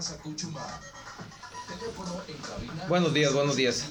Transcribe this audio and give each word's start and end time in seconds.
Plaza 0.00 0.16
Cuchumá. 0.22 0.80
Teléfono 1.68 2.22
en 2.26 2.36
cabina 2.38 2.86
Buenos 2.88 3.12
días, 3.12 3.34
buenos 3.34 3.54
días. 3.54 3.84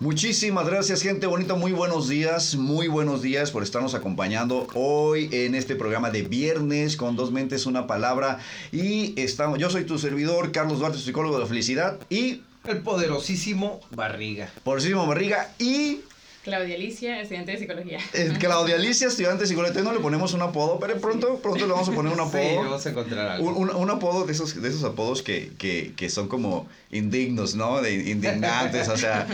Muchísimas 0.00 0.66
gracias, 0.66 1.00
gente 1.00 1.26
bonita. 1.28 1.54
Muy 1.54 1.70
buenos 1.70 2.08
días, 2.08 2.56
muy 2.56 2.88
buenos 2.88 3.22
días 3.22 3.52
por 3.52 3.62
estarnos 3.62 3.94
acompañando 3.94 4.66
hoy 4.74 5.28
en 5.30 5.54
este 5.54 5.76
programa 5.76 6.10
de 6.10 6.22
viernes 6.22 6.96
con 6.96 7.14
dos 7.14 7.30
mentes, 7.30 7.66
una 7.66 7.86
palabra. 7.86 8.40
Y 8.72 9.18
estamos, 9.20 9.60
yo 9.60 9.70
soy 9.70 9.84
tu 9.84 9.98
servidor, 9.98 10.50
Carlos 10.50 10.80
Duarte, 10.80 10.98
psicólogo 10.98 11.36
de 11.36 11.42
la 11.42 11.46
felicidad. 11.46 12.00
Y 12.10 12.42
El 12.66 12.82
poderosísimo 12.82 13.80
Barriga. 13.92 14.50
Poderosísimo 14.64 15.06
Barriga. 15.06 15.54
Y 15.60 16.00
Claudia 16.44 16.74
Alicia, 16.74 17.20
estudiante 17.20 17.52
de 17.52 17.58
psicología. 17.58 17.98
eh, 18.14 18.32
Claudia 18.40 18.74
Alicia, 18.74 19.06
estudiante 19.06 19.42
de 19.44 19.46
psicología. 19.46 19.80
No 19.82 19.92
le 19.92 20.00
ponemos 20.00 20.32
un 20.34 20.42
apodo, 20.42 20.80
pero 20.80 20.98
pronto, 21.00 21.36
pronto 21.40 21.64
le 21.66 21.72
vamos 21.72 21.88
a 21.88 21.92
poner 21.92 22.12
un 22.12 22.18
Sí, 22.32 22.36
apodo. 22.38 22.64
vamos 22.64 22.84
a 22.86 22.90
encontrar 22.90 23.28
algo. 23.28 23.48
Un, 23.48 23.70
un- 23.70 23.76
un 23.76 23.90
apodo 23.90 24.24
de 24.26 24.32
esos, 24.32 24.60
de 24.60 24.68
esos 24.68 24.82
apodos 24.82 25.22
que, 25.22 25.52
que, 25.58 25.92
que 25.96 26.10
son 26.10 26.26
como 26.26 26.66
indignos, 26.90 27.54
¿no? 27.54 27.80
De 27.80 27.94
indignantes, 27.94 28.88
o 28.88 28.96
sea, 28.96 29.26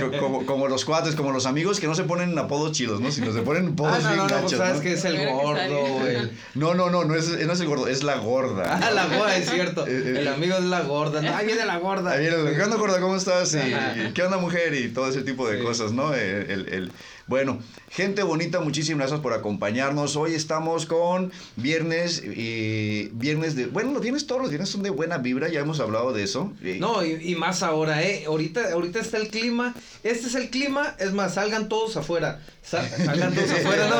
co- 0.00 0.18
como, 0.18 0.44
como 0.44 0.68
los 0.68 0.84
cuates, 0.84 1.14
como 1.14 1.32
los 1.32 1.46
amigos 1.46 1.80
que 1.80 1.86
no 1.86 1.94
se 1.94 2.04
ponen 2.04 2.38
apodos 2.38 2.72
chidos, 2.72 3.00
¿no? 3.00 3.10
Sino 3.10 3.32
se 3.32 3.40
ponen 3.40 3.68
apodos 3.68 3.96
Ah, 3.96 4.00
no, 4.02 4.08
bien 4.08 4.16
no, 4.18 4.28
no, 4.28 4.40
pues 4.42 4.52
sabes 4.56 4.76
¿no? 4.76 4.80
que 4.82 4.92
es 4.92 5.04
el 5.06 5.28
gordo, 5.30 6.06
el... 6.06 6.30
No, 6.54 6.74
no, 6.74 6.90
no, 6.90 7.04
no 7.04 7.14
es, 7.14 7.26
no 7.28 7.52
es 7.54 7.60
el 7.60 7.66
gordo, 7.68 7.88
es 7.88 8.02
la 8.02 8.16
gorda. 8.16 8.78
Ah, 8.82 8.90
la 8.90 9.06
gorda, 9.06 9.34
es 9.36 9.48
cierto. 9.50 9.86
Eh, 9.86 9.90
eh, 9.92 10.14
El 10.20 10.28
amigo 10.28 10.56
es 10.56 10.64
la 10.64 10.82
gorda. 10.82 11.22
No, 11.22 11.34
ahí 11.34 11.46
viene 11.46 11.64
la 11.64 11.78
gorda. 11.78 12.12
Ahí 12.12 12.20
viene 12.20 12.36
el, 12.36 12.54
¿Qué 12.56 12.62
onda, 12.62 12.76
gorda? 12.76 13.00
¿Cómo 13.00 13.16
estás? 13.16 13.54
Y- 13.54 14.12
¿Qué 14.12 14.22
onda, 14.22 14.36
mujer? 14.36 14.74
Y 14.74 14.88
todo 14.90 15.08
ese 15.08 15.22
tipo 15.22 15.48
de 15.48 15.56
Sí. 15.58 15.64
cosas, 15.64 15.92
¿no? 15.92 16.12
El, 16.14 16.49
el- 16.50 16.68
el- 16.72 16.92
Bueno, 17.26 17.60
gente 17.90 18.24
bonita, 18.24 18.58
muchísimas 18.60 18.98
gracias 19.02 19.20
por 19.20 19.32
acompañarnos. 19.32 20.16
Hoy 20.16 20.34
estamos 20.34 20.84
con 20.86 21.30
viernes, 21.54 22.20
y 22.24 23.08
viernes 23.12 23.54
de... 23.54 23.66
Bueno, 23.66 23.92
los 23.92 24.02
viernes 24.02 24.26
todos 24.26 24.40
los 24.42 24.50
viernes 24.50 24.68
son 24.68 24.82
de 24.82 24.90
buena 24.90 25.18
vibra, 25.18 25.48
ya 25.48 25.60
hemos 25.60 25.78
hablado 25.78 26.12
de 26.12 26.24
eso. 26.24 26.52
Eh, 26.62 26.78
No, 26.80 27.04
y, 27.04 27.12
y 27.30 27.36
más 27.36 27.62
ahora, 27.62 28.02
¿eh? 28.02 28.24
Ahorita, 28.26 28.72
ahorita 28.72 28.98
está 28.98 29.16
el 29.18 29.28
clima. 29.28 29.74
Este 30.02 30.26
es 30.26 30.34
el 30.34 30.50
clima. 30.50 30.96
Es 30.98 31.12
más, 31.12 31.34
salgan 31.34 31.68
todos 31.68 31.96
afuera. 31.96 32.40
Sa- 32.62 32.86
salgan 32.88 33.32
todos 33.32 33.50
afuera, 33.50 33.88
¿no? 33.88 33.96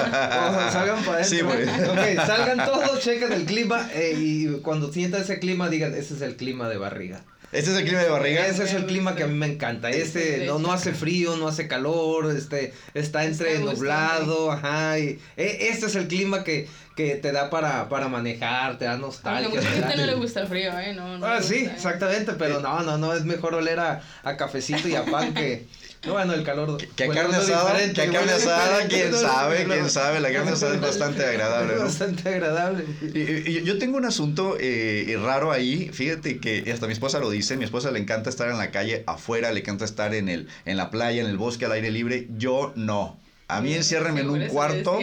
O 0.69 0.73
salgan 0.73 1.05
para 1.05 1.19
adentro. 1.19 1.39
Sí, 1.39 1.41
güey. 1.45 1.63
Ok, 1.63 2.27
salgan 2.27 2.65
todos, 2.67 3.01
chequen 3.01 3.33
el 3.33 3.45
clima. 3.45 3.89
eh, 3.95 4.15
y 4.19 4.47
cuando 4.63 4.93
sientan 4.93 5.23
ese 5.23 5.39
clima, 5.39 5.69
digan, 5.69 5.95
ese 5.95 6.15
es 6.15 6.23
el 6.23 6.35
clima 6.37 6.69
de 6.69 6.79
barriga. 6.79 7.23
Este 7.53 7.73
es 7.73 7.79
el 7.79 7.85
clima 7.85 8.03
de 8.03 8.11
barriga. 8.11 8.47
Ese 8.47 8.63
es 8.65 8.75
el 8.75 8.87
clima 8.87 9.17
que 9.17 9.25
a 9.25 9.27
mí 9.27 9.35
me 9.35 9.47
encanta. 9.47 9.91
Este 9.91 10.45
no, 10.47 10.59
no 10.61 10.73
hace 10.73 10.93
frío, 10.93 11.37
no 11.37 11.49
hace 11.49 11.67
calor, 11.67 12.35
este 12.35 12.73
está 12.95 13.25
entre 13.25 13.59
nublado, 13.59 14.53
ajá. 14.53 14.99
Y, 14.99 15.19
e- 15.37 15.69
este 15.69 15.87
es 15.87 15.97
el 15.97 16.07
clima 16.07 16.45
que, 16.45 16.69
que 17.09 17.17
te 17.17 17.33
da 17.33 17.49
para, 17.51 17.89
para 17.89 18.09
manejar, 18.09 18.79
te 18.79 18.85
da 18.85 18.93
Aunque 18.93 19.05
a 19.05 19.07
nostalgia. 19.09 19.49
mucha 19.49 19.61
te 19.63 19.67
gente 19.83 19.97
no 19.97 20.07
le 20.07 20.15
gusta 20.15 20.41
el 20.41 20.47
frío, 20.49 20.79
¿eh? 20.79 20.95
No, 20.95 21.19
no 21.19 21.27
Ah, 21.27 21.41
sí, 21.43 21.61
gusta, 21.61 21.71
¿eh? 21.71 21.75
exactamente, 21.77 22.33
pero 22.39 22.61
no, 22.61 22.83
no, 22.83 22.99
no, 22.99 23.15
es 23.15 23.25
mejor 23.25 23.55
oler 23.55 23.79
a, 23.81 24.03
a 24.23 24.37
cafecito 24.37 24.89
y 24.89 24.95
a 24.95 25.05
pan 25.05 25.33
que... 25.35 25.67
no, 26.07 26.13
Bueno, 26.13 26.33
el 26.35 26.45
calor... 26.45 26.77
Que 26.97 27.05
a 27.05 27.09
carne 27.09 27.37
asada, 27.37 27.79
que 27.93 28.03
a 28.03 28.11
carne 28.11 28.33
asada, 28.33 28.87
quién 28.89 29.15
sabe, 29.15 29.65
quién 29.65 29.89
sabe, 29.91 30.21
la 30.21 30.33
carne 30.33 30.53
asada 30.53 30.75
es 30.75 30.81
bastante 30.81 31.25
agradable, 31.33 31.73
Es 31.75 31.79
¿no? 31.79 31.85
bastante 31.87 32.29
agradable. 32.29 32.85
Y- 33.03 33.51
y- 33.59 33.65
Yo 33.65 33.79
tengo 33.79 33.97
un 33.97 34.05
asunto 34.05 34.57
eh, 34.61 35.19
raro 35.23 35.53
ahí, 35.53 35.91
fíjate 35.93 36.39
que 36.39 36.71
hasta 36.73 36.87
mi 36.87 36.93
esposa 36.93 37.19
lo 37.19 37.31
dice, 37.31 37.57
mi 37.57 37.65
esposa 37.65 37.91
le 37.91 37.99
encanta 37.99 38.31
estar 38.31 38.49
en 38.51 38.59
la 38.59 38.71
calle 38.71 39.05
afuera, 39.07 39.53
le 39.53 39.61
encanta 39.61 39.85
estar 39.85 40.15
en 40.15 40.29
el 40.29 40.49
en 40.65 40.77
la 40.77 40.91
playa, 40.91 41.23
en 41.23 41.29
el 41.29 41.37
bosque, 41.39 41.65
al 41.65 41.73
aire 41.73 41.91
libre, 41.91 42.27
yo 42.37 42.73
no. 42.77 43.19
A 43.49 43.61
mí 43.61 43.71
Sí, 43.71 43.77
enciérrenme 43.79 44.21
en 44.21 44.31
un 44.31 44.47
cuarto, 44.47 44.99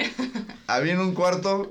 a 0.67 0.79
mí 0.79 0.89
en 0.89 0.99
un 1.01 1.13
cuarto, 1.13 1.69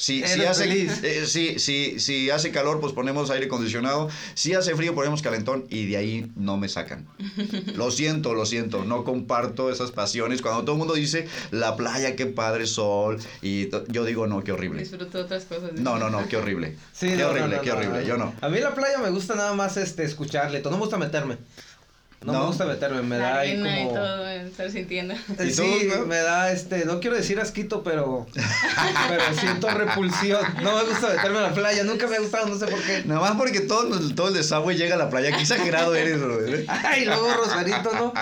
si, 0.00 0.26
si, 0.26 0.46
hace, 0.46 0.86
eh, 1.02 1.26
si, 1.26 1.58
si, 1.58 2.00
si 2.00 2.30
hace 2.30 2.50
calor, 2.50 2.80
pues 2.80 2.94
ponemos 2.94 3.28
aire 3.28 3.44
acondicionado, 3.44 4.08
si 4.32 4.54
hace 4.54 4.74
frío, 4.74 4.94
ponemos 4.94 5.20
calentón 5.20 5.66
y 5.68 5.84
de 5.84 5.98
ahí 5.98 6.32
no 6.36 6.56
me 6.56 6.70
sacan. 6.70 7.06
Lo 7.74 7.90
siento, 7.90 8.32
lo 8.32 8.46
siento, 8.46 8.84
no 8.84 9.04
comparto 9.04 9.70
esas 9.70 9.90
pasiones. 9.90 10.40
Cuando 10.40 10.62
todo 10.62 10.72
el 10.72 10.78
mundo 10.78 10.94
dice 10.94 11.28
la 11.50 11.76
playa, 11.76 12.16
qué 12.16 12.24
padre 12.24 12.66
sol, 12.66 13.18
y 13.42 13.68
yo 13.88 14.06
digo, 14.06 14.26
no, 14.26 14.42
qué 14.42 14.52
horrible. 14.52 14.80
Disfruto 14.80 15.20
otras 15.20 15.44
cosas. 15.44 15.74
No, 15.74 15.98
no, 15.98 16.08
no, 16.08 16.26
qué 16.28 16.38
horrible. 16.38 16.76
Sí, 16.92 17.08
qué 17.08 17.16
no, 17.16 17.28
horrible, 17.28 17.56
no, 17.56 17.62
qué 17.62 17.72
horrible. 17.72 18.06
Yo 18.06 18.16
no. 18.16 18.34
A 18.40 18.48
mí 18.48 18.58
la 18.58 18.74
playa 18.74 18.98
me 18.98 19.10
gusta 19.10 19.34
nada 19.34 19.52
más 19.54 19.76
este 19.76 20.04
escucharle, 20.04 20.62
no 20.62 20.70
me 20.70 20.76
gusta 20.78 20.96
meterme. 20.96 21.36
No, 22.22 22.34
¿No? 22.34 22.40
me 22.40 22.46
gusta 22.48 22.66
meterme, 22.66 23.00
me 23.00 23.16
La 23.16 23.30
da 23.30 23.38
ahí 23.40 23.56
como... 23.56 23.70
y 23.70 23.94
todo, 23.94 24.28
estar 24.28 24.70
sintiendo. 24.70 25.14
Eh, 25.38 25.46
¿Y 25.46 25.50
Sí, 25.54 25.88
no? 25.88 26.04
me 26.04 26.18
da 26.18 26.52
este, 26.52 26.84
no 26.84 27.00
quiero 27.00 27.16
decir 27.16 27.40
asquito, 27.40 27.82
pero 27.82 28.26
pero 29.08 29.22
siento 29.40 29.70
repulsión. 29.70 30.38
No 30.62 30.76
me 30.76 30.84
gusta 30.84 31.08
meterme 31.14 31.38
a 31.38 31.42
la 31.42 31.54
playa, 31.54 31.82
nunca 31.84 32.06
me 32.08 32.16
ha 32.16 32.20
gustado, 32.20 32.46
no 32.48 32.58
sé 32.58 32.66
por 32.66 32.78
qué. 32.82 33.04
Nada 33.06 33.20
más 33.22 33.32
porque 33.38 33.60
todo, 33.60 33.96
el- 33.98 34.14
todo 34.14 34.28
el 34.28 34.34
desagüe 34.34 34.76
llega 34.76 34.96
a 34.96 34.98
la 34.98 35.08
playa. 35.08 35.34
Qué 35.34 35.40
exagerado 35.42 35.94
eres, 35.94 36.20
bro. 36.20 36.44
¿eh? 36.46 36.66
Ay, 36.68 37.06
luego 37.06 37.32
Rosarito, 37.32 37.90
¿no? 37.94 38.12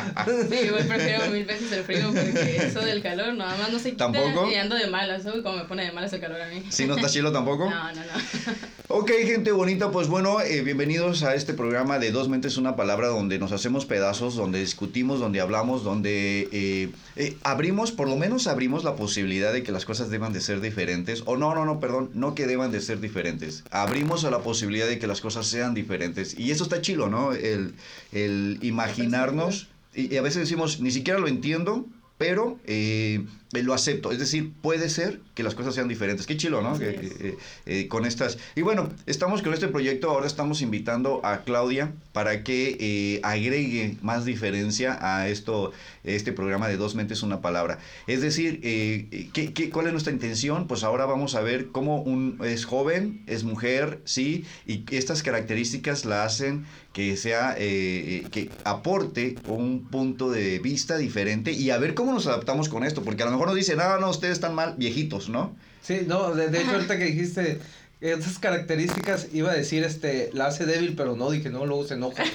Sí, 0.49 0.57
igual 0.67 0.87
prefiero 0.87 1.27
mil 1.31 1.45
veces 1.45 1.73
el 1.73 1.83
frío 1.83 2.07
porque 2.13 2.57
eso 2.69 2.81
del 2.81 3.03
calor 3.03 3.35
nada 3.35 3.57
más 3.57 3.73
no 3.73 3.81
se 3.81 3.91
quita 3.91 4.05
¿Tampoco? 4.13 4.49
y 4.49 4.55
ando 4.55 4.77
de 4.77 4.87
malas, 4.87 5.25
¿sabes? 5.25 5.43
Como 5.43 5.57
me 5.57 5.65
pone 5.65 5.85
de 5.85 5.91
malas 5.91 6.13
el 6.13 6.21
calor 6.21 6.41
a 6.41 6.47
mí. 6.47 6.63
¿Sí 6.69 6.87
no 6.87 6.95
estás 6.95 7.13
chilo 7.13 7.33
tampoco? 7.33 7.69
No, 7.69 7.93
no, 7.93 8.01
no. 8.01 8.55
Ok, 8.91 9.11
gente 9.25 9.51
bonita, 9.51 9.91
pues 9.91 10.07
bueno, 10.07 10.41
eh, 10.41 10.63
bienvenidos 10.63 11.23
a 11.25 11.35
este 11.35 11.53
programa 11.53 11.99
de 11.99 12.11
Dos 12.13 12.29
Mentes 12.29 12.57
Una 12.59 12.77
Palabra, 12.77 13.09
donde 13.09 13.39
nos 13.41 13.51
hacemos 13.53 13.85
pedazos, 13.89 14.37
donde 14.37 14.61
discutimos, 14.61 15.19
donde 15.19 15.41
hablamos, 15.41 15.83
donde 15.83 16.49
eh, 16.53 16.93
eh, 17.17 17.37
abrimos, 17.43 17.91
por 17.91 18.09
lo 18.09 18.17
menos 18.17 18.47
abrimos 18.47 18.85
la 18.85 18.95
posibilidad 18.95 19.53
de 19.53 19.65
que 19.65 19.73
las 19.73 19.85
cosas 19.85 20.11
deban 20.11 20.33
de 20.33 20.41
ser 20.41 20.61
diferentes, 20.61 21.25
o 21.27 21.37
no, 21.37 21.55
no, 21.55 21.65
no, 21.65 21.81
perdón, 21.81 22.11
no 22.15 22.35
que 22.37 22.47
deban 22.47 22.71
de 22.71 22.81
ser 22.81 23.01
diferentes, 23.01 23.65
abrimos 23.71 24.25
a 24.25 24.31
la 24.31 24.41
posibilidad 24.41 24.87
de 24.87 25.01
que 25.01 25.09
las 25.09 25.21
cosas 25.21 25.47
sean 25.47 25.75
diferentes, 25.75 26.39
y 26.39 26.53
eso 26.53 26.63
está 26.63 26.81
chilo, 26.81 27.09
¿no? 27.09 27.33
El, 27.33 27.75
el 28.13 28.59
imaginarnos, 28.63 29.69
y, 29.95 30.15
y 30.15 30.17
a 30.17 30.23
veces 30.23 30.43
decimos, 30.43 30.81
ni 30.81 30.93
siquiera 30.93 31.19
lo 31.19 31.27
entiendo, 31.27 31.87
pero 32.19 32.59
eh, 32.67 33.25
eh, 33.53 33.63
lo 33.63 33.75
acepto. 33.75 34.13
Es 34.13 34.19
decir, 34.19 34.53
puede 34.61 34.89
ser 34.89 35.21
que 35.39 35.45
las 35.45 35.55
cosas 35.55 35.73
sean 35.77 35.87
diferentes. 35.87 36.27
Qué 36.27 36.37
chilo, 36.37 36.63
¿no? 36.63 36.77
Que, 36.77 36.91
eh, 36.91 37.39
eh, 37.67 37.87
con 37.87 38.05
estas. 38.05 38.39
Y 38.57 38.63
bueno, 38.63 38.91
estamos 39.07 39.41
con 39.41 39.55
este 39.55 39.69
proyecto. 39.69 40.11
Ahora 40.11 40.27
estamos 40.27 40.63
invitando 40.63 41.25
a 41.25 41.45
Claudia 41.45 41.93
para 42.13 42.43
que 42.43 42.77
eh, 42.81 43.21
agregue 43.23 43.97
más 44.03 44.25
diferencia 44.25 44.99
a 45.01 45.29
esto, 45.29 45.71
este 46.03 46.33
programa 46.33 46.67
de 46.67 46.77
Dos 46.77 46.97
Mentes, 46.97 47.23
una 47.23 47.41
palabra. 47.41 47.79
Es 48.09 48.21
decir, 48.21 48.61
¿qué, 48.61 49.53
qué, 49.55 49.71
cuál 49.71 49.87
es 49.87 49.93
nuestra 49.93 50.13
intención? 50.13 50.67
Pues 50.67 50.83
ahora 50.83 51.07
vamos 51.07 51.37
a 51.37 51.41
ver 51.41 51.69
cómo 51.69 52.03
un, 52.03 52.41
es 52.45 52.65
joven, 52.65 53.23
es 53.29 53.45
mujer, 53.45 54.01
sí, 54.05 54.45
y 54.67 54.85
estas 54.91 55.23
características 55.23 56.05
la 56.05 56.25
hacen 56.25 56.67
que 56.93 57.17
sea, 57.17 57.55
que 57.55 58.51
aporte 58.65 59.37
un 59.47 59.87
punto 59.89 60.33
de 60.33 60.59
vista 60.59 60.97
diferente 60.97 61.53
y 61.53 61.71
a 61.71 61.79
ver 61.79 61.95
cómo 61.95 62.13
nos 62.13 62.27
adaptamos 62.27 62.69
con 62.69 62.83
esto, 62.83 63.05
porque 63.05 63.23
a 63.23 63.27
lo 63.27 63.33
mejor 63.33 63.38
nos 63.47 63.55
dicen, 63.55 63.79
no, 63.79 63.99
no, 63.99 64.11
ustedes 64.11 64.35
están 64.35 64.55
mal, 64.55 64.75
viejitos, 64.77 65.29
¿no? 65.29 65.55
Sí, 65.83 66.03
no, 66.07 66.35
de, 66.35 66.49
de 66.49 66.63
hecho 66.63 66.73
ahorita 66.73 66.99
que 66.99 67.05
dijiste 67.05 67.61
esas 68.01 68.39
características 68.39 69.27
iba 69.33 69.51
a 69.51 69.55
decir 69.55 69.83
este 69.83 70.31
la 70.33 70.47
hace 70.47 70.67
débil, 70.67 70.95
pero 70.97 71.17
no 71.17 71.33
dije, 71.33 71.51
no, 71.51 71.67
luego 71.67 71.85
se 71.85 71.95
enoja. 71.95 72.23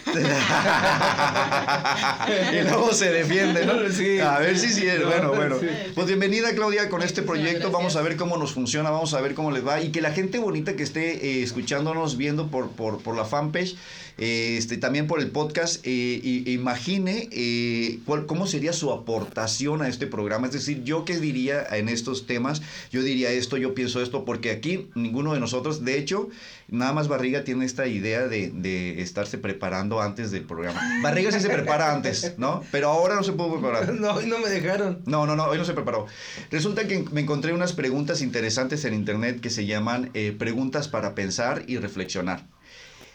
y 2.52 2.64
luego 2.64 2.94
se 2.94 3.12
defiende, 3.12 3.66
¿no? 3.66 3.74
Sí. 3.94 4.20
A 4.20 4.40
ver 4.40 4.58
si 4.58 4.70
sí, 4.70 4.86
No, 5.00 5.08
bueno, 5.08 5.34
bueno. 5.34 5.60
sí. 5.60 5.68
Pues 5.96 6.08
bienvenida 6.08 6.54
Claudia 6.54 6.90
con 6.90 7.02
este 7.02 7.22
proyecto. 7.22 7.72
Vamos 7.72 7.96
a 7.96 8.02
ver 8.02 8.18
cómo 8.18 8.38
nos 8.38 8.54
funciona, 8.54 8.90
vamos 8.90 9.14
a 9.14 9.22
ver 9.22 9.36
cómo 9.36 9.52
les 9.52 9.66
va 9.66 9.82
y 9.82 9.92
que 9.92 10.02
la 10.02 10.12
gente 10.12 10.40
bonita 10.40 10.76
que 10.76 10.84
esté 10.84 11.26
eh, 11.26 11.44
escuchándonos, 11.44 12.18
viendo 12.18 12.48
por, 12.48 12.72
por, 12.72 13.02
por 13.02 13.16
la 13.16 13.24
fanpage, 13.24 13.76
este, 14.18 14.78
también 14.78 15.08
por 15.08 15.20
el 15.20 15.30
podcast, 15.32 15.82
eh, 15.86 16.20
y- 16.24 16.52
imagine 16.52 17.30
eh, 17.32 18.00
cuál, 18.06 18.26
cómo 18.26 18.48
sería 18.48 18.74
su 18.74 18.92
aportación 18.92 19.82
a 19.82 19.88
este 19.88 20.08
programa. 20.08 20.48
Es 20.48 20.54
decir, 20.54 20.84
yo 20.84 21.06
qué 21.06 21.20
diría 21.20 21.66
en 21.72 21.90
estos 21.90 22.26
temas, 22.28 22.62
yo 22.92 23.02
diría 23.02 23.32
esto, 23.32 23.58
yo 23.58 23.74
pienso 23.74 24.02
esto, 24.02 24.26
porque 24.26 24.52
aquí 24.52 24.90
ninguno 24.96 25.34
de 25.34 25.40
nosotros, 25.40 25.84
de 25.84 25.98
hecho, 25.98 26.30
nada 26.68 26.94
más 26.94 27.08
Barriga 27.08 27.44
tiene 27.44 27.66
esta 27.66 27.88
idea 27.88 28.28
de, 28.28 28.50
de 28.50 29.02
estarse 29.02 29.38
preparando 29.38 30.02
antes 30.02 30.32
del 30.32 30.44
programa. 30.44 30.82
Barriga 31.02 31.32
sí 31.32 31.40
se 31.40 31.50
prepara 31.50 31.94
antes, 31.94 32.36
¿no? 32.38 32.64
Pero 32.72 32.90
ahora 32.90 33.16
no 33.16 33.24
se 33.24 33.34
puede 33.34 33.52
preparar. 33.52 33.94
no, 34.00 34.22
y 34.22 34.26
no 34.28 34.40
me 34.40 34.50
dejaron. 34.50 35.02
No, 35.06 35.26
no, 35.26 35.36
no, 35.36 35.46
hoy 35.46 35.58
no 35.58 35.66
se 35.66 35.74
preparó. 35.74 36.06
Resulta 36.52 36.88
que 36.88 37.06
me 37.12 37.22
encontré 37.22 37.54
unas 37.54 37.74
preguntas 37.74 38.22
interesantes 38.22 38.86
en 38.86 38.94
internet 38.94 39.40
que 39.42 39.50
se 39.50 39.66
llaman 39.66 40.10
eh, 40.14 40.36
preguntas 40.38 40.88
para 40.88 41.16
pensar 41.16 41.64
y 41.68 41.78
reflexionar. 41.78 42.46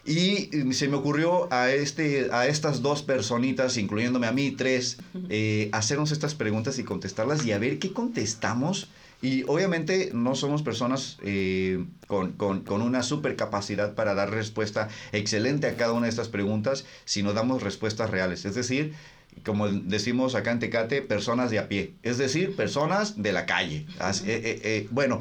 Y 0.09 0.49
eh, 0.57 0.73
se 0.73 0.89
me 0.89 0.97
ocurrió 0.97 1.53
a, 1.53 1.71
este, 1.71 2.29
a 2.33 2.47
estas 2.47 2.81
dos 2.83 3.03
personitas, 3.03 3.77
incluyéndome 3.77 4.27
a 4.27 4.33
mí, 4.33 4.53
tres, 4.53 4.97
eh, 5.29 5.69
hacernos 5.73 6.13
estas 6.13 6.35
preguntas 6.35 6.79
y 6.79 6.85
contestarlas 6.85 7.45
y 7.45 7.53
a 7.53 7.59
ver 7.59 7.79
qué 7.79 7.93
contestamos. 7.93 8.89
Y 9.21 9.43
obviamente 9.49 10.11
no 10.15 10.35
somos 10.37 10.63
personas 10.63 11.19
eh, 11.25 11.85
con, 12.07 12.33
con- 12.33 12.63
con 12.63 12.83
una 12.83 13.03
super 13.03 13.35
capacidad 13.37 13.95
para 13.95 14.15
dar 14.15 14.31
respuesta 14.31 14.89
excelente 15.13 15.67
a 15.67 15.77
cada 15.77 15.93
una 15.93 16.05
de 16.07 16.11
estas 16.11 16.29
preguntas, 16.29 16.85
sino 17.05 17.33
damos 17.35 17.63
respuestas 17.63 18.09
reales. 18.11 18.45
Es 18.45 18.55
decir, 18.55 18.95
como 19.45 19.69
decimos 19.69 20.35
acá 20.37 20.53
en 20.53 20.61
Tecate, 20.61 21.03
personas 21.03 21.51
de 21.51 21.59
a 21.59 21.69
pie. 21.69 21.95
Es 22.05 22.17
decir, 22.17 22.55
personas 22.57 23.21
de 23.21 23.33
la 23.33 23.45
calle. 23.45 23.87
Así- 23.99 24.25
eh, 24.31 24.41
eh, 24.43 24.61
eh, 24.63 24.89
bueno, 24.91 25.19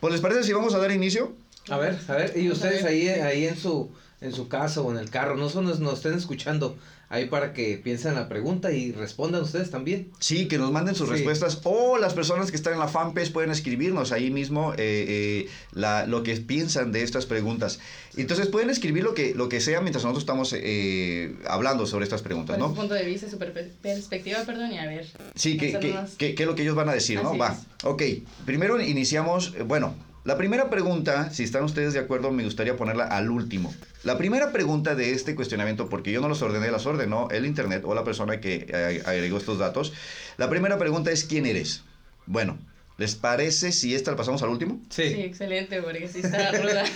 pues 0.00 0.12
les 0.12 0.20
parece 0.22 0.44
si 0.44 0.52
vamos 0.52 0.72
a 0.74 0.78
dar 0.78 0.90
inicio. 0.92 1.34
A 1.68 1.78
ver, 1.78 1.98
a 2.08 2.14
ver, 2.14 2.32
y 2.36 2.48
ustedes 2.50 2.84
ahí, 2.84 3.08
ahí 3.08 3.46
en 3.46 3.56
su, 3.56 3.90
en 4.22 4.32
su 4.32 4.48
casa 4.48 4.80
o 4.80 4.90
en 4.90 4.98
el 4.98 5.10
carro, 5.10 5.36
no 5.36 5.48
solo 5.48 5.68
nos, 5.70 5.80
nos 5.80 5.94
estén 5.94 6.14
escuchando, 6.14 6.76
ahí 7.08 7.26
para 7.26 7.52
que 7.52 7.76
piensen 7.76 8.14
la 8.14 8.26
pregunta 8.28 8.72
y 8.72 8.92
respondan 8.92 9.42
ustedes 9.42 9.70
también. 9.70 10.08
Sí, 10.18 10.48
que 10.48 10.56
nos 10.56 10.72
manden 10.72 10.94
sus 10.94 11.08
Sí. 11.08 11.12
respuestas 11.14 11.60
o 11.64 11.98
las 11.98 12.14
personas 12.14 12.50
que 12.50 12.56
están 12.56 12.72
en 12.72 12.78
la 12.78 12.88
fanpage 12.88 13.32
pueden 13.32 13.50
escribirnos 13.50 14.12
ahí 14.12 14.30
mismo 14.30 14.72
eh, 14.74 14.76
eh, 14.78 15.48
la- 15.72 16.06
lo 16.06 16.22
que 16.22 16.34
piensan 16.36 16.90
de 16.92 17.02
estas 17.02 17.26
preguntas. 17.26 17.80
Entonces 18.16 18.46
pueden 18.46 18.70
escribir 18.70 19.04
lo 19.04 19.12
que, 19.12 19.34
lo 19.34 19.48
que 19.50 19.60
sea 19.60 19.80
mientras 19.82 20.04
nosotros 20.04 20.22
estamos 20.22 20.54
eh, 20.56 21.34
hablando 21.46 21.86
sobre 21.86 22.04
estas 22.04 22.22
preguntas, 22.22 22.56
Por 22.56 22.64
su 22.68 22.74
¿no? 22.74 22.80
punto 22.80 22.94
de 22.94 23.04
vista, 23.04 23.28
su 23.28 23.36
per- 23.38 23.52
perspectiva, 23.82 24.38
perdón, 24.46 24.72
y 24.72 24.78
a 24.78 24.86
ver. 24.86 25.06
Sí, 25.34 25.58
que, 25.58 25.72
que, 25.78 25.94
que- 26.16 26.34
que 26.34 26.42
es 26.42 26.46
lo 26.48 26.54
que 26.54 26.62
ellos 26.62 26.76
van 26.76 26.88
a 26.88 26.94
decir, 26.94 27.22
¿no? 27.22 27.36
Va. 27.36 27.52
es. 27.52 27.84
Ok, 27.84 28.02
primero 28.46 28.80
iniciamos, 28.80 29.52
eh, 29.58 29.62
bueno, 29.64 29.94
la 30.24 30.36
primera 30.36 30.70
pregunta, 30.70 31.30
si 31.32 31.42
están 31.42 31.64
ustedes 31.64 31.94
de 31.94 31.98
acuerdo, 31.98 32.30
me 32.30 32.44
gustaría 32.44 32.76
ponerla 32.76 33.06
al 33.06 33.28
último. 33.28 33.74
La 34.04 34.16
primera 34.18 34.52
pregunta 34.52 34.94
de 34.94 35.12
este 35.12 35.34
cuestionamiento, 35.34 35.88
porque 35.88 36.12
yo 36.12 36.20
no 36.20 36.28
los 36.28 36.42
ordené, 36.42 36.70
las 36.70 36.86
ordenó 36.86 37.28
el 37.30 37.44
Internet 37.44 37.82
o 37.84 37.94
la 37.94 38.04
persona 38.04 38.40
que 38.40 38.66
eh, 38.68 39.02
agregó 39.04 39.38
estos 39.38 39.58
datos. 39.58 39.92
La 40.36 40.48
primera 40.48 40.78
pregunta 40.78 41.10
es, 41.10 41.24
¿quién 41.24 41.44
eres? 41.44 41.82
Bueno, 42.26 42.56
¿les 42.98 43.16
parece 43.16 43.72
si 43.72 43.96
esta 43.96 44.12
la 44.12 44.16
pasamos 44.16 44.40
al 44.44 44.50
último? 44.50 44.80
Sí, 44.90 45.02
excelente, 45.02 45.82
porque 45.82 46.06
sí 46.06 46.20
está 46.22 46.52
ruda. 46.52 46.84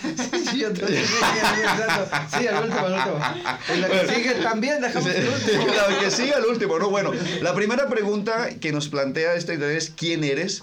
Sí, 0.51 0.61
yo 0.61 0.73
también 0.73 1.03
pensando. 1.03 2.09
Sí, 2.39 2.47
al 2.47 2.63
último, 2.63 2.87
al 2.87 2.93
último. 2.93 3.21
Y 3.75 3.81
la 3.81 3.89
que 3.89 4.15
sigue 4.15 4.35
también, 4.35 4.81
dejamos 4.81 5.11
el 5.11 5.29
último. 5.29 5.67
Claro 5.67 5.99
que 5.99 6.11
sí, 6.13 6.31
al 6.33 6.45
último, 6.45 6.79
¿no? 6.79 6.91
Bueno, 6.91 7.13
la 7.43 7.55
primera 7.57 7.89
pregunta 7.89 8.51
que 8.61 8.71
nos 8.71 8.89
plantea 8.89 9.35
esta 9.35 9.53
idea 9.53 9.73
es 9.73 9.91
¿quién 9.91 10.23
eres? 10.23 10.63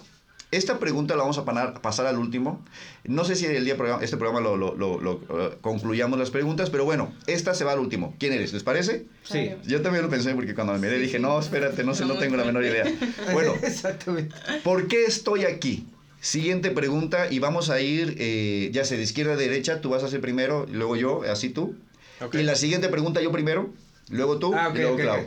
Esta 0.53 0.77
pregunta 0.77 1.15
la 1.15 1.21
vamos 1.23 1.39
a 1.39 1.45
panar- 1.45 1.81
pasar 1.81 2.05
al 2.05 2.19
último. 2.19 2.63
No 3.05 3.25
sé 3.25 3.35
si 3.35 3.45
el 3.47 3.65
día 3.65 3.75
programa, 3.75 4.03
este 4.03 4.17
programa 4.17 4.39
lo, 4.39 4.55
lo- 4.55 4.75
lo- 4.75 5.01
lo, 5.01 5.13
eh, 5.13 5.57
concluyamos 5.61 6.19
las 6.19 6.29
preguntas, 6.29 6.69
pero 6.69 6.85
bueno, 6.85 7.11
esta 7.25 7.55
se 7.55 7.63
va 7.63 7.71
al 7.71 7.79
último. 7.79 8.15
¿Quién 8.19 8.33
eres? 8.33 8.53
¿Les 8.53 8.61
parece? 8.61 9.07
Sí. 9.23 9.49
Yo 9.65 9.81
también 9.81 10.03
lo 10.05 10.11
pensé 10.11 10.35
porque 10.35 10.53
cuando 10.53 10.73
me 10.73 10.79
miré 10.79 10.97
Sí, 10.97 11.01
dije, 11.03 11.17
no, 11.19 11.39
espérate, 11.39 11.83
no 11.83 11.95
sé, 11.95 12.05
no 12.05 12.19
tengo 12.19 12.37
la 12.37 12.43
menor 12.45 12.63
idea. 12.63 12.85
Bueno, 13.33 13.55
Exactamente. 13.63 14.35
¿por 14.63 14.87
qué 14.87 15.05
estoy 15.05 15.45
aquí? 15.45 15.87
Siguiente 16.21 16.69
pregunta 16.69 17.31
y 17.31 17.39
vamos 17.39 17.71
a 17.71 17.81
ir, 17.81 18.15
eh, 18.19 18.69
ya 18.71 18.85
sea 18.85 18.97
de 18.97 19.03
izquierda 19.03 19.33
a 19.33 19.37
derecha, 19.37 19.81
tú 19.81 19.89
vas 19.89 20.03
a 20.03 20.05
hacer 20.05 20.21
primero, 20.21 20.67
luego 20.71 20.95
yo, 20.95 21.23
así 21.23 21.49
tú. 21.49 21.75
Ok. 22.21 22.35
Y 22.35 22.43
la 22.43 22.55
siguiente 22.55 22.89
pregunta 22.89 23.21
yo 23.21 23.31
primero, 23.31 23.73
luego 24.09 24.37
tú 24.37 24.53
Ah, 24.53 24.67
ok, 24.69 24.75
y 24.75 24.77
luego 24.77 24.95
ok, 24.95 25.01
Clau. 25.01 25.19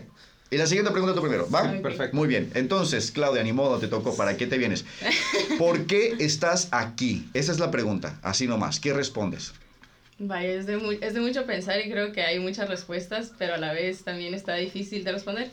Y 0.50 0.58
la 0.58 0.66
siguiente 0.66 0.92
pregunta 0.92 1.14
tú 1.14 1.20
primero, 1.20 1.48
¿va? 1.50 1.62
Ok. 1.62 1.82
Perfecto. 1.82 2.16
Muy 2.16 2.28
bien. 2.28 2.50
Entonces, 2.54 3.10
Claudia, 3.10 3.42
ni 3.42 3.52
modo, 3.52 3.78
te 3.78 3.88
tocó. 3.88 4.16
¿Para 4.16 4.36
qué 4.36 4.46
te 4.46 4.58
vienes? 4.58 4.84
¿Por 5.58 5.86
qué 5.86 6.14
estás 6.20 6.68
aquí? 6.70 7.28
Esa 7.34 7.52
es 7.52 7.58
la 7.58 7.70
pregunta. 7.70 8.18
Así 8.22 8.46
nomás. 8.46 8.78
¿Qué 8.78 8.92
respondes? 8.92 9.52
Vaya, 10.18 10.48
es 10.48 10.66
de, 10.66 10.98
es 11.02 11.14
de 11.14 11.20
mucho 11.20 11.44
pensar 11.44 11.80
y 11.84 11.90
creo 11.90 12.12
que 12.12 12.22
hay 12.22 12.38
muchas 12.38 12.68
respuestas, 12.68 13.32
pero 13.36 13.54
a 13.54 13.58
la 13.58 13.72
vez 13.72 14.02
también 14.04 14.34
está 14.34 14.54
difícil 14.54 15.04
de 15.04 15.12
responder. 15.12 15.50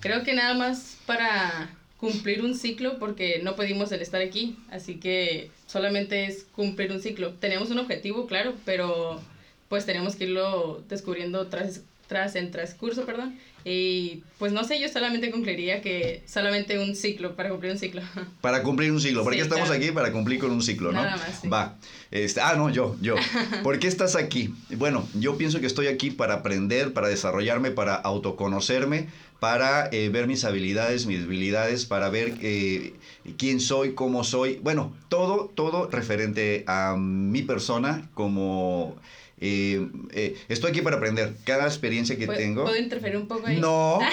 Creo 0.00 0.22
que 0.22 0.32
nada 0.32 0.54
más 0.54 0.96
para 1.04 1.76
cumplir 1.98 2.42
un 2.42 2.54
ciclo, 2.54 2.98
porque 2.98 3.40
no 3.42 3.56
pedimos 3.56 3.90
el 3.92 4.00
estar 4.00 4.22
aquí, 4.22 4.56
así 4.70 4.98
que 4.98 5.50
solamente 5.66 6.26
es 6.26 6.46
cumplir 6.54 6.92
un 6.92 7.02
ciclo. 7.02 7.34
Tenemos 7.34 7.70
un 7.70 7.80
objetivo, 7.80 8.26
claro, 8.26 8.54
pero 8.64 9.20
pues 9.68 9.84
tenemos 9.84 10.16
que 10.16 10.24
irlo 10.24 10.82
descubriendo 10.88 11.48
tras, 11.48 11.82
tras 12.06 12.36
en 12.36 12.50
transcurso, 12.50 13.04
perdón. 13.04 13.38
Y 13.70 14.22
pues 14.38 14.52
no 14.52 14.64
sé, 14.64 14.80
yo 14.80 14.88
solamente 14.88 15.30
concluiría 15.30 15.82
que 15.82 16.22
solamente 16.26 16.78
un 16.78 16.96
ciclo, 16.96 17.36
para 17.36 17.50
cumplir 17.50 17.72
un 17.72 17.78
ciclo. 17.78 18.00
Para 18.40 18.62
cumplir 18.62 18.90
un 18.90 19.00
ciclo. 19.00 19.24
¿Por 19.24 19.34
qué 19.34 19.40
Sí, 19.40 19.42
estamos 19.42 19.66
claro. 19.66 19.82
aquí? 19.82 19.92
Para 19.92 20.10
cumplir 20.10 20.40
con 20.40 20.50
un 20.52 20.62
ciclo, 20.62 20.90
¿no? 20.90 21.02
Nada 21.02 21.18
más, 21.18 21.40
sí. 21.42 21.48
Va. 21.48 21.76
Este, 22.10 22.40
ah, 22.40 22.54
no, 22.56 22.70
yo, 22.70 22.96
yo. 23.02 23.16
¿Por 23.62 23.78
qué 23.78 23.86
estás 23.86 24.16
aquí? 24.16 24.54
Bueno, 24.70 25.06
yo 25.14 25.36
pienso 25.36 25.60
que 25.60 25.66
estoy 25.66 25.88
aquí 25.88 26.10
para 26.10 26.34
aprender, 26.34 26.94
para 26.94 27.08
desarrollarme, 27.08 27.70
para 27.70 27.94
autoconocerme, 27.94 29.08
para 29.38 29.88
eh, 29.92 30.08
ver 30.08 30.26
mis 30.26 30.44
habilidades, 30.44 31.04
mis 31.04 31.20
debilidades, 31.20 31.84
para 31.84 32.08
ver 32.08 32.38
eh, 32.40 32.94
quién 33.36 33.60
soy, 33.60 33.92
cómo 33.92 34.24
soy. 34.24 34.58
Bueno, 34.62 34.96
todo, 35.10 35.50
todo 35.54 35.90
referente 35.90 36.64
a 36.66 36.96
mi 36.96 37.42
persona 37.42 38.08
como... 38.14 38.96
eh, 39.40 39.86
eh, 40.12 40.36
estoy 40.48 40.70
aquí 40.70 40.82
para 40.82 40.96
aprender. 40.96 41.34
Cada 41.44 41.64
experiencia 41.66 42.16
que 42.16 42.26
¿Puedo- 42.26 42.38
tengo... 42.38 42.64
¿Puedo 42.64 42.76
interferir 42.78 43.16
un 43.16 43.28
poco 43.28 43.46
ahí? 43.46 43.58
No. 43.58 43.98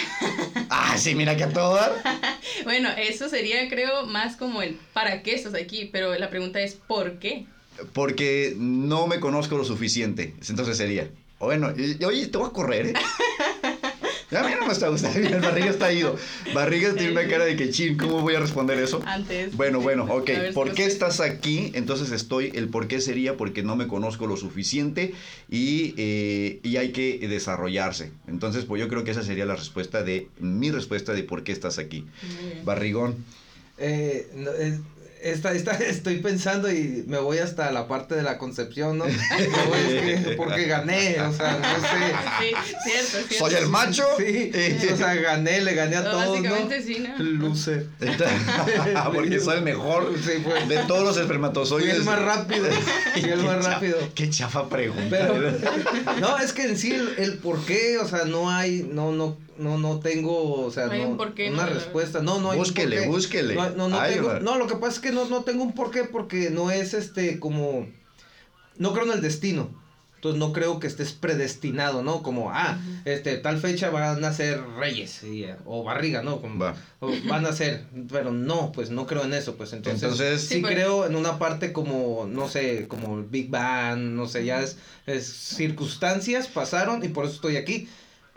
Ah, 0.70 0.98
sí, 0.98 1.14
mira 1.16 1.36
que 1.38 1.44
a 1.44 1.50
todo. 1.54 1.80
Bueno, 2.64 2.90
eso 2.98 3.30
sería, 3.30 3.68
creo, 3.70 4.06
más 4.06 4.36
como 4.36 4.62
el 4.62 4.76
para 4.94 5.22
qué 5.24 5.36
estás 5.36 5.54
aquí, 5.54 5.90
pero 5.92 6.16
la 6.16 6.30
pregunta 6.30 6.60
es 6.62 6.74
¿por 6.76 7.20
qué? 7.20 7.46
Porque 7.94 8.54
no 8.58 9.06
me 9.08 9.20
conozco 9.20 9.58
lo 9.58 9.66
suficiente. 9.66 10.34
Entonces 10.50 10.78
sería. 10.78 11.10
Bueno, 11.40 11.68
oye, 12.08 12.28
te 12.28 12.38
voy 12.38 12.48
a 12.50 12.54
correr, 12.54 12.88
¿eh? 12.88 12.94
A 14.36 14.44
mí 14.44 14.54
no 14.60 14.68
me 14.68 14.74
está 14.74 14.90
gustando. 14.90 15.20
El 15.20 15.42
barriga 15.42 15.70
está 15.70 15.92
ido. 15.92 16.18
Barriga 16.54 16.94
tiene 16.94 17.12
una 17.12 17.28
cara 17.28 17.46
de 17.46 17.56
que 17.56 17.70
chin, 17.70 17.98
¿cómo 17.98 18.22
voy 18.22 18.36
a 18.36 18.40
responder 18.40 18.78
eso? 18.80 19.02
Antes. 19.06 19.56
Bueno, 19.56 19.82
bueno, 19.82 20.06
ok. 20.06 20.30
¿Por 20.54 20.74
qué 20.74 20.84
sé. 20.84 20.90
estás 20.90 21.20
aquí? 21.20 21.72
Entonces 21.74 22.12
estoy, 22.12 22.52
el 22.56 22.70
por 22.70 22.88
qué 22.88 23.02
sería 23.02 23.38
porque 23.38 23.64
no 23.64 23.76
me 23.76 23.88
conozco 23.88 24.28
lo 24.28 24.38
suficiente 24.38 25.14
y, 25.50 25.94
eh, 25.98 26.60
y 26.64 26.78
hay 26.78 26.92
que 26.92 27.26
desarrollarse. 27.28 28.12
Entonces, 28.28 28.66
pues 28.66 28.80
yo 28.82 28.88
creo 28.88 29.04
que 29.04 29.12
esa 29.12 29.24
sería 29.24 29.46
la 29.46 29.56
respuesta 29.56 30.04
de, 30.04 30.28
mi 30.40 30.72
respuesta 30.72 31.14
de 31.14 31.24
por 31.24 31.44
qué 31.44 31.52
estás 31.52 31.80
aquí. 31.80 32.06
Muy 32.24 32.52
bien. 32.52 32.66
Barrigón. 32.66 33.26
Eh, 33.78 34.30
no, 34.36 34.52
eh, 34.52 34.80
esta, 35.26 35.52
esta, 35.54 35.72
estoy 35.80 36.18
pensando 36.20 36.72
y 36.72 37.04
me 37.08 37.18
voy 37.18 37.40
hasta 37.40 37.72
la 37.72 37.88
parte 37.88 38.16
de 38.16 38.24
la 38.24 38.38
concepción, 38.38 38.98
¿no? 38.98 39.06
Me 39.06 39.12
voy, 39.12 39.98
es 39.98 40.26
que 40.26 40.32
porque 40.38 40.66
gané, 40.66 41.20
o 41.22 41.34
sea, 41.34 41.58
no 41.58 41.80
sé. 41.82 42.14
Sí, 42.40 42.56
cierto, 42.84 43.28
cierto. 43.28 43.36
Soy 43.46 43.56
el 43.56 43.70
macho. 43.70 44.04
Sí, 44.18 44.52
Eh, 44.54 44.90
o 44.94 44.98
sea, 44.98 45.16
gané, 45.16 45.62
le 45.62 45.74
gané 45.74 45.96
a 45.98 46.02
No, 46.02 46.12
todos, 46.12 46.30
básicamente 46.30 46.80
¿no? 46.80 46.86
sí, 46.86 47.00
¿no? 47.00 47.24
Luce. 47.24 47.86
porque 49.14 49.40
soy 49.40 49.58
el 49.58 49.64
mejor 49.64 50.14
Sí, 50.24 50.32
pues. 50.44 50.68
de 50.70 50.78
todos 50.88 51.04
los 51.04 51.16
Soy 51.16 51.24
espermatozoides. 51.24 51.96
el 51.96 52.04
más 52.04 52.22
rápido. 52.22 52.66
Soy 53.14 53.30
el 53.30 53.44
más 53.44 53.66
rápido. 53.66 53.98
Qué 54.14 54.30
chafa 54.30 54.70
pregunta. 54.70 55.06
Pero, 55.10 55.36
no, 56.20 56.38
es 56.38 56.54
que 56.54 56.64
en 56.64 56.78
sí 56.78 56.92
el, 56.92 57.16
el 57.18 57.38
por 57.40 57.64
qué, 57.66 57.98
o 57.98 58.08
sea, 58.08 58.26
no 58.26 58.50
hay, 58.52 58.88
no, 58.92 59.12
no, 59.12 59.38
no, 59.58 59.78
no 59.78 60.00
tengo, 60.00 60.66
o 60.66 60.72
sea, 60.72 60.88
No 60.88 61.10
un 61.10 61.34
qué, 61.34 61.50
una 61.52 61.66
no, 61.66 61.74
respuesta. 61.74 62.22
No, 62.22 62.40
no 62.40 62.52
hay 62.52 62.58
un 62.60 62.64
Búsquele, 62.64 62.96
por 62.98 63.06
qué. 63.06 63.10
búsquele. 63.12 63.56
No, 63.56 63.70
no, 63.72 63.90
no 63.90 64.04
tengo, 64.04 64.40
no, 64.42 64.58
lo 64.58 64.68
que 64.68 64.76
pasa 64.76 64.94
es 64.96 65.00
que 65.00 65.12
no, 65.12 65.26
no 65.26 65.44
tengo 65.44 65.64
un 65.64 65.74
por 65.74 65.92
qué 65.92 66.04
porque 66.04 66.50
no 66.50 66.72
es 66.72 66.94
este 66.94 67.40
como, 67.40 67.88
no 68.78 68.94
creo 68.94 69.06
en 69.06 69.12
el 69.14 69.22
destino. 69.22 69.84
Entonces 70.16 70.40
no 70.40 70.54
creo 70.54 70.80
que 70.80 70.88
estés 70.88 71.12
predestinado, 71.12 72.02
¿no? 72.02 72.24
Como, 72.24 72.50
ah, 72.52 72.80
este, 73.04 73.38
tal 73.38 73.60
fecha 73.60 73.92
van 73.92 74.26
a 74.26 74.34
ser 74.34 74.60
reyes 74.80 75.22
y, 75.24 75.44
eh, 75.44 75.56
o 75.66 75.84
barriga, 75.84 76.24
¿no? 76.24 76.42
Como, 76.42 76.58
Va. 76.58 76.74
o 77.00 77.12
van 77.28 77.46
a 77.46 77.52
ser, 77.52 77.86
pero 78.12 78.32
no, 78.32 78.72
pues 78.72 78.90
no 78.90 79.06
creo 79.06 79.24
en 79.24 79.36
eso, 79.36 79.56
pues 79.56 79.72
entonces, 79.74 80.02
Entonces- 80.02 80.42
sí, 80.42 80.56
Sí, 80.56 80.62
pues. 80.62 80.74
creo 80.74 81.06
en 81.06 81.16
una 81.16 81.38
parte 81.38 81.72
como, 81.72 82.26
no 82.28 82.50
sé, 82.50 82.88
como 82.88 83.20
el 83.20 83.26
Big 83.26 83.52
Bang, 83.52 84.00
no 84.00 84.28
sé, 84.28 84.46
ya 84.46 84.64
es, 84.64 84.78
es 85.06 85.28
circunstancias 85.28 86.48
pasaron 86.48 87.04
y 87.06 87.10
por 87.10 87.26
eso 87.26 87.36
estoy 87.36 87.58
aquí. 87.58 87.88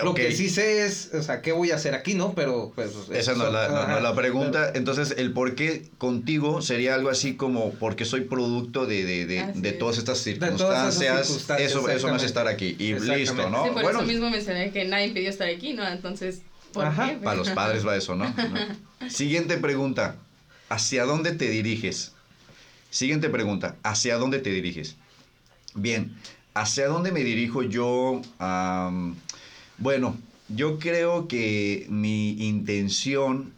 Lo 0.00 0.14
que 0.14 0.30
sí 0.30 0.48
sé 0.48 0.86
es, 0.86 1.10
o 1.12 1.22
sea, 1.24 1.42
¿qué 1.42 1.50
voy 1.50 1.72
a 1.72 1.74
hacer 1.74 1.94
aquí, 1.94 2.14
no? 2.14 2.32
Pero, 2.34 2.70
pues... 2.76 2.90
Esa 3.12 3.34
no 3.34 3.48
es 3.48 3.52
la, 3.52 3.68
no- 3.68 3.88
no 3.88 3.96
es 3.96 4.02
la 4.02 4.14
pregunta. 4.14 4.70
Entonces, 4.74 5.14
el 5.18 5.32
por 5.32 5.56
qué 5.56 5.88
contigo 5.98 6.62
sería 6.62 6.94
algo 6.94 7.10
así 7.10 7.34
como 7.36 7.74
porque 7.74 8.04
soy 8.04 8.20
producto 8.22 8.86
de, 8.86 9.04
de, 9.04 9.26
de, 9.26 9.52
de 9.54 9.72
todas 9.72 9.98
estas 9.98 10.18
todas 10.22 10.24
esas 10.24 10.94
circunstancias. 10.94 11.26
circunstancias, 11.26 11.70
eso, 11.72 11.88
eso 11.88 12.06
me 12.08 12.14
hace 12.14 12.26
estar 12.26 12.46
aquí. 12.46 12.76
Y 12.78 12.94
listo, 12.94 13.50
¿no? 13.50 13.64
Sí, 13.64 13.70
por 13.72 13.82
bueno, 13.82 13.98
eso 13.98 14.06
mismo 14.06 14.30
mencioné 14.30 14.70
que 14.70 14.84
nadie 14.84 15.10
pidió 15.10 15.30
estar 15.30 15.48
aquí, 15.48 15.72
¿no? 15.72 15.86
Entonces, 15.88 16.42
¿por 16.72 16.84
Ajá, 16.86 17.08
qué? 17.10 17.16
para 17.16 17.36
los 17.36 17.48
padres 17.50 17.84
va 17.84 17.96
eso, 17.96 18.14
¿no? 18.14 18.24
¿No? 19.00 19.10
Siguiente 19.10 19.56
pregunta. 19.56 20.14
¿Hacia 20.68 21.06
dónde 21.06 21.32
te 21.32 21.48
diriges? 21.50 22.12
Siguiente 22.90 23.28
pregunta. 23.30 23.74
¿Hacia 23.82 24.16
dónde 24.16 24.38
te 24.38 24.50
diriges? 24.50 24.94
Bien, 25.74 26.14
¿hacia 26.54 26.86
dónde 26.86 27.10
me 27.10 27.24
dirijo 27.24 27.62
yo? 27.64 28.22
Am, 28.38 29.16
bueno, 29.78 30.16
yo 30.48 30.78
creo 30.78 31.28
que 31.28 31.86
mi 31.88 32.32
intención, 32.32 33.52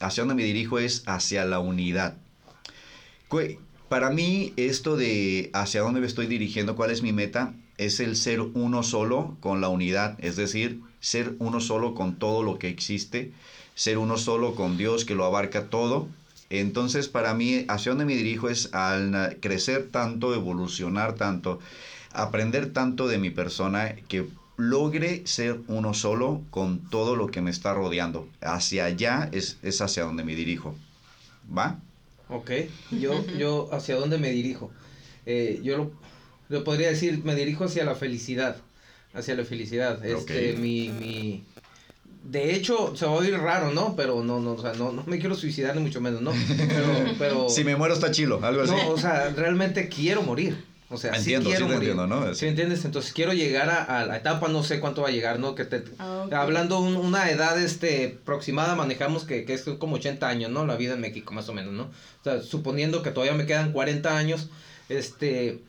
hacia 0.00 0.22
dónde 0.22 0.34
me 0.34 0.44
dirijo 0.44 0.78
es 0.78 1.02
hacia 1.06 1.44
la 1.44 1.60
unidad. 1.60 2.16
Para 3.88 4.10
mí, 4.10 4.52
esto 4.56 4.96
de 4.96 5.50
hacia 5.54 5.80
dónde 5.80 6.00
me 6.00 6.06
estoy 6.06 6.26
dirigiendo, 6.26 6.76
cuál 6.76 6.90
es 6.90 7.02
mi 7.02 7.12
meta, 7.12 7.54
es 7.78 8.00
el 8.00 8.16
ser 8.16 8.40
uno 8.40 8.82
solo 8.82 9.36
con 9.40 9.60
la 9.60 9.68
unidad, 9.68 10.16
es 10.18 10.36
decir, 10.36 10.80
ser 11.00 11.34
uno 11.38 11.60
solo 11.60 11.94
con 11.94 12.16
todo 12.16 12.42
lo 12.42 12.58
que 12.58 12.68
existe, 12.68 13.32
ser 13.74 13.98
uno 13.98 14.18
solo 14.18 14.54
con 14.54 14.76
Dios 14.76 15.04
que 15.04 15.14
lo 15.14 15.24
abarca 15.24 15.70
todo. 15.70 16.08
Entonces, 16.50 17.08
para 17.08 17.34
mí, 17.34 17.64
hacia 17.68 17.92
dónde 17.92 18.04
me 18.04 18.16
dirijo 18.16 18.48
es 18.48 18.72
al 18.74 19.38
crecer 19.40 19.88
tanto, 19.90 20.34
evolucionar 20.34 21.14
tanto, 21.14 21.58
aprender 22.12 22.72
tanto 22.72 23.06
de 23.06 23.18
mi 23.18 23.30
persona 23.30 23.94
que 24.08 24.26
logre 24.58 25.22
ser 25.24 25.60
uno 25.68 25.94
solo 25.94 26.42
con 26.50 26.80
todo 26.90 27.16
lo 27.16 27.28
que 27.28 27.40
me 27.40 27.50
está 27.50 27.72
rodeando. 27.72 28.28
Hacia 28.42 28.84
allá 28.84 29.30
es, 29.32 29.56
es 29.62 29.80
hacia 29.80 30.02
donde 30.02 30.24
me 30.24 30.34
dirijo. 30.34 30.74
¿Va? 31.56 31.80
Ok, 32.28 32.50
yo, 32.90 33.24
yo 33.38 33.70
hacia 33.72 33.96
dónde 33.96 34.18
me 34.18 34.30
dirijo. 34.30 34.70
Eh, 35.24 35.60
yo 35.62 35.78
lo, 35.78 35.92
lo 36.48 36.64
podría 36.64 36.88
decir, 36.88 37.22
me 37.24 37.34
dirijo 37.34 37.64
hacia 37.64 37.84
la 37.84 37.94
felicidad. 37.94 38.56
Hacia 39.14 39.34
la 39.36 39.44
felicidad. 39.44 40.04
Este, 40.04 40.54
mi, 40.54 40.90
mi. 40.90 41.44
De 42.24 42.54
hecho, 42.54 42.94
se 42.96 43.06
va 43.06 43.12
a 43.12 43.14
oír 43.14 43.38
raro, 43.38 43.72
¿no? 43.72 43.96
Pero 43.96 44.22
no, 44.22 44.40
no, 44.40 44.52
o 44.52 44.60
sea, 44.60 44.74
no, 44.74 44.92
no 44.92 45.04
me 45.06 45.18
quiero 45.18 45.34
suicidar 45.34 45.76
ni 45.76 45.82
mucho 45.82 46.00
menos, 46.00 46.20
¿no? 46.20 46.32
Pero, 46.56 47.14
pero. 47.18 47.48
Si 47.48 47.64
me 47.64 47.76
muero 47.76 47.94
está 47.94 48.10
chilo, 48.10 48.40
algo 48.42 48.62
así. 48.62 48.72
No, 48.72 48.90
o 48.90 48.98
sea, 48.98 49.30
realmente 49.30 49.88
quiero 49.88 50.22
morir. 50.22 50.62
O 50.90 50.96
sea, 50.96 51.12
Entiendo, 51.14 51.50
sí 51.50 51.56
quiero 51.56 51.66
morir. 51.72 51.90
entiendo, 51.90 52.06
¿no? 52.06 52.34
¿Sí 52.34 52.46
me 52.46 52.50
entiendes? 52.52 52.84
Entonces 52.86 53.12
quiero 53.12 53.34
llegar 53.34 53.68
a, 53.68 53.82
a 54.00 54.06
la 54.06 54.16
etapa, 54.16 54.48
no 54.48 54.62
sé 54.62 54.80
cuánto 54.80 55.02
va 55.02 55.08
a 55.08 55.10
llegar, 55.12 55.38
¿no? 55.38 55.54
Que 55.54 55.64
te, 55.66 55.84
Ah. 55.98 56.26
Hablando 56.32 56.78
un- 56.80 56.96
una 56.96 57.30
edad 57.30 57.60
este 57.60 58.18
aproximada 58.22 58.74
manejamos 58.74 59.24
que, 59.24 59.44
que 59.44 59.52
es 59.52 59.64
como 59.78 59.96
80 59.96 60.26
años, 60.28 60.50
¿no? 60.50 60.64
La 60.64 60.76
vida 60.76 60.94
en 60.94 61.00
México 61.02 61.34
más 61.34 61.48
o 61.50 61.52
menos, 61.52 61.74
¿no? 61.74 61.82
O 61.84 62.24
sea, 62.24 62.40
suponiendo 62.40 63.02
que 63.02 63.10
todavía 63.10 63.34
me 63.36 63.44
quedan 63.44 63.72
40 63.72 64.16
años, 64.16 64.48
este 64.88 65.60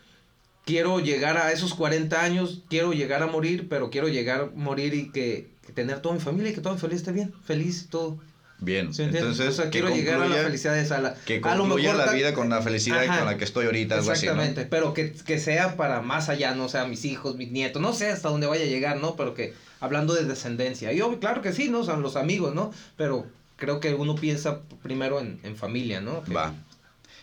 quiero 0.65 0.99
llegar 0.99 1.37
a 1.37 1.51
esos 1.51 1.73
40 1.73 2.21
años, 2.21 2.61
quiero 2.69 2.93
llegar 2.93 3.21
a 3.23 3.27
morir, 3.27 3.67
pero 3.69 3.89
quiero 3.89 4.07
llegar 4.07 4.41
a 4.41 4.45
morir 4.55 4.93
y 4.93 5.11
que, 5.11 5.49
que 5.65 5.73
tener 5.73 5.99
toda 5.99 6.15
mi 6.15 6.21
familia 6.21 6.51
y 6.51 6.55
que 6.55 6.61
toda 6.61 6.75
mi 6.75 6.79
familia 6.81 6.97
esté 6.97 7.11
bien, 7.11 7.33
feliz, 7.43 7.87
todo. 7.89 8.19
Bien, 8.61 8.89
entonces 8.97 9.47
o 9.47 9.51
sea, 9.53 9.69
quiero 9.69 9.89
llegar 9.89 10.21
a 10.21 10.27
la 10.27 10.35
felicidad 10.43 10.73
de 10.73 10.81
esa 10.81 10.99
la, 10.99 11.15
Que 11.25 11.39
a 11.41 11.55
lo 11.55 11.61
concluya 11.63 11.93
mejor 11.93 12.07
la 12.07 12.11
vida 12.13 12.33
con 12.33 12.49
la 12.49 12.61
felicidad 12.61 13.03
Ajá. 13.03 13.19
con 13.19 13.25
la 13.27 13.37
que 13.37 13.45
estoy 13.45 13.65
ahorita, 13.67 13.95
algo 13.95 14.11
así, 14.11 14.25
¿no? 14.25 14.33
Exactamente, 14.33 14.65
pero 14.69 14.93
que, 14.93 15.13
que 15.13 15.39
sea 15.39 15.77
para 15.77 16.01
más 16.01 16.27
allá, 16.27 16.53
no 16.53 16.65
o 16.65 16.69
sea 16.69 16.85
mis 16.85 17.05
hijos, 17.05 17.37
mis 17.37 17.51
nietos, 17.51 17.81
no 17.81 17.93
sé 17.93 18.07
hasta 18.09 18.27
dónde 18.27 18.47
vaya 18.47 18.63
a 18.65 18.67
llegar, 18.67 18.97
¿no? 18.97 19.15
Pero 19.15 19.33
que 19.33 19.53
hablando 19.79 20.13
de 20.13 20.25
descendencia. 20.25 20.91
Y 20.91 20.99
obvio, 20.99 21.19
claro 21.21 21.41
que 21.41 21.53
sí, 21.53 21.69
¿no? 21.69 21.85
Son 21.85 22.01
los 22.01 22.17
amigos, 22.17 22.53
¿no? 22.53 22.73
Pero 22.97 23.25
creo 23.55 23.79
que 23.79 23.93
uno 23.93 24.15
piensa 24.15 24.59
primero 24.83 25.21
en, 25.21 25.39
en 25.43 25.55
familia, 25.55 26.01
¿no? 26.01 26.21
Que- 26.25 26.33
Va. 26.33 26.53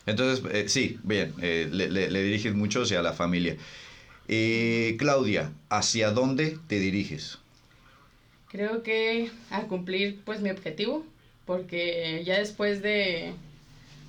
Entonces, 0.07 0.43
eh, 0.53 0.69
sí, 0.71 0.99
bien, 1.03 1.35
eh, 1.43 1.69
le, 1.71 1.91
le- 1.91 2.09
le 2.11 2.23
diriges 2.23 2.55
mucho 2.55 2.83
hacia 2.83 3.03
la 3.03 3.13
familia. 3.13 3.57
Eh, 4.29 4.97
Claudia, 4.99 5.53
¿hacia 5.69 6.13
dónde 6.13 6.57
te 6.67 6.79
diriges? 6.79 7.39
Creo 8.49 8.83
que 8.83 9.31
a 9.51 9.63
cumplir 9.63 10.21
pues 10.25 10.41
mi 10.41 10.51
objetivo, 10.51 11.05
porque 11.47 12.23
ya 12.25 12.39
después 12.39 12.83
de 12.83 13.33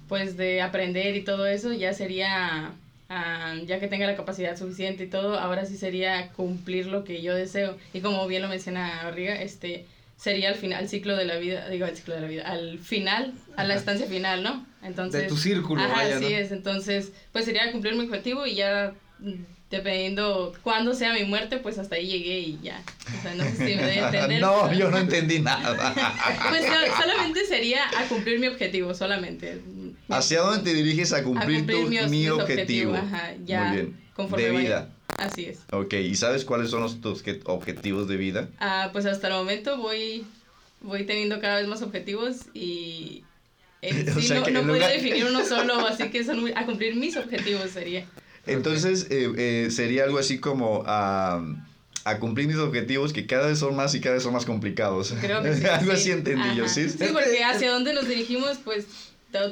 pues 0.10 0.38
de 0.38 0.62
aprender 0.62 1.16
y 1.16 1.24
todo 1.24 1.48
eso 1.48 1.74
ya 1.74 1.94
sería 1.94 2.72
ah, 3.10 3.56
ya 3.66 3.80
que 3.80 3.88
tenga 3.88 4.08
la 4.08 4.16
capacidad 4.16 4.58
suficiente 4.58 5.04
y 5.06 5.08
todo, 5.08 5.40
ahora 5.40 5.66
sí 5.66 5.78
sería 5.78 6.30
cumplir 6.30 6.88
lo 6.88 7.04
que 7.04 7.22
yo 7.22 7.36
deseo. 7.36 7.78
Y 7.94 8.02
como 8.02 8.26
bien 8.28 8.42
lo 8.42 8.48
menciona 8.48 9.04
Barriga, 9.04 9.36
este 9.42 9.86
sería 10.18 10.50
al 10.50 10.56
final 10.56 10.84
el 10.84 10.90
ciclo 10.90 11.16
de 11.16 11.26
la 11.26 11.38
vida, 11.38 11.70
digo 11.70 11.86
el 11.86 11.96
ciclo 11.96 12.16
de 12.16 12.22
la 12.22 12.28
vida, 12.28 12.44
al 12.44 12.80
final, 12.80 13.34
a 13.56 13.64
la 13.64 13.76
estancia 13.76 14.08
final, 14.08 14.44
¿no? 14.44 14.66
Entonces 14.82 15.24
de 15.24 15.28
tu 15.28 15.38
círculo, 15.38 15.82
Ajá, 15.82 15.94
vaya, 15.94 16.16
así 16.16 16.24
¿no? 16.26 16.38
es. 16.38 16.52
Entonces, 16.52 17.12
pues 17.32 17.46
sería 17.46 17.72
cumplir 17.72 17.96
mi 17.96 18.06
objetivo 18.06 18.46
y 18.48 18.56
ya 18.56 18.94
mm, 19.20 19.34
dependiendo 19.70 20.54
cuándo 20.64 20.94
sea 20.94 21.14
mi 21.14 21.24
muerte, 21.26 21.58
pues 21.58 21.78
hasta 21.78 21.96
ahí 21.96 22.08
llegué 22.08 22.40
y 22.40 22.60
ya. 22.64 22.82
O 23.20 23.22
sea, 23.22 23.36
no 23.36 23.44
sé 23.44 23.56
si 23.56 23.64
me 23.76 23.84
doy 23.84 23.98
a 23.98 24.06
entender. 24.08 24.42
no, 24.42 24.62
pero- 24.68 24.80
yo 24.80 24.92
no 24.92 24.98
entendí 25.06 25.40
nada. 25.40 25.94
Pues 26.50 26.66
so- 26.66 27.02
solamente 27.02 27.46
sería 27.46 27.82
a 27.98 28.08
cumplir 28.08 28.40
mi 28.40 28.48
objetivo, 28.48 28.94
solamente. 28.94 29.62
¿Hacia 30.10 30.42
dónde 30.42 30.64
te 30.64 30.74
diriges 30.76 31.12
a 31.14 31.18
A 31.18 31.24
cumplir, 31.24 31.66
tu- 31.68 31.90
mi, 32.10 32.30
objetivo? 32.30 32.96
Ajá, 32.96 33.34
ya. 33.46 33.64
Muy 33.66 33.76
bien. 33.76 33.98
Conforme 34.16 34.46
de 34.46 34.52
vaya. 34.52 34.62
vida. 34.68 34.90
Así 35.18 35.46
es. 35.46 35.60
Ok, 35.72 35.94
¿y 35.94 36.16
sabes 36.16 36.46
cuáles 36.46 36.70
son 36.70 36.82
los, 36.82 37.02
tus 37.02 37.24
objetivos 37.46 38.08
de 38.08 38.18
vida? 38.18 38.50
Ah, 38.60 38.90
pues 38.94 39.06
hasta 39.06 39.28
el 39.28 39.34
momento 39.34 39.78
voy, 39.78 40.26
voy 40.82 41.06
teniendo 41.06 41.40
cada 41.42 41.58
vez 41.58 41.68
más 41.68 41.82
objetivos 41.82 42.38
y 42.54 43.24
O 43.84 44.20
sí 44.20 44.28
sea 44.28 44.40
no, 44.42 44.50
no 44.50 44.62
puedo 44.68 44.88
definir 44.88 45.26
uno 45.26 45.46
solo, 45.46 45.86
así 45.88 46.10
que 46.10 46.24
son 46.24 46.40
muy- 46.42 46.54
a 46.56 46.66
cumplir 46.66 46.96
mis 46.96 47.16
objetivos 47.18 47.70
sería. 47.72 48.06
Entonces, 48.48 49.08
eh, 49.10 49.32
eh, 49.38 49.72
sería 49.72 50.04
algo 50.04 50.18
así 50.20 50.40
como 50.40 50.84
a, 50.86 51.42
a 52.04 52.20
cumplir 52.20 52.48
mis 52.48 52.58
objetivos 52.58 53.14
que 53.14 53.28
cada 53.28 53.48
vez 53.48 53.60
son 53.60 53.76
más 53.76 53.94
y 53.96 54.02
cada 54.02 54.16
vez 54.16 54.24
son 54.24 54.34
más 54.34 54.46
complicados. 54.46 55.14
Creo 55.22 55.44
que 55.44 55.56
sí. 55.58 55.66
algo 55.66 55.92
sí. 55.92 55.98
así 55.98 56.12
entendí 56.12 56.56
yo, 56.56 56.66
Ajá. 56.66 56.74
¿sí? 56.74 56.90
Sí, 56.90 57.06
porque 57.12 57.44
hacia 57.44 57.72
dónde 57.72 57.94
nos 57.94 58.08
dirigimos, 58.08 58.58
pues 58.64 58.86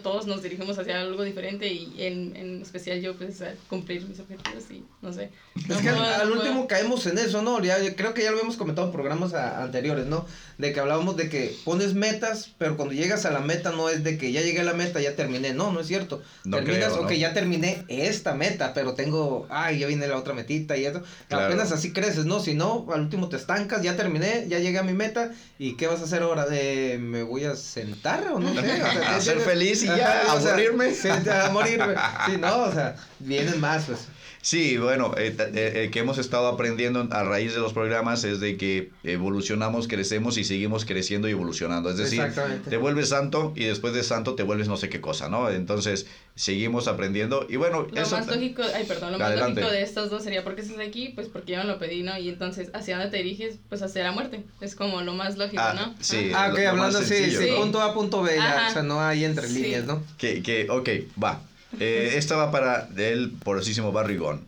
todos 0.02 0.26
nos 0.26 0.42
dirigimos 0.42 0.78
hacia 0.80 1.02
algo 1.02 1.24
diferente 1.24 1.68
y 1.72 1.94
en, 2.00 2.36
en 2.36 2.62
especial 2.62 3.02
yo 3.02 3.16
pues 3.18 3.42
a 3.42 3.54
cumplir 3.70 4.04
mis 4.08 4.20
objetivos 4.20 4.64
y 4.72 4.84
no 5.02 5.12
sé. 5.14 5.30
Es 5.56 5.68
No 5.68 5.80
que 5.80 5.90
al, 5.90 5.96
puedo- 5.96 6.16
al 6.16 6.30
no 6.30 6.36
último 6.36 6.54
puedo- 6.56 6.68
caemos 6.68 7.06
en 7.08 7.18
eso, 7.18 7.42
¿no? 7.42 7.62
Ya, 7.62 7.78
creo 7.96 8.14
que 8.14 8.24
ya 8.24 8.32
lo 8.32 8.38
habíamos 8.38 8.58
comentado 8.58 8.88
en 8.88 8.94
programas 8.94 9.34
a- 9.34 9.62
anteriores, 9.64 10.06
¿no? 10.08 10.26
De 10.58 10.72
que 10.74 10.80
hablábamos 10.80 11.18
de 11.18 11.30
que 11.30 11.56
pones 11.66 11.94
metas, 11.94 12.52
pero 12.58 12.78
cuando 12.78 12.94
llegas 12.94 13.26
a 13.26 13.32
la 13.32 13.42
meta 13.42 13.72
no 13.74 13.90
es 13.90 14.04
de 14.04 14.18
que 14.18 14.32
ya 14.32 14.42
llegué 14.42 14.62
a 14.62 14.64
la 14.64 14.74
meta, 14.74 15.02
ya 15.02 15.16
terminé. 15.16 15.54
No, 15.54 15.72
no 15.72 15.82
es 15.82 15.88
cierto. 15.88 16.22
No 16.46 16.58
Terminas, 16.58 16.86
creo, 16.94 17.02
¿no? 17.02 17.08
ok, 17.08 17.12
ya 17.14 17.34
terminé 17.34 17.84
esta 17.90 18.34
meta, 18.34 18.74
pero 18.74 18.94
tengo, 18.94 19.46
ay, 19.50 19.80
ya 19.80 19.88
viene 19.88 20.08
la 20.08 20.18
otra 20.18 20.34
metita 20.34 20.78
y 20.78 20.86
eso. 20.86 21.04
Claro. 21.28 21.46
Apenas 21.48 21.72
así 21.74 21.92
creces, 21.92 22.26
¿no? 22.26 22.40
Si 22.40 22.54
no, 22.54 22.88
al 22.94 23.02
último 23.02 23.28
te 23.30 23.36
estancas, 23.36 23.82
ya 23.84 23.96
terminé, 23.98 24.46
ya 24.48 24.60
llegué 24.60 24.80
a 24.80 24.84
mi 24.84 24.94
meta. 24.94 25.32
¿Y 25.60 25.76
qué 25.78 25.88
vas 25.88 26.00
a 26.02 26.06
hacer 26.06 26.22
ahora? 26.24 26.46
De, 26.46 26.98
¿Me 27.00 27.24
voy 27.24 27.44
a 27.44 27.56
sentar 27.56 28.26
o 28.34 28.40
no 28.40 28.54
sé? 28.54 28.60
O 28.60 28.64
sea, 28.64 28.76
A 29.16 29.22
ser 29.22 29.34
tienes- 29.36 29.44
feliz 29.76 29.84
y 29.84 29.98
ya, 29.98 30.22
Ajá, 30.22 30.34
a 30.34 30.42
sea, 30.42 30.52
morirme. 30.52 30.94
sí, 30.94 31.10
a 31.10 31.50
morirme. 31.52 31.96
Sí, 32.26 32.38
no, 32.40 32.64
o 32.64 32.72
sea, 32.72 32.96
vienen 33.20 33.60
más, 33.60 33.84
pues. 33.86 34.00
Sí, 34.46 34.78
bueno, 34.78 35.12
eh, 35.18 35.36
eh, 35.40 35.72
eh, 35.86 35.90
que 35.90 35.98
hemos 36.02 36.20
estado 36.20 36.46
aprendiendo 36.48 37.08
a 37.10 37.24
raíz 37.24 37.56
de 37.56 37.60
los 37.60 37.74
programas 37.74 38.24
es 38.26 38.40
de 38.40 38.58
que 38.58 38.92
evolucionamos, 39.04 39.88
crecemos 39.88 40.38
y 40.38 40.44
seguimos 40.44 40.86
creciendo 40.86 41.28
y 41.28 41.32
evolucionando. 41.32 41.90
Es 41.90 41.98
decir, 41.98 42.22
te 42.70 42.78
vuelves 42.78 43.10
santo 43.10 43.54
y 43.56 43.64
después 43.64 43.96
de 43.96 44.04
santo 44.04 44.36
te 44.36 44.44
vuelves 44.44 44.68
no 44.68 44.78
sé 44.78 44.88
qué 44.88 45.02
cosa, 45.02 45.30
¿no? 45.30 45.50
Entonces, 45.50 46.06
seguimos 46.36 46.88
aprendiendo 46.88 47.48
y 47.50 47.56
bueno, 47.56 47.88
Lo 47.92 48.00
eso... 48.00 48.18
más 48.18 48.28
lógico, 48.28 48.62
ay, 48.76 48.86
perdón, 48.86 49.18
lo 49.18 49.26
Adelante. 49.26 49.62
más 49.62 49.72
lógico 49.72 49.72
de 49.72 49.82
estos 49.82 50.12
dos 50.12 50.24
sería, 50.24 50.44
¿por 50.44 50.54
qué 50.54 50.62
estás 50.62 50.78
aquí? 50.78 51.10
Pues 51.16 51.28
porque 51.28 51.54
yo 51.54 51.58
me 51.58 51.64
lo 51.66 51.80
pedí, 51.80 52.04
¿no? 52.04 52.16
Y 52.16 52.30
entonces, 52.30 52.70
¿hacia 52.76 52.98
dónde 53.00 53.10
te 53.10 53.24
diriges? 53.24 53.58
Pues 53.68 53.82
hacia 53.82 54.04
la 54.04 54.12
muerte. 54.12 54.44
Es 54.62 54.76
como 54.76 55.02
lo 55.02 55.16
más 55.16 55.38
lógico, 55.40 55.64
Ah, 55.66 55.74
¿no? 55.74 55.96
sí. 56.00 56.30
Ah, 56.36 56.52
ok, 56.54 56.60
hablando 56.60 57.00
así, 57.00 57.32
sí, 57.32 57.50
¿no? 57.50 57.56
punto 57.62 57.82
A, 57.82 57.96
punto 57.96 58.22
B, 58.22 58.36
ya, 58.36 58.68
o 58.70 58.74
sea, 58.74 58.84
no 58.84 59.02
hay 59.02 59.26
entre 59.26 59.48
Sí. 59.48 59.64
líneas, 59.64 59.86
¿no? 59.86 60.04
Que, 60.20 60.44
que, 60.44 60.68
ok, 60.70 60.90
va. 61.22 61.42
Eh, 61.80 62.14
esta 62.16 62.36
va 62.36 62.52
para 62.52 62.88
el 62.98 63.32
porosísimo 63.32 63.92
Barrigón. 63.92 64.42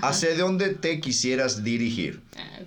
¿Hacia 0.00 0.34
dónde 0.36 0.70
te 0.70 1.00
quisieras 1.00 1.62
dirigir? 1.64 2.20
Ah. 2.36 2.58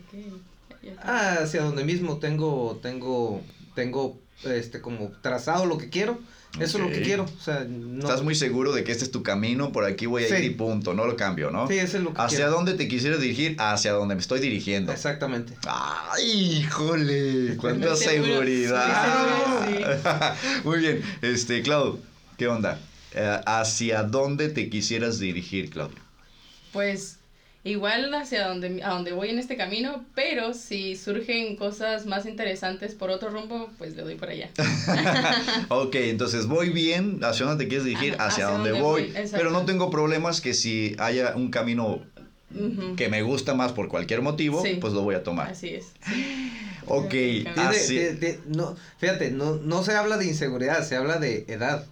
Ah, 1.04 1.38
hacia 1.44 1.62
donde 1.64 1.84
mismo 1.84 2.18
tengo, 2.18 2.80
tengo, 2.82 3.42
tengo 3.74 4.20
este, 4.44 4.82
como 4.82 5.12
trazado 5.22 5.66
lo 5.66 5.78
que 5.78 5.90
quiero. 5.90 6.20
Eso 6.60 6.78
es 6.78 6.84
lo 6.86 6.90
que 6.90 7.02
quiero. 7.02 7.24
O 7.26 7.44
sea, 7.44 7.66
no. 7.68 8.00
Estás 8.00 8.22
muy 8.24 8.34
seguro 8.34 8.72
de 8.72 8.86
que 8.86 8.92
este 8.94 9.04
es 9.04 9.12
tu 9.12 9.24
camino, 9.24 9.74
por 9.74 9.84
aquí 9.84 10.06
voy 10.06 10.24
a 10.24 10.30
ir 10.30 10.36
Sí. 10.38 10.44
y 10.46 10.50
punto, 10.52 10.94
no 10.94 11.06
lo 11.06 11.18
cambio, 11.18 11.52
¿no? 11.52 11.68
Sí, 11.68 11.78
eso 11.78 11.98
es 11.98 12.04
lo 12.04 12.14
que 12.14 12.22
¿Hacia 12.22 12.38
quiero. 12.38 12.52
dónde 12.52 12.76
te 12.76 12.88
quisieras 12.88 13.20
dirigir? 13.20 13.58
Hacia 13.60 13.92
donde 13.92 14.16
me 14.16 14.22
estoy 14.22 14.40
dirigiendo. 14.40 14.94
Exactamente. 14.94 15.54
¡Ay, 15.68 16.60
híjole! 16.60 17.58
¡Cuánta 17.58 17.96
seguridad! 17.98 19.58
muy 19.64 19.74
seguro, 19.74 20.36
Muy 20.64 20.80
bien. 20.80 21.02
Este, 21.22 21.62
Claudio, 21.62 22.00
¿qué 22.38 22.48
onda? 22.48 22.80
Eh, 23.18 23.40
¿Hacia 23.46 24.04
dónde 24.04 24.50
te 24.50 24.70
quisieras 24.70 25.20
dirigir, 25.20 25.70
Claudio? 25.70 25.96
Pues 26.74 27.20
igual 27.64 28.14
hacia 28.14 28.46
donde, 28.46 28.84
a 28.84 28.90
donde 28.90 29.14
voy 29.14 29.30
en 29.30 29.40
este 29.40 29.56
camino, 29.56 30.04
pero 30.14 30.54
si 30.54 30.98
surgen 30.98 31.56
cosas 31.56 32.06
más 32.06 32.26
interesantes 32.26 32.94
por 32.94 33.10
otro 33.10 33.30
rumbo, 33.30 33.70
pues 33.78 33.96
le 33.96 34.04
doy 34.04 34.16
por 34.16 34.30
allá. 34.30 34.50
ok, 35.70 35.96
entonces 35.96 36.46
voy 36.48 36.72
bien, 36.72 37.22
¿hacia 37.24 37.46
dónde 37.46 37.64
te 37.64 37.70
quieres 37.70 37.86
dirigir? 37.86 38.16
Hacia, 38.16 38.26
hacia 38.26 38.46
donde, 38.48 38.72
donde 38.72 38.84
voy. 38.84 39.14
Pero 39.32 39.50
no 39.50 39.64
tengo 39.64 39.90
problemas 39.90 40.42
que 40.42 40.54
si 40.54 40.96
haya 41.00 41.36
un 41.38 41.50
camino 41.52 42.02
que 42.98 43.10
me 43.10 43.22
gusta 43.22 43.54
más 43.54 43.72
por 43.72 43.88
cualquier 43.88 44.22
motivo, 44.22 44.62
Sí. 44.62 44.78
pues 44.80 44.94
lo 44.94 45.02
voy 45.02 45.16
a 45.16 45.24
tomar. 45.24 45.52
Así 45.52 45.70
es. 45.70 45.86
Ok, 46.88 47.14
así. 47.56 48.00
no, 48.48 48.76
fíjate, 48.98 49.32
no, 49.32 49.56
no 49.56 49.84
se 49.84 49.94
habla 49.94 50.18
de 50.18 50.26
inseguridad, 50.26 50.84
se 50.86 50.96
habla 50.96 51.18
de 51.18 51.46
edad. 51.48 51.86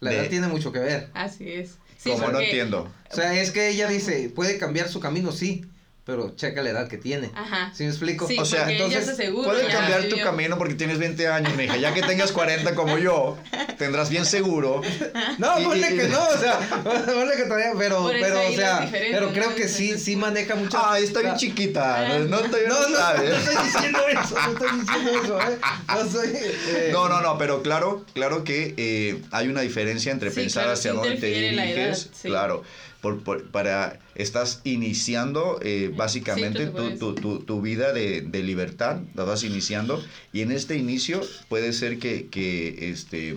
La 0.00 0.10
De- 0.10 0.16
edad 0.18 0.28
tiene 0.28 0.48
mucho 0.48 0.72
que 0.72 0.78
ver. 0.80 1.08
Así 1.14 1.50
es. 1.52 1.76
Sí, 1.98 2.10
Como 2.10 2.28
no 2.28 2.40
entiendo. 2.40 2.90
O 3.10 3.14
sea, 3.14 3.38
es 3.40 3.50
que 3.50 3.68
ella 3.68 3.86
dice, 3.88 4.30
puede 4.34 4.56
cambiar 4.58 4.88
su 4.88 5.00
camino, 5.00 5.32
sí, 5.32 5.66
pero 6.04 6.34
checa 6.34 6.62
la 6.62 6.70
edad 6.70 6.88
que 6.88 6.96
tiene. 6.96 7.30
Ajá. 7.34 7.72
¿Sí 7.74 7.84
me 7.84 7.90
explico? 7.90 8.26
Sí, 8.26 8.36
O 8.38 8.44
sea, 8.44 8.70
entonces, 8.70 9.16
se 9.16 9.30
Puede 9.30 9.68
cambiar 9.68 10.04
tu 10.08 10.18
camino 10.20 10.58
porque 10.58 10.74
tienes 10.74 10.98
20 10.98 11.28
años, 11.28 11.54
mija. 11.56 11.76
Ya 11.76 11.94
que 11.94 12.02
tengas 12.02 12.32
40 12.32 12.74
como 12.74 12.98
yo, 12.98 13.38
tendrás 13.78 14.10
bien 14.10 14.24
seguro. 14.26 14.80
No, 15.38 15.58
Y- 15.60 15.64
ponle 15.64 15.90
y- 15.92 15.96
que 15.96 16.08
no, 16.08 16.20
o 16.28 16.36
sea, 16.38 16.58
ponle 16.84 17.36
que 17.36 17.44
todavía, 17.44 17.72
pero, 17.78 18.10
pero, 18.20 18.48
o 18.48 18.52
sea, 18.52 18.88
pero 18.90 19.32
creo 19.32 19.50
¿no? 19.50 19.54
que 19.54 19.68
sí, 19.68 19.98
sí 19.98 20.16
maneja 20.16 20.54
mucho. 20.54 20.78
Ay, 20.82 21.04
está 21.04 21.20
bien 21.20 21.36
chiquita. 21.36 22.08
No, 22.08 22.18
no, 22.26 22.38
todavía 22.40 22.68
No, 22.68 22.74
no, 22.74 22.80
no, 22.82 22.88
no, 22.90 22.96
sabes. 22.96 23.30
estoy 23.38 23.64
diciendo 23.64 23.98
eso, 24.08 24.34
no 24.40 24.52
estoy 24.52 24.80
diciendo 24.80 25.10
eso, 25.22 25.40
¿eh? 25.40 25.58
No 25.88 26.10
soy... 26.10 26.28
eh, 26.34 26.90
No, 26.92 27.08
no, 27.08 27.20
no, 27.20 27.38
pero 27.38 27.62
claro, 27.62 28.04
claro 28.14 28.44
que 28.44 28.74
eh, 28.76 29.22
hay 29.30 29.48
una 29.48 29.60
diferencia 29.62 30.12
entre 30.12 30.30
Sí, 30.30 30.36
pensar 30.40 30.64
claro, 30.64 30.74
hacia 30.78 30.90
sí 30.90 30.96
dónde 30.96 31.10
te 31.10 31.14
interfiere 31.28 31.52
la 31.52 31.64
edad, 31.66 31.74
diriges, 31.76 32.10
sí. 32.12 32.28
claro, 32.28 32.62
por, 33.00 33.22
por- 33.22 33.44
para 33.50 33.98
estás 34.14 34.60
iniciando 34.64 35.58
eh, 35.62 35.90
básicamente 35.94 36.66
Sí, 36.66 36.72
tu, 36.76 36.98
tu, 36.98 37.14
tu, 37.14 37.38
tu 37.40 37.60
vida 37.62 37.92
de, 37.92 38.20
de 38.20 38.42
libertad, 38.42 39.00
la 39.14 39.24
vas 39.24 39.44
iniciando 39.44 40.02
y 40.32 40.42
en 40.42 40.52
este 40.52 40.76
inicio 40.76 41.20
puede 41.48 41.72
ser 41.72 41.98
que, 41.98 42.28
que 42.28 42.90
este 42.90 43.36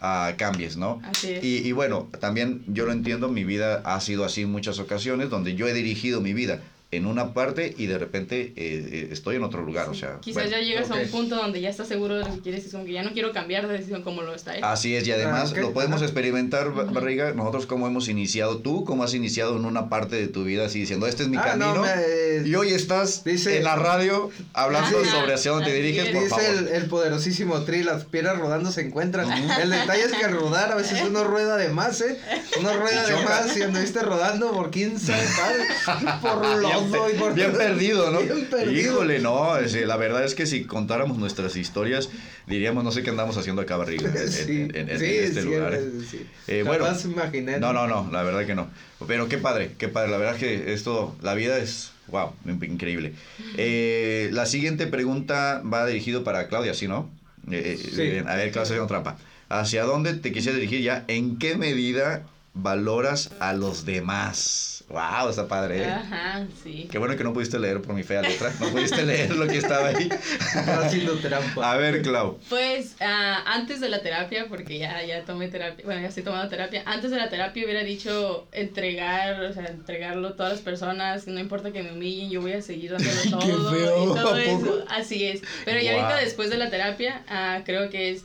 ah, 0.00 0.34
cambies, 0.36 0.76
¿no? 0.76 1.00
Así 1.04 1.32
es. 1.32 1.44
Y, 1.44 1.58
y 1.68 1.72
bueno, 1.72 2.10
también 2.20 2.64
yo 2.66 2.86
lo 2.86 2.92
entiendo, 2.92 3.28
mi 3.28 3.44
vida 3.44 3.82
ha 3.84 4.00
sido 4.00 4.24
así 4.24 4.42
en 4.42 4.50
muchas 4.50 4.78
ocasiones 4.78 5.30
donde 5.30 5.54
yo 5.54 5.68
he 5.68 5.72
dirigido 5.74 6.20
mi 6.20 6.32
vida 6.34 6.62
en 6.96 7.06
una 7.06 7.34
parte 7.34 7.74
y 7.76 7.86
de 7.86 7.98
repente 7.98 8.40
eh, 8.40 8.52
eh, 8.56 9.08
estoy 9.12 9.36
en 9.36 9.44
otro 9.44 9.62
lugar, 9.62 9.88
o 9.88 9.94
sea. 9.94 10.18
Quizás 10.20 10.44
bueno. 10.44 10.50
ya 10.58 10.60
llegas 10.62 10.90
a 10.90 10.94
un 10.94 11.08
punto 11.08 11.36
donde 11.36 11.60
ya 11.60 11.68
estás 11.70 11.88
seguro 11.88 12.16
de 12.16 12.24
lo 12.24 12.34
que 12.34 12.40
quieres 12.40 12.64
y 12.64 12.66
es 12.66 12.72
como 12.72 12.84
que 12.84 12.92
ya 12.92 13.02
no 13.02 13.12
quiero 13.12 13.32
cambiar 13.32 13.66
de 13.66 13.74
decisión 13.74 14.02
como 14.02 14.22
lo 14.22 14.34
está 14.34 14.54
él. 14.56 14.64
Así 14.64 14.94
es, 14.96 15.06
y 15.06 15.12
además 15.12 15.50
Ah, 15.50 15.52
ok, 15.52 15.58
lo 15.58 15.72
podemos 15.72 16.02
experimentar, 16.02 16.72
Ba- 16.72 16.84
Barriga, 16.84 17.32
nosotros 17.34 17.66
como 17.66 17.86
hemos 17.86 18.08
iniciado, 18.08 18.58
tú 18.58 18.84
cómo 18.84 19.04
has 19.04 19.14
iniciado 19.14 19.56
en 19.56 19.64
una 19.64 19.88
parte 19.88 20.16
de 20.16 20.28
tu 20.28 20.44
vida 20.44 20.66
así 20.66 20.80
diciendo, 20.80 21.06
este 21.06 21.24
es 21.24 21.28
mi 21.28 21.36
Ah, 21.36 21.54
no, 21.56 21.72
camino, 21.74 21.82
me- 21.82 22.48
y 22.48 22.54
hoy 22.54 22.68
estás 22.72 23.24
dice- 23.24 23.58
en 23.58 23.64
la 23.64 23.76
radio 23.76 24.30
hablando 24.52 24.98
Ajá, 25.00 25.10
sobre 25.10 25.34
hacia 25.34 25.50
dónde 25.52 25.70
te 25.70 25.76
diriges, 25.76 26.08
por 26.10 26.22
Dice 26.22 26.28
favor. 26.30 26.44
el, 26.44 26.68
el 26.68 26.86
poderosísimo 26.86 27.60
Tri, 27.62 27.82
las 27.82 28.04
piedras 28.04 28.38
rodando 28.38 28.70
se 28.72 28.82
encuentran. 28.82 29.30
El 29.32 29.70
detalle 29.70 30.02
es 30.04 30.12
que 30.12 30.24
al 30.24 30.32
rodar 30.32 30.72
a 30.72 30.74
veces 30.76 31.02
uno 31.06 31.24
rueda 31.24 31.56
de 31.56 31.68
más, 31.68 32.00
¿eh? 32.00 32.18
Uno 32.58 32.72
rueda 32.76 33.04
Y 33.08 33.12
de 33.12 33.24
más 33.24 33.56
y 33.56 33.62
anduviste 33.62 34.00
rodando 34.02 34.52
por 34.52 34.70
quién 34.70 34.98
sabe 34.98 35.24
cuál, 35.36 36.20
por 36.20 36.46
lodo 36.62 36.83
por... 36.90 37.34
Bien 37.34 37.52
perdido, 37.52 38.10
¿no? 38.10 38.20
Bien 38.20 38.46
perdido. 38.46 38.72
Híjole, 38.92 39.18
no, 39.20 39.56
es, 39.56 39.74
la 39.74 39.96
verdad 39.96 40.24
es 40.24 40.34
que 40.34 40.46
si 40.46 40.64
contáramos 40.64 41.18
nuestras 41.18 41.56
historias, 41.56 42.08
diríamos, 42.46 42.84
no 42.84 42.92
sé 42.92 43.02
qué 43.02 43.10
andamos 43.10 43.36
haciendo 43.36 43.62
acá, 43.62 43.76
Barriga, 43.76 44.08
en, 44.10 44.16
en- 44.16 44.28
Sí, 44.32 44.68
en- 44.74 44.88
en 44.90 44.98
sí, 44.98 45.04
este 45.06 45.42
sí, 45.42 45.46
lugar. 45.48 45.74
¿eh? 45.74 46.62
bueno. 46.64 46.84
No, 47.60 47.72
no, 47.72 47.86
no, 47.86 48.08
la 48.12 48.22
verdad 48.22 48.46
que 48.46 48.54
no. 48.54 48.68
Pero 49.06 49.28
qué 49.28 49.38
padre, 49.38 49.72
qué 49.78 49.88
padre. 49.88 50.10
La 50.10 50.16
verdad 50.18 50.36
que 50.36 50.72
esto, 50.72 51.14
la 51.22 51.34
vida 51.34 51.58
es, 51.58 51.90
wow, 52.08 52.32
increíble. 52.46 53.12
Eh, 53.56 54.30
la 54.32 54.46
siguiente 54.46 54.86
pregunta 54.86 55.62
va 55.62 55.86
dirigido 55.86 56.24
para 56.24 56.48
Claudia, 56.48 56.74
¿sí, 56.74 56.88
no? 56.88 57.10
Eh, 57.50 57.76
Sí. 57.78 58.00
eh, 58.02 58.24
a 58.26 58.34
ver, 58.36 58.50
Claudia, 58.50 58.62
haciendo 58.62 58.86
trampa. 58.86 59.16
¿Hacia 59.50 59.84
dónde 59.84 60.14
te 60.14 60.32
quisiera 60.32 60.56
dirigir 60.56 60.80
ya? 60.80 61.04
¿En 61.06 61.38
qué 61.38 61.56
medida 61.56 62.22
valoras 62.54 63.30
a 63.40 63.52
los 63.52 63.84
demás? 63.84 64.73
Wow, 64.88 65.30
está 65.30 65.48
padre. 65.48 65.82
¿eh? 65.82 65.90
Ajá, 65.90 66.46
sí. 66.62 66.86
Qué 66.90 66.98
bueno 66.98 67.16
que 67.16 67.24
no 67.24 67.32
pudiste 67.32 67.58
leer 67.58 67.80
por 67.80 67.94
mi 67.94 68.02
fea 68.02 68.20
letra. 68.20 68.52
No 68.60 68.68
pudiste 68.68 69.02
leer 69.06 69.34
lo 69.34 69.46
que 69.46 69.56
estaba 69.56 69.88
ahí. 69.88 70.08
Estaba 70.10 70.86
haciendo 70.86 71.14
trampa. 71.18 71.72
A 71.72 71.76
ver, 71.76 72.02
Clau. 72.02 72.38
Pues 72.50 72.96
ah, 73.00 73.42
antes 73.46 73.80
de 73.80 73.88
la 73.88 74.02
terapia, 74.02 74.46
porque 74.48 74.78
ya, 74.78 75.02
ya 75.02 75.24
tomé 75.24 75.48
terapia, 75.48 75.84
bueno, 75.86 76.02
ya 76.02 76.08
estoy 76.08 76.22
tomando 76.22 76.48
terapia, 76.50 76.82
antes 76.84 77.10
de 77.10 77.16
la 77.16 77.30
terapia 77.30 77.64
hubiera 77.64 77.82
dicho 77.82 78.46
entregar, 78.52 79.40
o 79.42 79.52
sea, 79.54 79.66
entregarlo 79.66 80.28
a 80.28 80.36
todas 80.36 80.52
las 80.52 80.60
personas, 80.60 81.26
no 81.26 81.40
importa 81.40 81.72
que 81.72 81.82
me 81.82 81.92
humillen, 81.92 82.30
yo 82.30 82.42
voy 82.42 82.52
a 82.52 82.60
seguir 82.62 82.92
dándolo 82.92 83.20
todo 83.30 83.70
feo, 83.72 84.02
y 84.04 84.06
todo 84.06 84.18
¿a 84.18 84.22
poco? 84.22 84.36
eso, 84.36 84.84
así 84.90 85.24
es. 85.24 85.40
Pero 85.64 85.80
ya 85.80 85.92
Guau. 85.92 86.04
ahorita 86.04 86.22
después 86.22 86.50
de 86.50 86.58
la 86.58 86.68
terapia, 86.70 87.24
ah, 87.28 87.62
creo 87.64 87.88
que 87.88 88.10
es, 88.10 88.24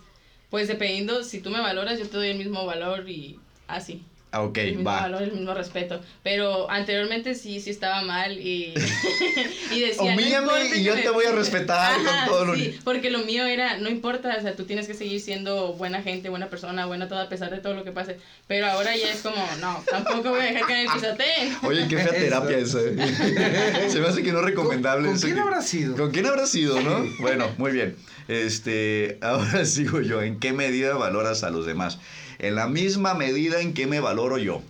pues 0.50 0.68
dependiendo, 0.68 1.24
si 1.24 1.40
tú 1.40 1.52
me 1.52 1.62
valoras, 1.62 1.98
yo 2.00 2.08
te 2.08 2.18
doy 2.18 2.30
el 2.30 2.38
mismo 2.38 2.66
valor 2.66 3.10
y 3.10 3.40
así. 3.68 4.04
Ah, 4.06 4.19
Ok, 4.32 4.58
el 4.60 4.76
mismo 4.76 4.84
va. 4.92 5.02
valor, 5.02 5.24
el 5.24 5.32
mismo 5.32 5.54
respeto. 5.56 6.00
Pero 6.24 6.70
anteriormente 6.70 7.34
sí, 7.34 7.60
sí 7.60 7.72
estaba 7.72 8.02
mal 8.04 8.38
y, 8.38 8.74
y 9.72 9.80
decía, 9.80 10.04
no 10.04 10.22
Humíllame 10.22 10.48
importa 10.54 10.76
y 10.76 10.84
yo 10.84 10.96
me- 10.96 11.02
te 11.02 11.10
voy 11.10 11.26
a 11.26 11.32
respetar 11.32 11.98
con 11.98 12.08
Ajá, 12.08 12.26
todo 12.28 12.46
lo 12.46 12.56
sí, 12.56 12.78
porque 12.84 13.10
lo 13.10 13.20
mío 13.20 13.46
era, 13.46 13.78
no 13.78 13.90
importa, 13.90 14.36
o 14.38 14.42
sea, 14.42 14.56
tú 14.56 14.66
tienes 14.66 14.86
que 14.88 14.94
seguir 14.94 15.20
siendo 15.20 15.74
buena 15.74 16.02
gente, 16.04 16.30
buena 16.30 16.48
persona, 16.48 16.86
buena 16.86 17.08
todo 17.08 17.20
a 17.20 17.28
pesar 17.30 17.50
de 17.50 17.58
todo 17.58 17.74
lo 17.74 17.84
que 17.84 17.92
pase. 17.92 18.18
Pero 18.48 18.68
ahora 18.68 18.96
ya 18.96 19.10
es 19.12 19.22
como, 19.22 19.44
no, 19.62 19.84
tampoco 19.90 20.30
voy 20.30 20.42
a 20.42 20.44
dejar 20.44 20.68
que 20.68 20.74
me 20.86 20.86
pisoteen. 20.94 21.58
Oye, 21.64 21.88
qué 21.88 21.96
fea 21.98 22.06
Eso. 22.06 22.14
terapia 22.14 22.58
esa. 22.60 22.80
¿eh? 22.82 23.88
Se 23.90 24.00
me 24.00 24.08
hace 24.10 24.22
que 24.22 24.32
no 24.32 24.40
es 24.40 24.46
recomendable. 24.46 25.08
¿Con 25.08 25.16
eso 25.16 25.26
quién 25.26 25.36
que- 25.38 25.42
habrá 25.42 25.62
sido? 25.64 25.96
¿Con 25.96 26.12
quién 26.12 26.26
habrá 26.28 26.46
sido, 26.46 26.80
no? 26.82 27.04
Bueno, 27.20 27.50
muy 27.58 27.72
bien. 27.72 27.96
Este, 28.28 29.18
ahora 29.22 29.66
sigo 29.66 30.02
yo. 30.02 30.22
¿En 30.22 30.40
qué 30.40 30.54
medida 30.54 30.94
valoras 30.96 31.44
a 31.44 31.50
los 31.50 31.66
demás? 31.66 31.98
En 32.40 32.56
la 32.56 32.68
misma 32.68 33.14
medida 33.14 33.62
en 33.62 33.74
que 33.74 33.88
me 33.88 34.00
valoro 34.00 34.38
yo. 34.38 34.62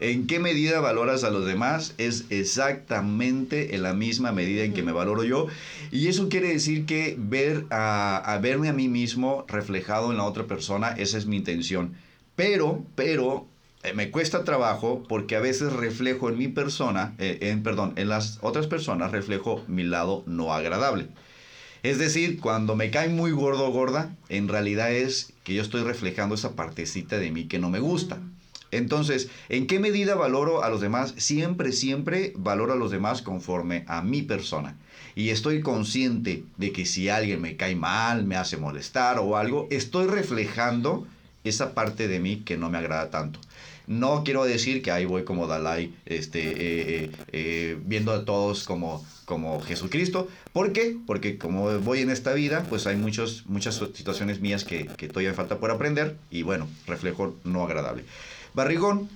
¿En 0.00 0.26
qué 0.26 0.38
medida 0.38 0.80
valoras 0.80 1.24
a 1.24 1.30
los 1.30 1.46
demás? 1.46 1.94
Es 1.98 2.24
exactamente 2.30 3.74
en 3.74 3.82
la 3.82 3.92
misma 3.92 4.32
medida 4.32 4.64
en 4.64 4.72
que 4.72 4.82
me 4.82 4.92
valoro 4.92 5.24
yo. 5.24 5.46
Y 5.90 6.08
eso 6.08 6.28
quiere 6.28 6.48
decir 6.48 6.86
que 6.86 7.16
ver 7.18 7.66
a, 7.70 8.16
a 8.16 8.38
verme 8.38 8.68
a 8.68 8.72
mí 8.72 8.88
mismo 8.88 9.44
reflejado 9.46 10.10
en 10.10 10.16
la 10.16 10.24
otra 10.24 10.46
persona, 10.46 10.90
esa 10.92 11.18
es 11.18 11.26
mi 11.26 11.36
intención. 11.36 11.94
Pero, 12.34 12.84
pero, 12.94 13.46
eh, 13.82 13.94
me 13.94 14.10
cuesta 14.10 14.44
trabajo 14.44 15.02
porque 15.08 15.36
a 15.36 15.40
veces 15.40 15.72
reflejo 15.72 16.28
en 16.28 16.36
mi 16.36 16.48
persona, 16.48 17.14
eh, 17.18 17.38
en, 17.42 17.62
perdón, 17.62 17.94
en 17.96 18.08
las 18.08 18.38
otras 18.42 18.66
personas 18.66 19.10
reflejo 19.10 19.64
mi 19.68 19.84
lado 19.84 20.22
no 20.26 20.52
agradable. 20.52 21.08
Es 21.82 21.98
decir, 21.98 22.40
cuando 22.40 22.76
me 22.76 22.90
cae 22.90 23.08
muy 23.08 23.30
gordo 23.30 23.66
o 23.66 23.72
gorda, 23.72 24.14
en 24.28 24.48
realidad 24.48 24.92
es 24.92 25.32
que 25.44 25.54
yo 25.54 25.62
estoy 25.62 25.82
reflejando 25.82 26.34
esa 26.34 26.54
partecita 26.54 27.18
de 27.18 27.30
mí 27.30 27.46
que 27.46 27.58
no 27.58 27.70
me 27.70 27.78
gusta. 27.78 28.20
Entonces, 28.70 29.28
¿en 29.48 29.66
qué 29.66 29.80
medida 29.80 30.14
valoro 30.14 30.62
a 30.62 30.68
los 30.68 30.80
demás? 30.80 31.14
Siempre, 31.16 31.72
siempre 31.72 32.32
valoro 32.36 32.74
a 32.74 32.76
los 32.76 32.90
demás 32.90 33.22
conforme 33.22 33.84
a 33.88 34.02
mi 34.02 34.22
persona. 34.22 34.76
Y 35.14 35.30
estoy 35.30 35.60
consciente 35.60 36.44
de 36.56 36.70
que 36.70 36.84
si 36.84 37.08
alguien 37.08 37.40
me 37.40 37.56
cae 37.56 37.74
mal, 37.74 38.24
me 38.24 38.36
hace 38.36 38.58
molestar 38.58 39.18
o 39.18 39.36
algo, 39.36 39.66
estoy 39.70 40.06
reflejando 40.06 41.06
esa 41.42 41.74
parte 41.74 42.06
de 42.06 42.20
mí 42.20 42.42
que 42.44 42.58
no 42.58 42.70
me 42.70 42.78
agrada 42.78 43.10
tanto. 43.10 43.40
No 43.90 44.22
quiero 44.22 44.44
decir 44.44 44.82
que 44.82 44.92
ahí 44.92 45.04
voy 45.04 45.24
como 45.24 45.48
Dalai, 45.48 45.92
este, 46.06 46.40
eh, 46.42 46.54
eh, 46.54 47.10
eh, 47.32 47.76
viendo 47.84 48.12
a 48.12 48.24
todos 48.24 48.62
como, 48.62 49.04
como 49.24 49.60
Jesucristo. 49.60 50.28
¿Por 50.52 50.72
qué? 50.72 50.96
Porque 51.08 51.38
como 51.38 51.76
voy 51.80 51.98
en 52.02 52.10
esta 52.10 52.32
vida, 52.32 52.64
pues 52.68 52.86
hay 52.86 52.94
muchos, 52.94 53.46
muchas 53.46 53.82
situaciones 53.94 54.40
mías 54.40 54.62
que, 54.62 54.86
que 54.96 55.08
todavía 55.08 55.34
falta 55.34 55.58
por 55.58 55.72
aprender 55.72 56.16
y 56.30 56.42
bueno, 56.44 56.68
reflejo 56.86 57.34
no 57.42 57.64
agradable. 57.64 58.04
Barrigón, 58.54 59.08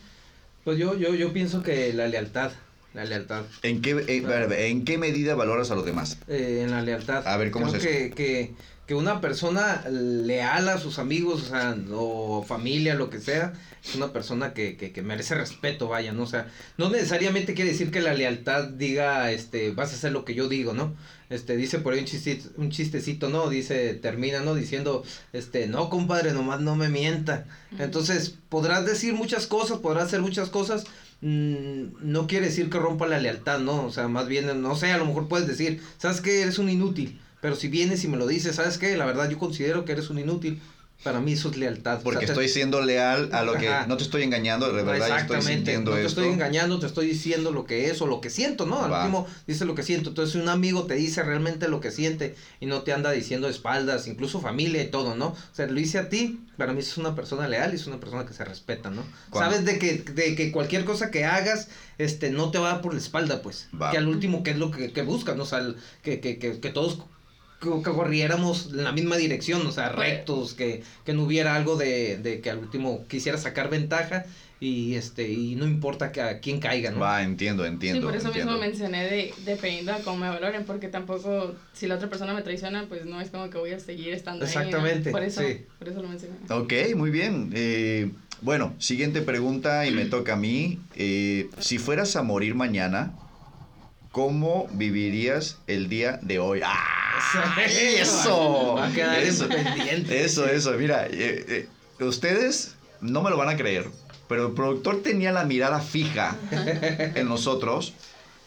Pues 0.64 0.76
yo, 0.76 0.98
yo, 0.98 1.14
yo 1.14 1.32
pienso 1.32 1.62
que 1.62 1.92
la 1.92 2.08
lealtad, 2.08 2.50
la 2.94 3.04
lealtad. 3.04 3.44
¿en 3.62 3.80
qué, 3.80 3.90
en, 4.08 4.24
Claro. 4.24 4.52
¿en 4.52 4.84
qué 4.84 4.98
medida 4.98 5.36
valoras 5.36 5.70
a 5.70 5.76
los 5.76 5.84
demás? 5.86 6.18
eh, 6.26 6.62
en 6.64 6.72
la 6.72 6.82
lealtad. 6.82 7.24
A 7.28 7.36
ver, 7.36 7.52
¿cómo 7.52 7.66
Creo 7.66 7.78
es 7.78 7.84
eso? 7.84 7.92
que, 7.96 8.10
que 8.10 8.50
que 8.86 8.94
una 8.94 9.20
persona 9.20 9.82
leal 9.88 10.68
a 10.68 10.78
sus 10.78 10.98
amigos, 10.98 11.42
o 11.42 11.46
sea, 11.46 11.76
o 11.92 12.42
familia, 12.42 12.94
lo 12.94 13.08
que 13.08 13.18
sea, 13.18 13.54
es 13.82 13.94
una 13.94 14.12
persona 14.12 14.52
que, 14.52 14.76
que, 14.76 14.92
que 14.92 15.02
merece 15.02 15.34
respeto, 15.34 15.88
vaya, 15.88 16.12
¿no? 16.12 16.24
O 16.24 16.26
sea, 16.26 16.48
no 16.76 16.90
necesariamente 16.90 17.54
quiere 17.54 17.70
decir 17.70 17.90
que 17.90 18.02
la 18.02 18.12
lealtad 18.12 18.64
diga, 18.64 19.30
este, 19.32 19.70
vas 19.70 19.92
a 19.92 19.94
hacer 19.94 20.12
lo 20.12 20.26
que 20.26 20.34
yo 20.34 20.48
digo, 20.48 20.74
¿no? 20.74 20.94
Este, 21.30 21.56
dice 21.56 21.78
por 21.78 21.94
ahí 21.94 22.00
un 22.00 22.04
chistecito, 22.04 22.50
un 22.58 22.70
chistecito, 22.70 23.30
¿no? 23.30 23.48
Dice, 23.48 23.94
termina, 23.94 24.40
¿no? 24.40 24.54
Diciendo, 24.54 25.02
este, 25.32 25.66
no, 25.66 25.88
compadre, 25.88 26.32
nomás 26.32 26.60
no 26.60 26.76
me 26.76 26.90
mienta. 26.90 27.46
Entonces, 27.78 28.36
podrás 28.50 28.84
decir 28.84 29.14
muchas 29.14 29.46
cosas, 29.46 29.78
podrás 29.78 30.04
hacer 30.04 30.20
muchas 30.20 30.50
cosas, 30.50 30.84
mm, 31.22 31.84
no 32.02 32.26
quiere 32.26 32.46
decir 32.46 32.68
que 32.68 32.78
rompa 32.78 33.06
la 33.06 33.18
lealtad, 33.18 33.60
¿no? 33.60 33.86
O 33.86 33.90
sea, 33.90 34.08
más 34.08 34.28
bien, 34.28 34.60
no 34.60 34.76
sé, 34.76 34.92
a 34.92 34.98
lo 34.98 35.06
mejor 35.06 35.26
puedes 35.28 35.48
decir, 35.48 35.80
¿sabes 35.96 36.20
qué? 36.20 36.42
Eres 36.42 36.58
un 36.58 36.68
inútil. 36.68 37.18
Pero 37.44 37.56
si 37.56 37.68
vienes 37.68 38.02
y 38.04 38.08
me 38.08 38.16
lo 38.16 38.26
dices, 38.26 38.56
¿sabes 38.56 38.78
qué? 38.78 38.96
La 38.96 39.04
verdad 39.04 39.28
yo 39.28 39.38
considero 39.38 39.84
que 39.84 39.92
eres 39.92 40.08
un 40.08 40.18
inútil. 40.18 40.62
Para 41.02 41.20
mí 41.20 41.32
eso 41.34 41.50
es 41.50 41.58
lealtad. 41.58 42.00
Porque 42.02 42.18
O 42.18 42.20
sea, 42.20 42.26
te- 42.28 42.32
estoy 42.32 42.48
siendo 42.48 42.80
leal 42.80 43.28
a 43.34 43.42
lo 43.42 43.52
que 43.58 43.68
Ajá. 43.68 43.86
no 43.86 43.98
te 43.98 44.04
estoy 44.04 44.22
engañando, 44.22 44.72
de 44.72 44.82
verdad 44.82 45.08
yo 45.08 45.16
estoy 45.16 45.42
sintiendo 45.42 45.90
no 45.90 45.96
te 45.98 46.06
esto. 46.06 46.20
estoy 46.22 46.32
engañando, 46.32 46.78
te 46.78 46.86
estoy 46.86 47.06
diciendo 47.06 47.52
lo 47.52 47.66
que 47.66 47.90
es 47.90 48.00
o 48.00 48.06
lo 48.06 48.22
que 48.22 48.30
siento, 48.30 48.64
¿no? 48.64 48.82
Al 48.82 48.90
Va. 48.90 49.00
último 49.02 49.26
dice 49.46 49.66
lo 49.66 49.74
que 49.74 49.82
siento. 49.82 50.08
Entonces, 50.08 50.32
si 50.32 50.38
un 50.38 50.48
amigo 50.48 50.84
te 50.86 50.94
dice 50.94 51.22
realmente 51.22 51.68
lo 51.68 51.80
que 51.80 51.90
siente 51.90 52.34
y 52.60 52.64
no 52.64 52.80
te 52.80 52.94
anda 52.94 53.10
diciendo 53.10 53.46
espaldas, 53.50 54.06
incluso 54.06 54.40
familia 54.40 54.82
y 54.82 54.86
todo, 54.86 55.14
¿no? 55.14 55.26
O 55.26 55.36
sea, 55.52 55.66
lo 55.66 55.74
dice 55.74 55.98
a 55.98 56.08
ti, 56.08 56.40
para 56.56 56.72
mí 56.72 56.78
es 56.80 56.96
una 56.96 57.14
persona 57.14 57.46
leal 57.48 57.72
y 57.74 57.76
es 57.76 57.86
una 57.86 58.00
persona 58.00 58.24
que 58.24 58.32
se 58.32 58.42
respeta, 58.44 58.88
¿no? 58.88 59.02
Sabes 59.34 59.66
de 59.66 59.78
que, 59.78 59.98
de 59.98 60.34
que 60.34 60.52
cualquier 60.52 60.86
cosa 60.86 61.10
que 61.10 61.26
hagas, 61.26 61.68
este, 61.98 62.30
no 62.30 62.50
te 62.50 62.56
va 62.58 62.80
por 62.80 62.94
la 62.94 63.00
espalda, 63.00 63.42
pues. 63.42 63.68
Va. 63.78 63.90
Que 63.90 63.98
al 63.98 64.08
último, 64.08 64.42
que 64.42 64.52
es 64.52 64.56
lo 64.58 64.70
que, 64.70 64.90
que 64.90 65.02
buscan, 65.02 65.36
¿no? 65.36 65.42
O 65.42 65.46
sea, 65.46 65.58
el- 65.58 65.76
que, 66.02 66.20
que, 66.20 66.38
que, 66.38 66.60
que 66.60 66.70
todos 66.70 67.00
que, 67.64 67.70
que 67.82 67.90
corriéramos 67.96 68.66
en 68.72 68.84
la 68.84 68.92
misma 68.92 69.16
dirección, 69.16 69.66
o 69.66 69.72
sea, 69.72 69.92
Pues- 69.92 70.06
rectos, 70.08 70.54
que, 70.54 70.82
que 71.04 71.12
no 71.14 71.24
hubiera 71.24 71.56
algo 71.56 71.76
de, 71.76 72.18
de 72.18 72.40
que 72.40 72.50
al 72.50 72.58
último 72.58 73.04
quisiera 73.08 73.38
sacar 73.38 73.70
ventaja 73.70 74.24
y 74.60 74.94
este 74.94 75.28
y 75.30 75.56
no 75.56 75.66
importa 75.66 76.12
que 76.12 76.22
a 76.22 76.38
quién 76.40 76.60
caiga, 76.60 76.90
¿no? 76.90 77.00
Va, 77.00 77.22
entiendo, 77.22 77.64
Sí, 77.64 77.68
entiendo. 77.70 78.06
por 78.06 78.16
eso 78.16 78.28
entiendo. 78.28 78.52
mismo 78.52 78.66
mencioné 78.66 79.04
de 79.04 79.34
dependiendo 79.44 79.92
a 79.92 79.98
cómo 79.98 80.18
me 80.18 80.28
valoren, 80.28 80.64
porque 80.64 80.88
tampoco, 80.88 81.54
si 81.74 81.86
la 81.86 81.96
otra 81.96 82.08
persona 82.08 82.32
me 82.34 82.42
traiciona, 82.42 82.86
pues 82.88 83.04
no 83.04 83.20
es 83.20 83.30
como 83.30 83.50
que 83.50 83.58
voy 83.58 83.72
a 83.72 83.80
seguir 83.80 84.14
estando 84.14 84.46
ahí, 84.46 84.54
¿no? 84.54 84.60
Exactamente, 84.60 85.10
Por 85.10 85.22
eso, 85.22 85.40
sí. 85.42 85.66
por 85.78 85.88
eso 85.88 86.00
lo 86.02 86.08
mencioné. 86.08 86.36
Ok, 86.50 86.72
muy 86.96 87.10
bien. 87.10 87.50
Eh, 87.52 88.10
bueno, 88.42 88.74
siguiente 88.78 89.20
pregunta 89.22 89.86
y 89.86 89.90
me 89.90 90.04
toca 90.06 90.34
a 90.34 90.36
mí. 90.36 90.78
Eh, 90.94 91.48
si 91.58 91.78
fueras 91.78 92.14
a 92.16 92.22
morir 92.22 92.54
mañana, 92.54 93.12
¿cómo 94.14 94.68
vivirías 94.70 95.58
el 95.66 95.88
día 95.88 96.20
de 96.22 96.38
hoy? 96.38 96.60
¡Ah! 96.64 97.58
¡Eso! 97.66 98.74
Va 98.78 98.86
a 98.86 98.92
quedar 98.92 99.18
Eso, 99.18 99.48
pendiente. 99.48 100.24
eso, 100.24 100.46
eso. 100.46 100.72
Mira, 100.78 101.06
eh, 101.10 101.66
eh, 101.98 102.04
ustedes 102.04 102.76
no 103.00 103.22
me 103.22 103.30
lo 103.30 103.36
van 103.36 103.48
a 103.48 103.56
creer, 103.56 103.86
pero 104.28 104.46
el 104.46 104.52
productor 104.54 105.02
tenía 105.02 105.32
la 105.32 105.44
mirada 105.44 105.80
fija 105.80 106.36
en 107.16 107.28
nosotros 107.28 107.92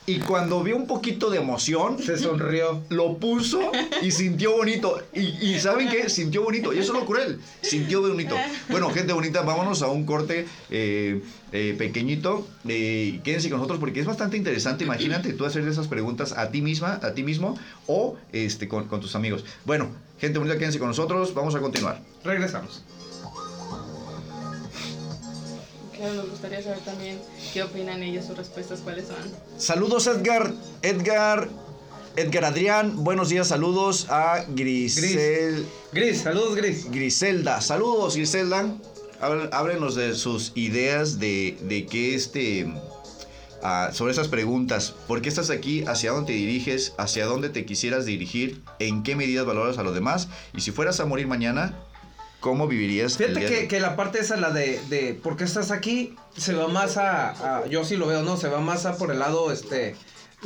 y 0.10 0.20
cuando 0.20 0.63
vio 0.63 0.78
un 0.78 0.88
poquito 0.88 1.30
de 1.30 1.38
emoción, 1.38 2.00
Se 2.02 2.17
sonrió. 2.17 2.82
lo 2.88 3.17
puso 3.17 3.60
y 4.02 4.12
sintió 4.12 4.54
bonito. 4.56 4.98
Y, 5.13 5.20
y 5.22 5.60
¿saben 5.60 5.89
qué? 5.89 6.10
Sintió 6.10 6.43
bonito. 6.43 6.74
Y 6.74 6.80
eso 6.80 6.93
es 6.93 7.00
lo 7.00 7.06
cruel. 7.06 7.41
Sintió 7.62 8.02
bonito. 8.02 8.34
Bueno, 8.70 8.89
gente 8.89 9.12
bonita, 9.12 9.41
vámonos 9.41 9.82
a 9.82 9.88
un 9.88 10.06
corte 10.06 10.48
eh, 10.70 11.22
eh, 11.52 11.76
pequeñito. 11.78 12.48
Eh, 12.65 13.20
quédense 13.26 13.50
con 13.50 13.58
nosotros 13.58 13.82
porque 13.82 14.00
es 14.00 14.06
bastante 14.06 14.38
interesante. 14.38 14.86
Imagínate 14.86 15.34
tú 15.34 15.46
hacer 15.46 15.67
esas 15.67 15.89
preguntas 15.89 16.32
a 16.32 16.52
ti 16.52 16.62
misma, 16.62 17.02
a 17.04 17.13
ti 17.13 17.24
mismo 17.24 17.60
o 17.86 18.15
este, 18.32 18.70
con, 18.70 18.88
con 18.88 19.02
tus 19.02 19.13
amigos. 19.13 19.43
Bueno, 19.65 19.89
gente 20.22 20.39
bonita, 20.39 20.58
quédense 20.58 20.80
con 20.80 20.88
nosotros. 20.88 21.34
Vamos 21.34 21.54
a 21.56 21.60
continuar. 21.60 22.02
Regresamos. 22.24 22.82
Claro, 25.98 26.14
nos 26.14 26.30
gustaría 26.30 26.62
saber 26.62 26.80
también 26.80 27.20
qué 27.54 27.64
opinan 27.64 28.04
ellos, 28.04 28.26
sus 28.26 28.38
respuestas, 28.38 28.80
cuáles 28.82 29.08
son. 29.08 29.18
Saludos, 29.58 30.08
Edgar. 30.08 30.52
Edgar. 30.82 31.50
Edgar 32.16 32.46
Adrián, 32.46 33.04
buenos 33.04 33.30
días, 33.30 33.48
saludos 33.48 34.08
a 34.10 34.44
Grisel. 34.50 35.66
Gris, 35.94 36.22
saludos 36.22 36.56
Gris. 36.56 36.90
Griselda, 36.90 37.62
saludos 37.62 38.16
Griselda. 38.16 38.66
Hábl- 39.22 39.50
Háblenos 39.52 39.94
de 39.96 40.16
sus 40.16 40.52
ideas 40.56 41.20
de, 41.20 41.58
de 41.62 41.86
qué 41.86 42.16
este. 42.16 42.68
ah, 43.62 43.92
sobre 43.94 44.14
esas 44.14 44.28
preguntas. 44.30 44.96
¿Por 45.08 45.22
qué 45.22 45.30
estás 45.30 45.52
aquí? 45.52 45.84
¿Hacia 45.88 46.12
dónde 46.12 46.34
te 46.34 46.38
diriges? 46.40 46.94
¿Hacia 46.98 47.26
dónde 47.28 47.50
te 47.50 47.66
quisieras 47.66 48.06
dirigir? 48.06 48.62
¿En 48.80 49.04
qué 49.04 49.16
medidas 49.16 49.46
valoras 49.46 49.78
a 49.78 49.84
los 49.84 49.94
demás? 49.94 50.28
Y 50.56 50.62
si 50.62 50.72
fueras 50.72 51.00
a 51.00 51.06
morir 51.06 51.28
mañana, 51.28 51.76
¿cómo 52.48 52.68
vivirías? 52.68 53.18
Fíjate 53.18 53.42
que, 53.50 53.68
que 53.68 53.80
la 53.80 53.96
parte 53.96 54.20
esa, 54.20 54.38
la 54.38 54.52
de, 54.52 54.80
de 54.90 55.14
por 55.14 55.36
qué 55.36 55.44
estás 55.44 55.70
aquí, 55.72 56.16
se 56.38 56.54
va 56.54 56.68
más 56.70 56.96
a, 56.98 57.58
a- 57.60 57.68
yo 57.68 57.84
sí 57.84 57.98
lo 57.98 58.08
veo, 58.08 58.24
¿no? 58.24 58.38
Se 58.38 58.48
va 58.48 58.60
más 58.62 58.86
a 58.86 58.98
por 58.98 59.12
el 59.12 59.20
lado, 59.20 59.52
este, 59.52 59.96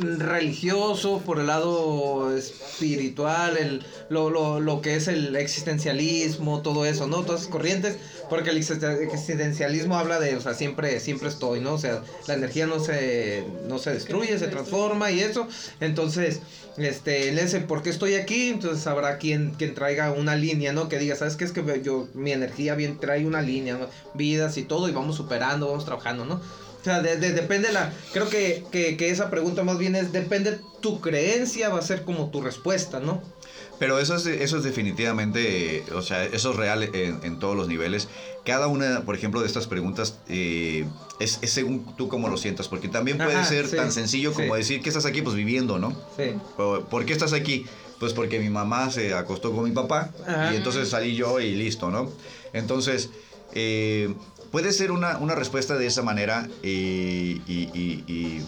religioso, 0.02 1.22
por 1.24 1.38
el 1.40 1.46
lado 1.46 2.36
espiritual, 2.36 3.56
el, 3.56 3.84
lo, 4.08 4.30
lo, 4.30 4.60
lo 4.60 4.80
que 4.80 4.96
es 4.96 5.08
el 5.08 5.34
existencialismo, 5.36 6.62
todo 6.62 6.84
eso, 6.86 7.06
¿no? 7.06 7.24
Todas 7.24 7.42
esas 7.42 7.50
corrientes, 7.52 7.98
porque 8.28 8.50
el 8.50 8.58
existen- 8.58 9.00
existencialismo 9.00 9.96
habla 9.96 10.18
de, 10.20 10.36
o 10.36 10.40
sea, 10.40 10.54
siempre, 10.54 11.00
siempre 11.00 11.28
estoy, 11.28 11.60
¿no? 11.60 11.74
O 11.74 11.78
sea, 11.78 12.02
la 12.26 12.34
energía 12.34 12.66
no 12.66 12.80
se, 12.80 13.44
no 13.68 13.78
se 13.78 13.92
destruye, 13.92 14.38
se 14.38 14.48
transforma 14.48 15.10
y 15.10 15.20
eso, 15.20 15.48
entonces, 15.80 16.40
este, 16.76 17.28
en 17.28 17.38
ese, 17.38 17.60
¿por 17.60 17.82
qué 17.82 17.90
estoy 17.90 18.14
aquí? 18.14 18.48
Entonces 18.48 18.86
habrá 18.86 19.18
quien, 19.18 19.54
quien 19.54 19.74
traiga 19.74 20.12
una 20.12 20.36
línea, 20.36 20.72
¿no? 20.72 20.88
Que 20.88 20.98
diga, 20.98 21.16
¿sabes 21.16 21.36
qué? 21.36 21.44
Es 21.44 21.52
que 21.52 21.82
yo, 21.82 22.08
mi 22.14 22.32
energía 22.32 22.74
bien 22.74 22.98
trae 22.98 23.26
una 23.26 23.42
línea, 23.42 23.76
¿no? 23.78 23.88
Vidas 24.14 24.56
y 24.56 24.64
todo, 24.64 24.88
y 24.88 24.92
vamos 24.92 25.16
superando, 25.16 25.68
vamos 25.68 25.84
trabajando, 25.84 26.24
¿no? 26.24 26.40
O 26.82 26.84
sea, 26.84 27.00
de- 27.00 27.16
de- 27.16 27.32
depende 27.32 27.72
la, 27.72 27.92
creo 28.12 28.28
que, 28.28 28.64
que, 28.70 28.96
que 28.96 29.08
esa 29.10 29.30
pregunta 29.30 29.62
más 29.62 29.78
bien 29.78 29.94
es, 29.94 30.12
depende 30.12 30.58
tu 30.80 31.00
creencia, 31.00 31.68
va 31.68 31.78
a 31.78 31.82
ser 31.82 32.02
como 32.04 32.30
tu 32.30 32.40
respuesta, 32.42 32.98
¿no? 33.00 33.22
Pero 33.78 33.98
eso 33.98 34.16
es, 34.16 34.26
eso 34.26 34.58
es 34.58 34.64
definitivamente, 34.64 35.78
eh, 35.78 35.84
o 35.94 36.02
sea, 36.02 36.24
eso 36.24 36.50
es 36.50 36.56
real 36.56 36.82
en, 36.82 37.20
en 37.22 37.38
todos 37.38 37.56
los 37.56 37.68
niveles. 37.68 38.08
Cada 38.44 38.66
una, 38.66 39.02
por 39.04 39.14
ejemplo, 39.14 39.40
de 39.40 39.46
estas 39.46 39.66
preguntas 39.68 40.18
eh, 40.28 40.84
es, 41.20 41.38
es 41.42 41.50
según 41.52 41.94
tú 41.96 42.08
cómo 42.08 42.28
lo 42.28 42.36
sientas, 42.36 42.66
porque 42.68 42.88
también 42.88 43.16
puede 43.18 43.36
Ajá, 43.36 43.44
ser 43.44 43.68
sí, 43.68 43.76
tan 43.76 43.92
sencillo 43.92 44.32
como 44.32 44.54
sí. 44.54 44.58
decir 44.58 44.82
que 44.82 44.88
estás 44.88 45.06
aquí, 45.06 45.22
pues 45.22 45.36
viviendo, 45.36 45.78
¿no? 45.78 45.90
Sí. 46.16 46.34
¿Por 46.56 46.86
por 46.86 47.04
qué 47.06 47.12
estás 47.12 47.32
aquí? 47.32 47.66
Pues 48.00 48.12
porque 48.12 48.40
mi 48.40 48.50
mamá 48.50 48.90
se 48.90 49.14
acostó 49.14 49.52
con 49.52 49.64
mi 49.64 49.70
papá 49.70 50.12
Ajá. 50.26 50.52
y 50.52 50.56
entonces 50.56 50.88
salí 50.88 51.14
yo 51.14 51.38
y 51.40 51.54
listo, 51.54 51.90
¿no? 51.90 52.10
Entonces, 52.52 53.10
eh, 53.54 54.12
puede 54.52 54.72
ser 54.72 54.92
una, 54.92 55.18
una 55.18 55.34
respuesta 55.34 55.76
de 55.76 55.86
esa 55.86 56.02
manera 56.02 56.48
y, 56.62 57.40
y- 57.48 57.70
y- 57.74 58.04
y- 58.06 58.44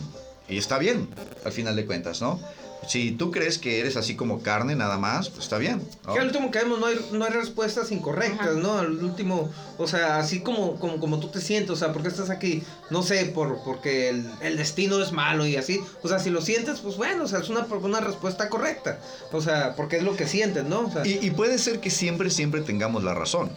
y 0.48 0.58
está 0.58 0.78
bien, 0.78 1.08
al 1.44 1.52
final 1.52 1.74
de 1.74 1.86
cuentas, 1.86 2.20
¿no? 2.20 2.38
Si 2.86 3.12
tú 3.12 3.30
crees 3.30 3.56
que 3.56 3.80
eres 3.80 3.96
así 3.96 4.14
como 4.14 4.42
carne 4.42 4.76
nada 4.76 4.98
más, 4.98 5.30
pues 5.30 5.44
está 5.44 5.56
bien. 5.56 5.80
¿no? 6.06 6.12
Que 6.12 6.20
al 6.20 6.26
último 6.26 6.50
que 6.50 6.58
vemos 6.58 6.78
no 6.78 6.84
hay, 6.84 6.96
no 7.12 7.24
hay 7.24 7.30
respuestas 7.32 7.90
incorrectas, 7.90 8.48
Ajá. 8.48 8.58
¿no? 8.60 8.76
Al 8.78 9.02
último, 9.02 9.50
o 9.78 9.86
sea, 9.88 10.18
así 10.18 10.40
como, 10.40 10.78
como, 10.78 11.00
como 11.00 11.18
tú 11.18 11.28
te 11.28 11.40
sientes, 11.40 11.70
o 11.70 11.76
sea, 11.76 11.94
¿por 11.94 12.02
qué 12.02 12.08
estás 12.08 12.28
aquí? 12.28 12.62
No 12.90 13.02
sé, 13.02 13.24
por, 13.24 13.64
porque 13.64 14.10
el, 14.10 14.26
el 14.42 14.58
destino 14.58 15.00
es 15.02 15.12
malo 15.12 15.46
y 15.46 15.56
así. 15.56 15.80
O 16.02 16.08
sea, 16.08 16.18
si 16.18 16.28
lo 16.28 16.42
sientes, 16.42 16.80
pues 16.80 16.98
bueno, 16.98 17.24
o 17.24 17.26
sea, 17.26 17.38
es 17.38 17.48
una, 17.48 17.60
una 17.64 18.00
respuesta 18.00 18.50
correcta. 18.50 19.00
O 19.32 19.40
sea, 19.40 19.74
porque 19.76 19.96
es 19.96 20.02
lo 20.02 20.14
que 20.14 20.26
sientes, 20.26 20.64
¿no? 20.64 20.80
O 20.80 20.90
sea, 20.92 21.06
Y, 21.06 21.20
y 21.22 21.30
puede 21.30 21.56
ser 21.56 21.80
que 21.80 21.88
siempre, 21.88 22.28
siempre 22.28 22.60
tengamos 22.60 23.02
la 23.02 23.14
razón. 23.14 23.48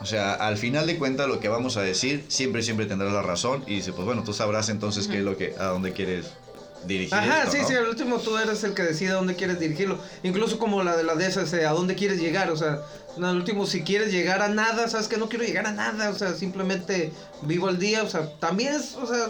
O 0.00 0.04
sea, 0.04 0.34
al 0.34 0.58
final 0.58 0.86
de 0.86 0.98
cuentas 0.98 1.26
lo 1.28 1.40
que 1.40 1.48
vamos 1.48 1.76
a 1.76 1.82
decir, 1.82 2.24
siempre, 2.28 2.62
siempre 2.62 2.86
tendrás 2.86 3.12
la 3.12 3.22
razón. 3.22 3.64
Y 3.66 3.76
dice, 3.76 3.92
pues 3.92 4.04
bueno, 4.04 4.24
tú 4.24 4.32
sabrás 4.32 4.68
entonces 4.68 5.08
qué 5.08 5.18
es 5.18 5.24
lo 5.24 5.36
que, 5.36 5.54
a 5.58 5.66
dónde 5.66 5.92
quieres 5.92 6.26
dirigir. 6.86 7.14
Ajá, 7.14 7.44
esto, 7.44 7.52
sí, 7.52 7.58
¿no? 7.62 7.68
sí, 7.68 7.74
al 7.74 7.88
último 7.88 8.18
tú 8.18 8.36
eres 8.36 8.62
el 8.64 8.74
que 8.74 8.82
decide 8.82 9.10
a 9.10 9.14
dónde 9.14 9.34
quieres 9.34 9.58
dirigirlo. 9.58 9.98
Incluso 10.22 10.58
como 10.58 10.82
la 10.82 10.96
de 10.96 11.04
la 11.04 11.14
de 11.14 11.26
esas, 11.26 11.52
a 11.54 11.70
dónde 11.70 11.94
quieres 11.94 12.20
llegar. 12.20 12.50
O 12.50 12.56
sea, 12.56 12.80
al 13.16 13.36
último, 13.36 13.66
si 13.66 13.82
quieres 13.82 14.12
llegar 14.12 14.42
a 14.42 14.48
nada, 14.48 14.88
sabes 14.88 15.08
que 15.08 15.16
no 15.16 15.28
quiero 15.28 15.44
llegar 15.44 15.66
a 15.66 15.72
nada. 15.72 16.10
O 16.10 16.14
sea, 16.14 16.34
simplemente 16.34 17.12
vivo 17.42 17.68
el 17.68 17.78
día. 17.78 18.02
O 18.02 18.08
sea, 18.08 18.30
también 18.38 18.74
es, 18.74 18.94
o 18.96 19.06
sea, 19.06 19.28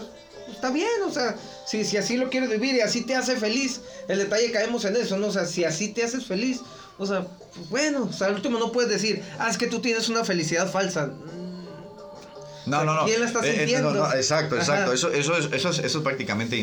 está 0.51 0.69
bien. 0.69 1.01
O 1.05 1.11
sea, 1.11 1.35
si, 1.65 1.85
si 1.85 1.95
así 1.95 2.17
lo 2.17 2.29
quieres 2.29 2.49
vivir 2.49 2.75
y 2.75 2.81
así 2.81 3.05
te 3.05 3.15
hace 3.15 3.37
feliz, 3.37 3.81
el 4.07 4.19
detalle 4.19 4.51
caemos 4.51 4.83
en 4.85 4.97
eso, 4.97 5.17
¿no? 5.17 5.27
O 5.27 5.31
sea, 5.31 5.45
si 5.45 5.63
así 5.63 5.93
te 5.93 6.03
haces 6.03 6.25
feliz, 6.25 6.61
o 6.97 7.05
sea, 7.05 7.25
pues 7.55 7.69
bueno, 7.69 8.07
o 8.09 8.13
sea, 8.13 8.27
al 8.27 8.35
último 8.35 8.59
no 8.59 8.71
puedes 8.71 8.89
decir, 8.89 9.23
ah, 9.39 9.49
es 9.49 9.57
que 9.57 9.67
tú 9.67 9.79
tienes 9.79 10.09
una 10.09 10.23
felicidad 10.23 10.69
falsa. 10.71 11.11
No, 12.65 12.83
no, 12.83 12.95
no. 12.95 13.05
¿Quién 13.05 13.21
la 13.21 13.27
está 13.27 13.39
Eh, 13.45 13.49
eh, 13.53 13.57
sintiendo? 13.59 13.93
no, 13.93 14.07
no, 14.09 14.13
exacto, 14.13 14.57
exacto. 14.57 14.85
Ajá. 14.87 14.93
Eso, 14.93 15.09
eso, 15.13 15.37
es, 15.37 15.45
eso, 15.53 15.69
es, 15.69 15.79
eso 15.79 15.97
es 15.99 16.03
prácticamente 16.03 16.57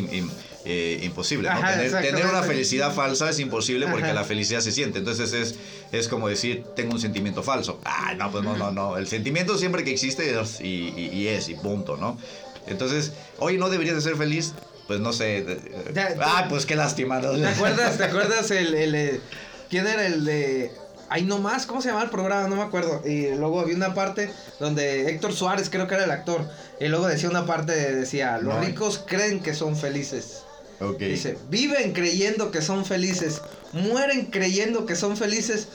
eh, 0.66 1.00
imposible. 1.02 1.48
tener, 1.48 1.90
tener 2.02 2.26
una 2.26 2.42
felicidad 2.42 2.92
falsa 2.92 3.30
es 3.30 3.38
imposible 3.38 3.86
porque 3.86 4.04
Ajá. 4.04 4.12
la 4.12 4.24
felicidad 4.24 4.60
se 4.60 4.70
siente. 4.70 4.98
Entonces 4.98 5.32
es, 5.32 5.54
es 5.92 6.08
como 6.08 6.28
decir, 6.28 6.64
tengo 6.76 6.92
un 6.92 7.00
sentimiento 7.00 7.42
falso. 7.42 7.80
Ah, 7.86 8.12
no, 8.18 8.30
pues 8.30 8.44
no, 8.44 8.54
no, 8.54 8.70
no. 8.70 8.98
El 8.98 9.08
sentimiento 9.08 9.56
siempre 9.56 9.82
que 9.82 9.92
existe 9.92 10.38
es 10.38 10.60
y, 10.60 10.92
y- 10.94 11.08
y 11.14 11.28
es, 11.28 11.48
y 11.48 11.54
punto, 11.54 11.96
¿no? 11.96 12.18
Entonces, 12.66 13.12
oye, 13.38 13.56
¿no 13.56 13.70
deberías 13.70 13.96
de 13.96 14.02
ser 14.02 14.16
feliz? 14.16 14.52
Pues 14.86 15.00
no 15.00 15.14
sé. 15.14 15.46
Ya, 15.94 16.14
ah, 16.20 16.46
pues 16.50 16.66
qué 16.66 16.76
lástima. 16.76 17.18
¿no? 17.18 17.32
¿Te 17.32 17.46
acuerdas, 17.46 17.96
te 17.96 18.04
acuerdas 18.04 18.50
el, 18.50 18.74
el, 18.74 19.20
quién 19.68 19.86
era 19.86 20.06
el 20.06 20.24
de 20.24 20.72
Ahí 21.10 21.22
nomás, 21.22 21.66
¿cómo 21.66 21.82
se 21.82 21.88
llamaba 21.88 22.04
el 22.04 22.10
programa? 22.10 22.48
No 22.48 22.56
me 22.56 22.62
acuerdo. 22.62 23.02
Y 23.06 23.28
luego 23.34 23.60
había 23.60 23.76
una 23.76 23.94
parte 23.94 24.30
donde 24.58 25.08
Héctor 25.10 25.32
Suárez, 25.32 25.68
creo 25.70 25.86
que 25.86 25.94
era 25.94 26.04
el 26.04 26.10
actor. 26.10 26.48
Y 26.80 26.88
luego 26.88 27.06
decía 27.06 27.28
una 27.28 27.46
parte, 27.46 27.72
decía, 27.94 28.38
los 28.38 28.54
No. 28.54 28.60
ricos 28.62 29.02
creen 29.06 29.40
que 29.40 29.54
son 29.54 29.76
felices. 29.76 30.42
Ok. 30.80 30.98
Dice, 30.98 31.38
viven 31.50 31.92
creyendo 31.92 32.50
que 32.50 32.62
son 32.62 32.84
felices, 32.84 33.42
mueren 33.72 34.26
creyendo 34.26 34.86
que 34.86 34.96
son 34.96 35.16
felices, 35.16 35.68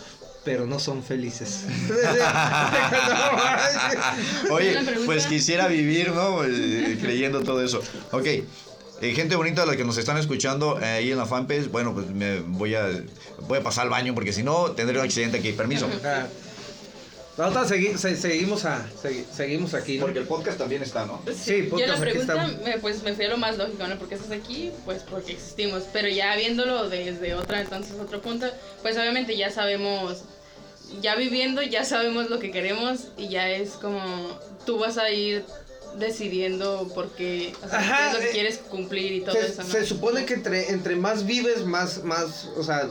pero 0.43 0.65
no 0.65 0.79
son 0.79 1.03
felices. 1.03 1.61
Oye, 4.51 4.77
pues 5.05 5.25
quisiera 5.27 5.67
vivir, 5.67 6.11
¿no? 6.11 6.43
Eh, 6.43 6.97
creyendo 7.01 7.43
todo 7.43 7.63
eso. 7.63 7.81
Ok. 8.11 8.27
Eh, 9.01 9.13
gente 9.13 9.35
bonita, 9.35 9.65
la 9.65 9.75
que 9.75 9.83
nos 9.85 9.97
están 9.97 10.17
escuchando 10.17 10.79
eh, 10.81 10.85
ahí 10.85 11.11
en 11.11 11.17
la 11.17 11.25
fanpage, 11.25 11.69
bueno, 11.69 11.93
pues 11.93 12.07
me 12.09 12.39
voy 12.41 12.75
a, 12.75 12.87
voy 13.47 13.59
a 13.59 13.63
pasar 13.63 13.83
al 13.85 13.89
baño 13.89 14.13
porque 14.13 14.33
si 14.33 14.43
no 14.43 14.71
tendré 14.71 14.97
un 14.99 15.05
accidente 15.05 15.37
aquí. 15.37 15.51
Permiso. 15.53 15.87
Ah, 17.41 17.45
Nosotros 17.51 17.71
segui- 17.71 17.95
se- 17.95 18.17
seguimos, 18.17 18.65
a, 18.65 18.85
segui- 19.01 19.23
seguimos 19.33 19.73
aquí. 19.73 19.97
¿no? 19.97 20.01
Porque 20.03 20.19
el 20.19 20.25
podcast 20.25 20.57
también 20.57 20.83
está, 20.83 21.05
¿no? 21.05 21.21
Sí, 21.33 21.57
Yo 21.57 21.63
la 21.63 21.69
podcast, 21.69 21.91
aquí 22.03 22.11
pregunta, 22.11 22.47
me, 22.65 22.77
pues 22.79 23.01
me 23.03 23.13
fui 23.13 23.23
a 23.25 23.29
lo 23.29 23.37
más 23.37 23.57
lógico, 23.57 23.87
¿no? 23.87 23.97
¿Por 23.97 24.09
qué 24.09 24.15
estás 24.15 24.31
aquí? 24.31 24.71
Pues 24.83 25.03
porque 25.09 25.31
existimos. 25.31 25.83
Pero 25.93 26.09
ya 26.09 26.35
viéndolo 26.35 26.89
desde 26.89 27.35
otra, 27.35 27.61
entonces 27.61 27.93
otro 27.97 28.19
punto, 28.21 28.45
pues 28.81 28.97
obviamente 28.97 29.37
ya 29.37 29.49
sabemos, 29.51 30.23
ya 31.01 31.15
viviendo, 31.15 31.61
ya 31.61 31.85
sabemos 31.85 32.29
lo 32.29 32.39
que 32.39 32.51
queremos 32.51 33.07
y 33.17 33.29
ya 33.29 33.49
es 33.49 33.69
como 33.71 34.37
tú 34.65 34.77
vas 34.77 34.97
a 34.97 35.09
ir 35.09 35.45
decidiendo 35.97 36.89
por 36.93 37.09
qué, 37.09 37.53
o 37.65 37.69
sea, 37.69 37.79
Ajá, 37.79 38.13
lo 38.13 38.19
eh, 38.19 38.29
quieres 38.31 38.57
cumplir 38.69 39.13
y 39.13 39.21
todo 39.21 39.33
se, 39.35 39.47
eso, 39.47 39.63
¿no? 39.63 39.69
se 39.69 39.85
supone 39.85 40.25
que 40.25 40.33
entre, 40.35 40.71
entre 40.71 40.95
más 40.95 41.25
vives, 41.25 41.65
más, 41.65 42.03
más, 42.03 42.49
o 42.57 42.63
sea, 42.63 42.89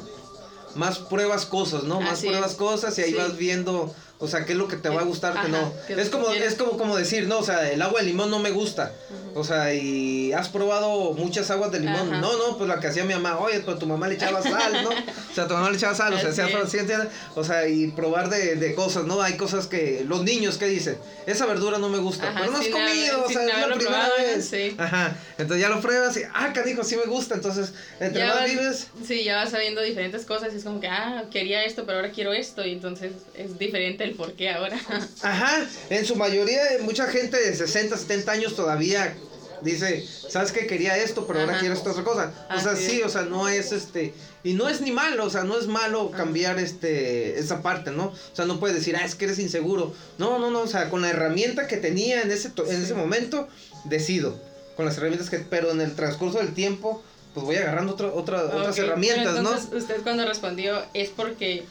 más 0.75 0.99
pruebas 0.99 1.47
cosas, 1.47 1.85
¿no? 1.85 2.01
Más 2.01 2.15
Así 2.15 2.27
pruebas 2.29 2.53
es. 2.53 2.57
cosas 2.57 2.99
y 2.99 3.03
ahí 3.03 3.11
Sí. 3.11 3.17
vas 3.17 3.37
viendo, 3.37 3.95
o 4.21 4.27
sea, 4.29 4.45
qué 4.45 4.53
es 4.53 4.59
lo 4.59 4.67
que 4.69 4.77
te 4.77 4.89
va 4.89 5.01
a 5.03 5.05
gustar, 5.05 5.37
Ajá, 5.37 5.47
no. 5.49 5.73
qué 5.87 5.95
es 6.01 6.11
como, 6.11 6.27
que 6.27 6.33
quieres. 6.33 6.53
es 6.53 6.59
como, 6.59 6.77
como 6.77 6.97
decir, 6.97 7.27
no, 7.29 7.39
o 7.39 7.45
sea, 7.45 7.71
el 7.71 7.81
agua 7.83 8.01
de 8.01 8.07
limón 8.07 8.31
no 8.31 8.39
me 8.41 8.51
gusta. 8.51 8.93
O 9.35 9.45
sea, 9.45 9.73
y 9.73 10.33
has 10.33 10.49
probado 10.49 11.13
muchas 11.13 11.51
aguas 11.53 11.71
de 11.71 11.79
limón. 11.81 12.13
Ajá. 12.13 12.21
No, 12.21 12.37
no, 12.37 12.57
pues 12.57 12.69
la 12.69 12.81
que 12.81 12.89
hacía 12.89 13.05
mi 13.05 13.15
mamá, 13.15 13.39
oye, 13.39 13.61
pues 13.61 13.79
tu 13.79 13.87
mamá 13.87 14.09
le 14.09 14.15
echaba 14.17 14.43
sal, 14.43 14.83
¿no? 14.83 14.91
O 14.91 15.35
sea, 15.35 15.47
tu 15.47 15.55
mamá 15.55 15.71
le 15.71 15.77
echaba 15.77 15.95
sal, 15.95 16.13
o 16.15 16.19
sea, 16.19 16.31
es. 16.31 16.71
¿sí 16.71 16.79
entiendes? 16.79 17.09
O 17.37 17.45
sea, 17.45 17.69
y 17.69 17.89
probar 17.93 18.29
de, 18.31 18.57
de 18.57 18.75
cosas, 18.75 19.05
¿no? 19.05 19.23
Hay 19.23 19.37
cosas 19.37 19.67
que, 19.69 20.05
los 20.07 20.25
niños, 20.25 20.59
¿qué 20.59 20.67
dicen? 20.67 20.99
Esa 21.27 21.47
verdura 21.47 21.79
no 21.79 21.89
me 21.89 21.99
gusta, 21.99 22.29
Ajá, 22.31 22.41
pero 22.41 22.53
no 22.53 22.59
has 22.59 22.67
comido, 22.69 23.25
o 23.25 23.29
sea, 23.29 23.43
es 23.47 23.49
la 23.69 23.75
primera 23.77 23.79
probado, 23.79 24.13
vez. 24.19 24.49
sí. 24.49 24.75
Ajá, 24.79 25.17
entonces 25.39 25.61
ya 25.61 25.69
lo 25.69 25.81
pruebas 25.81 26.17
y, 26.17 26.23
ah, 26.35 26.53
canijo, 26.53 26.83
sí 26.83 26.97
me 26.97 27.05
gusta, 27.05 27.35
entonces, 27.37 27.73
entre 28.01 28.21
Ya 28.21 28.27
más 28.29 28.37
vas- 28.41 28.51
vives, 28.51 28.87
Sí, 29.07 29.23
ya 29.23 29.37
vas 29.37 29.51
sabiendo 29.51 29.81
diferentes 29.83 30.25
cosas 30.25 30.53
y 30.53 30.57
es 30.57 30.65
como 30.65 30.81
que, 30.81 30.89
ah, 30.89 31.25
quería 31.31 31.65
esto, 31.65 31.85
pero 31.87 31.99
ahora 31.99 32.11
quiero 32.11 32.33
esto 32.33 32.65
y 32.67 32.73
entonces 32.73 33.13
es 33.35 33.59
diferente 33.59 34.08
el 34.09 34.15
por 34.15 34.33
qué 34.33 34.51
ahora. 34.51 34.79
Ajá, 35.23 35.67
en 35.91 36.05
su 36.05 36.17
mayoría, 36.17 36.63
mucha 36.83 37.07
gente 37.07 37.39
de 37.39 37.55
60, 37.55 37.97
70 37.97 38.33
años 38.33 38.57
todavía 38.57 39.17
dice, 39.63 40.07
¿sabes 40.07 40.53
qué? 40.53 40.67
Quería 40.67 40.97
esto, 40.97 41.27
pero 41.27 41.41
ahora 41.41 41.59
quiero 41.59 41.75
esta 41.75 41.91
otra 41.91 42.05
cosa. 42.05 42.33
O 42.55 42.61
sea, 42.61 42.77
sí, 42.77 43.03
o 43.03 43.09
sea, 43.09 43.23
no 43.23 43.49
es 43.49 43.73
este, 43.73 44.15
y 44.45 44.55
no 44.55 44.69
es 44.69 44.81
ni 44.81 44.93
malo, 44.93 45.25
o 45.25 45.31
sea, 45.31 45.45
no 45.45 45.59
es 45.59 45.67
malo 45.67 46.11
cambiar 46.11 46.59
este, 46.59 47.39
esa 47.39 47.63
parte, 47.63 47.91
¿no? 47.91 48.07
O 48.07 48.37
sea, 48.37 48.45
no 48.45 48.61
puedes 48.61 48.77
decir, 48.77 48.97
ah, 48.97 49.05
es 49.05 49.15
que 49.15 49.25
eres 49.27 49.39
inseguro. 49.39 49.95
No, 50.19 50.39
no, 50.39 50.51
no, 50.51 50.61
o 50.61 50.67
sea, 50.67 50.91
con 50.91 51.03
la 51.03 51.11
herramienta 51.11 51.67
que 51.67 51.77
tenía 51.77 52.23
en 52.23 52.31
ese, 52.31 52.53
en 52.67 52.83
ese 52.83 52.95
momento, 52.95 53.49
decido. 53.85 54.39
Con 54.77 54.87
las 54.87 54.97
herramientas 54.97 55.29
que, 55.29 55.39
pero 55.39 55.71
en 55.71 55.81
el 55.81 55.95
transcurso 55.95 56.39
del 56.39 56.55
tiempo, 56.55 57.03
pues 57.35 57.45
voy 57.45 57.57
agarrando 57.57 57.95
otra, 57.95 58.09
otra, 58.09 58.45
otras 58.45 58.77
pero 58.77 58.89
herramientas, 58.89 59.37
entonces, 59.37 59.71
¿no? 59.71 59.79
Usted 59.79 60.03
cuando 60.03 60.25
respondió 60.25 60.83
es 60.95 61.11
porque 61.11 61.65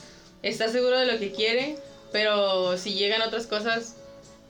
está 0.43 0.69
seguro 0.69 1.00
de 1.00 1.06
lo 1.06 1.17
que 1.17 1.32
quiere, 1.32 1.78
pero 2.12 2.78
si 2.78 2.93
llegan 2.93 3.22
otras 3.22 3.48
cosas, 3.48 3.93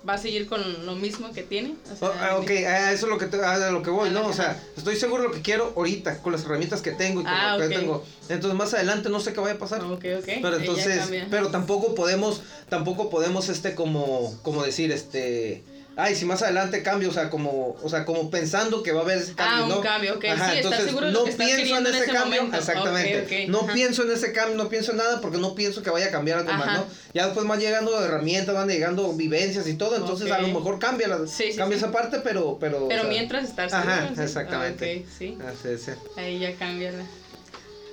va 0.07 0.13
a 0.13 0.17
seguir 0.17 0.47
con 0.47 0.85
lo 0.85 0.95
mismo 0.95 1.33
que 1.33 1.43
tiene. 1.43 1.75
O 1.91 1.95
sea, 1.95 2.09
ah, 2.29 2.37
ok, 2.37 2.49
ah, 2.67 2.91
eso 2.93 3.05
es 3.07 3.11
lo 3.11 3.17
que, 3.17 3.25
te- 3.25 3.43
ah, 3.43 3.55
a 3.55 3.71
lo 3.71 3.81
que 3.83 3.89
voy, 3.89 4.09
¿no? 4.09 4.25
O 4.27 4.33
sea, 4.33 4.61
estoy 4.77 4.95
seguro 4.95 5.23
de 5.23 5.29
lo 5.29 5.33
que 5.35 5.41
quiero 5.41 5.73
ahorita, 5.75 6.19
con 6.21 6.31
las 6.31 6.43
herramientas 6.45 6.81
que 6.81 6.91
tengo 6.91 7.21
y 7.21 7.23
con 7.23 7.33
Ah, 7.33 7.57
lo 7.57 7.67
que 7.67 7.75
ok. 7.75 7.81
tengo. 7.81 8.05
Entonces, 8.29 8.57
más 8.57 8.73
adelante 8.73 9.09
no 9.09 9.19
sé 9.19 9.33
qué 9.33 9.39
vaya 9.41 9.55
a 9.55 9.59
pasar. 9.59 9.83
Ok, 9.83 10.05
ok. 10.19 10.29
Pero 10.41 10.55
entonces, 10.57 11.01
pero 11.29 11.49
tampoco 11.49 11.93
podemos, 11.95 12.41
tampoco 12.69 13.09
podemos, 13.09 13.49
este, 13.49 13.75
como, 13.75 14.33
como 14.43 14.63
decir, 14.63 14.91
este, 14.91 15.63
ay, 15.97 16.15
si 16.15 16.25
más 16.25 16.41
adelante 16.43 16.83
cambio, 16.83 17.09
o 17.09 17.11
sea, 17.11 17.29
como, 17.29 17.75
o 17.83 17.89
sea, 17.89 18.05
como 18.05 18.29
pensando 18.29 18.83
que 18.83 18.91
va 18.91 19.01
a 19.01 19.03
haber 19.03 19.17
ese 19.17 19.33
cambio, 19.33 19.57
Ah, 19.57 19.63
un 19.63 19.69
¿no? 19.69 19.81
cambio, 19.81 20.13
ok. 20.15 20.21
Sí, 20.21 20.27
estás 20.29 20.53
entonces, 20.55 20.85
seguro 20.85 21.07
de 21.07 21.11
no 21.11 21.23
pienso 21.25 21.77
en 21.77 21.87
ese 21.87 21.97
ese 22.03 22.11
cambio, 22.13 22.35
momento. 22.43 22.57
exactamente. 22.57 23.47
No 23.49 23.59
ajá. 23.61 23.73
pienso 23.73 24.03
en 24.03 24.11
ese 24.11 24.31
cambio, 24.31 24.55
no 24.57 24.69
pienso 24.69 24.91
en 24.91 24.97
nada 24.97 25.19
porque 25.21 25.37
no 25.39 25.55
pienso 25.55 25.81
que 25.83 25.89
vaya 25.89 26.05
a 26.05 26.11
cambiar 26.11 26.37
algo 26.39 26.53
más, 26.53 26.67
Ajá. 26.67 26.77
¿no? 26.77 26.85
Ya 27.13 27.25
después 27.25 27.47
van 27.47 27.59
llegando 27.59 27.99
herramientas, 28.03 28.53
van 28.55 28.67
llegando 28.69 29.11
vivencias 29.13 29.67
y 29.67 29.73
todo, 29.73 29.95
entonces 29.97 30.31
a 30.31 30.39
lo 30.39 30.47
mejor 30.47 30.79
cambia, 30.79 31.07
la, 31.07 31.27
Sí, 31.27 31.51
sí, 31.51 31.57
cambia 31.57 31.77
sí. 31.77 31.83
esa 31.83 31.91
parte, 31.91 32.19
pero, 32.23 32.57
pero. 32.59 32.85
o 32.85 32.87
Pero 32.87 33.01
sea, 33.01 33.09
mientras 33.09 33.43
estar 33.49 33.69
seguro. 33.69 33.91
Ajá, 33.91 34.11
¿sí? 34.15 34.21
exactamente. 34.21 35.03
Ok, 35.03 35.11
sí. 35.17 35.37
Así. 35.45 35.91
Ahí 36.15 36.39
ya 36.39 36.53
cambia. 36.55 36.91
la- 36.91 37.05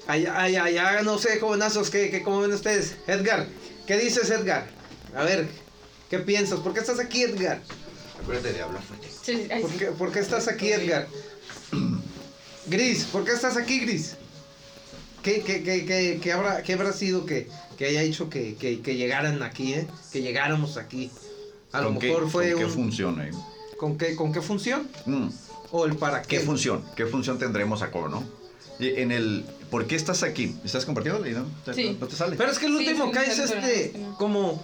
Allá, 0.06 0.38
allá, 0.38 0.64
allá, 0.64 1.02
no 1.02 1.16
sé, 1.16 1.38
jovenazos, 1.40 1.88
¿qué, 1.88 2.10
qué, 2.10 2.22
¿cómo 2.22 2.42
ven 2.42 2.52
ustedes? 2.52 2.94
Edgar, 3.06 3.46
¿qué 3.86 3.96
dices, 3.96 4.28
Edgar? 4.28 4.66
A 5.16 5.24
ver, 5.24 5.46
¿qué 6.10 6.18
piensas? 6.18 6.60
¿Por 6.60 6.74
qué 6.74 6.80
estás 6.80 6.98
aquí, 7.00 7.22
Edgar? 7.22 7.60
Acuérdate 8.22 8.52
de 8.52 8.62
hablar 8.62 8.82
fuerte. 8.82 9.08
Sí, 9.22 9.48
¿Por 9.60 9.70
qué, 9.72 9.86
por 9.86 10.12
qué 10.12 10.20
estás 10.20 10.48
aquí, 10.48 10.68
Edgar? 10.72 11.06
Gris, 12.66 13.04
¿por 13.04 13.24
qué 13.24 13.32
estás 13.32 13.56
aquí, 13.56 13.80
Gris? 13.80 14.16
¿Qué, 15.22 15.42
qué, 15.42 15.62
qué, 15.62 15.84
qué, 15.86 16.18
qué 16.22 16.32
habrá, 16.32 16.62
qué 16.62 16.74
habrá 16.74 16.92
sido 16.92 17.24
que, 17.26 17.48
que 17.76 17.86
haya 17.86 18.02
hecho 18.02 18.28
que, 18.28 18.56
que, 18.56 18.80
que 18.80 18.96
llegaran 18.96 19.42
aquí, 19.42 19.74
eh? 19.74 19.86
Que 20.12 20.22
llegáramos 20.22 20.76
aquí. 20.76 21.10
A 21.72 21.80
lo 21.80 21.88
¿Con 21.88 21.98
qué- 21.98 22.08
mejor 22.08 22.30
fue 22.30 22.50
con 22.52 22.58
qué 22.60 22.64
un... 22.66 22.70
función 22.72 23.20
ahí? 23.20 23.30
¿con, 23.78 23.98
qué, 23.98 24.14
¿Con 24.14 24.32
qué 24.32 24.40
función? 24.40 24.88
Mm, 25.06 25.28
¿O 25.72 25.86
el 25.86 25.96
para 25.96 26.22
¿Qué 26.22 26.38
qué? 26.38 26.40
función? 26.44 26.84
¿Qué 26.94 27.06
función 27.06 27.38
tendremos 27.38 27.82
acá, 27.82 27.98
no? 28.08 28.22
Y 28.78 28.88
en 29.00 29.12
el... 29.12 29.44
¿Por 29.70 29.86
qué 29.86 29.96
estás 29.96 30.22
aquí? 30.22 30.54
¿Estás 30.64 30.84
compartiendo, 30.84 31.20
no? 31.24 31.46
¿Te- 31.64 31.74
Sí. 31.74 31.96
¿No 32.00 32.06
te 32.06 32.14
sale? 32.16 32.36
Pero 32.36 32.50
es 32.52 32.58
que 32.58 32.66
el 32.66 32.74
último 32.76 33.10
sí, 33.12 33.18
sí, 33.24 33.40
este, 33.42 33.84
es 33.86 33.90
que 33.92 33.98
no. 33.98 34.16
como 34.16 34.62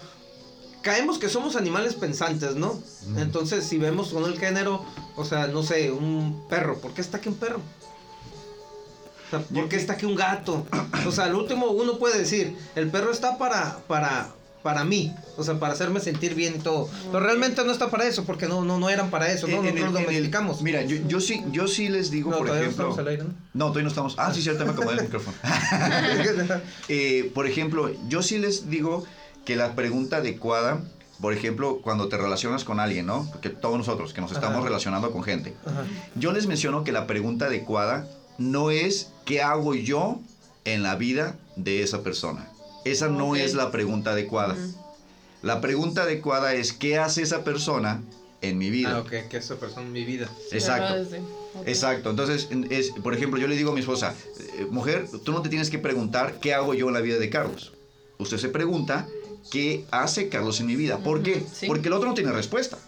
caemos 0.82 1.18
que 1.18 1.28
somos 1.28 1.56
animales 1.56 1.94
pensantes, 1.94 2.54
¿no? 2.56 2.80
Entonces, 3.16 3.64
si 3.64 3.78
vemos 3.78 4.08
con 4.08 4.24
el 4.24 4.38
género, 4.38 4.84
o 5.16 5.24
sea, 5.24 5.46
no 5.46 5.62
sé, 5.62 5.90
un 5.90 6.44
perro, 6.48 6.78
¿por 6.80 6.92
qué 6.94 7.00
está 7.00 7.18
aquí 7.18 7.28
un 7.28 7.36
perro? 7.36 7.60
O 9.26 9.30
sea, 9.30 9.40
¿por 9.40 9.68
qué 9.68 9.76
está 9.76 9.92
aquí 9.92 10.06
un 10.06 10.16
gato? 10.16 10.66
O 11.06 11.12
sea, 11.12 11.24
al 11.24 11.34
último 11.34 11.66
uno 11.70 11.98
puede 11.98 12.18
decir, 12.18 12.56
el 12.74 12.88
perro 12.90 13.12
está 13.12 13.38
para, 13.38 13.78
para, 13.86 14.28
para 14.64 14.84
mí, 14.84 15.14
o 15.36 15.44
sea, 15.44 15.60
para 15.60 15.72
hacerme 15.74 16.00
sentir 16.00 16.34
bien 16.34 16.56
y 16.56 16.58
todo. 16.58 16.88
Pero 17.12 17.20
realmente 17.20 17.62
no 17.64 17.70
está 17.70 17.90
para 17.90 18.06
eso, 18.06 18.24
porque 18.24 18.46
no, 18.48 18.64
no, 18.64 18.80
no 18.80 18.90
eran 18.90 19.08
para 19.10 19.30
eso, 19.30 19.46
¿no? 19.46 19.62
Nosotros 19.62 19.86
el- 19.86 19.94
lo 19.94 20.00
domesticamos. 20.00 20.62
Mira, 20.62 20.82
yo, 20.82 20.96
yo 21.06 21.20
sí, 21.20 21.44
yo 21.52 21.68
sí 21.68 21.88
les 21.88 22.10
digo, 22.10 22.30
no, 22.32 22.38
por 22.38 22.46
todavía 22.48 22.66
no 22.66 22.72
ejemplo... 22.72 22.90
estamos 22.90 22.98
al 23.06 23.08
aire, 23.08 23.22
¿no? 23.24 23.34
No, 23.54 23.64
todavía 23.66 23.82
no 23.84 23.88
estamos. 23.90 24.14
Ah, 24.18 24.34
sí, 24.34 24.42
cierto, 24.42 24.64
me 24.64 24.72
acomodé 24.72 24.96
el 24.96 25.02
micrófono. 25.04 25.36
Eh, 26.88 27.30
por 27.34 27.46
ejemplo, 27.46 27.90
yo 28.08 28.22
sí 28.22 28.38
les 28.38 28.68
digo 28.68 29.04
que 29.44 29.56
la 29.56 29.74
pregunta 29.74 30.18
adecuada, 30.18 30.82
por 31.20 31.32
ejemplo, 31.32 31.80
cuando 31.82 32.08
te 32.08 32.16
relacionas 32.16 32.64
con 32.64 32.80
alguien, 32.80 33.06
¿no? 33.06 33.28
Porque 33.30 33.50
todos 33.50 33.76
nosotros 33.78 34.12
que 34.12 34.20
nos 34.20 34.32
estamos 34.32 34.58
Ajá. 34.58 34.66
relacionando 34.66 35.10
con 35.12 35.22
gente, 35.22 35.54
Ajá. 35.66 35.84
yo 36.14 36.32
les 36.32 36.46
menciono 36.46 36.84
que 36.84 36.92
la 36.92 37.06
pregunta 37.06 37.46
adecuada 37.46 38.06
no 38.38 38.70
es 38.70 39.10
qué 39.24 39.42
hago 39.42 39.74
yo 39.74 40.18
en 40.64 40.82
la 40.82 40.94
vida 40.96 41.36
de 41.56 41.82
esa 41.82 42.02
persona. 42.02 42.48
Esa 42.84 43.08
no 43.08 43.36
es 43.36 43.54
la 43.54 43.70
pregunta 43.70 44.12
adecuada. 44.12 44.56
La 45.42 45.60
pregunta 45.60 46.02
adecuada 46.02 46.54
es 46.54 46.72
qué 46.72 46.98
hace 46.98 47.22
esa 47.22 47.44
persona 47.44 48.02
en 48.42 48.56
mi 48.56 48.70
vida. 48.70 48.96
Ah, 48.96 49.00
ok, 49.00 49.28
que 49.28 49.36
esa 49.36 49.56
persona 49.56 49.82
en 49.86 49.92
mi 49.92 50.04
vida. 50.04 50.28
Exacto. 50.52 50.94
Exacto, 51.66 52.10
entonces, 52.10 52.48
en- 52.50 52.66
es, 52.70 52.90
por 53.02 53.12
ejemplo, 53.14 53.38
yo 53.40 53.48
le 53.48 53.56
digo 53.56 53.72
a 53.72 53.74
mi 53.74 53.80
esposa, 53.80 54.14
eh, 54.58 54.66
mujer, 54.70 55.06
tú 55.24 55.32
no 55.32 55.42
te 55.42 55.48
tienes 55.48 55.68
que 55.68 55.78
preguntar 55.78 56.38
qué 56.40 56.54
hago 56.54 56.72
yo 56.74 56.88
en 56.88 56.94
la 56.94 57.00
vida 57.00 57.18
de 57.18 57.28
Carlos. 57.28 57.72
Usted 58.18 58.38
se 58.38 58.48
pregunta 58.48 59.06
qué 59.50 59.84
hace 59.90 60.28
Carlos 60.28 60.60
en 60.60 60.66
mi 60.66 60.76
vida. 60.76 60.98
¿Por 60.98 61.22
qué? 61.22 61.42
Sí. 61.52 61.66
Porque 61.66 61.88
el 61.88 61.94
otro 61.94 62.08
no 62.08 62.14
tiene 62.14 62.32
respuesta. 62.32 62.78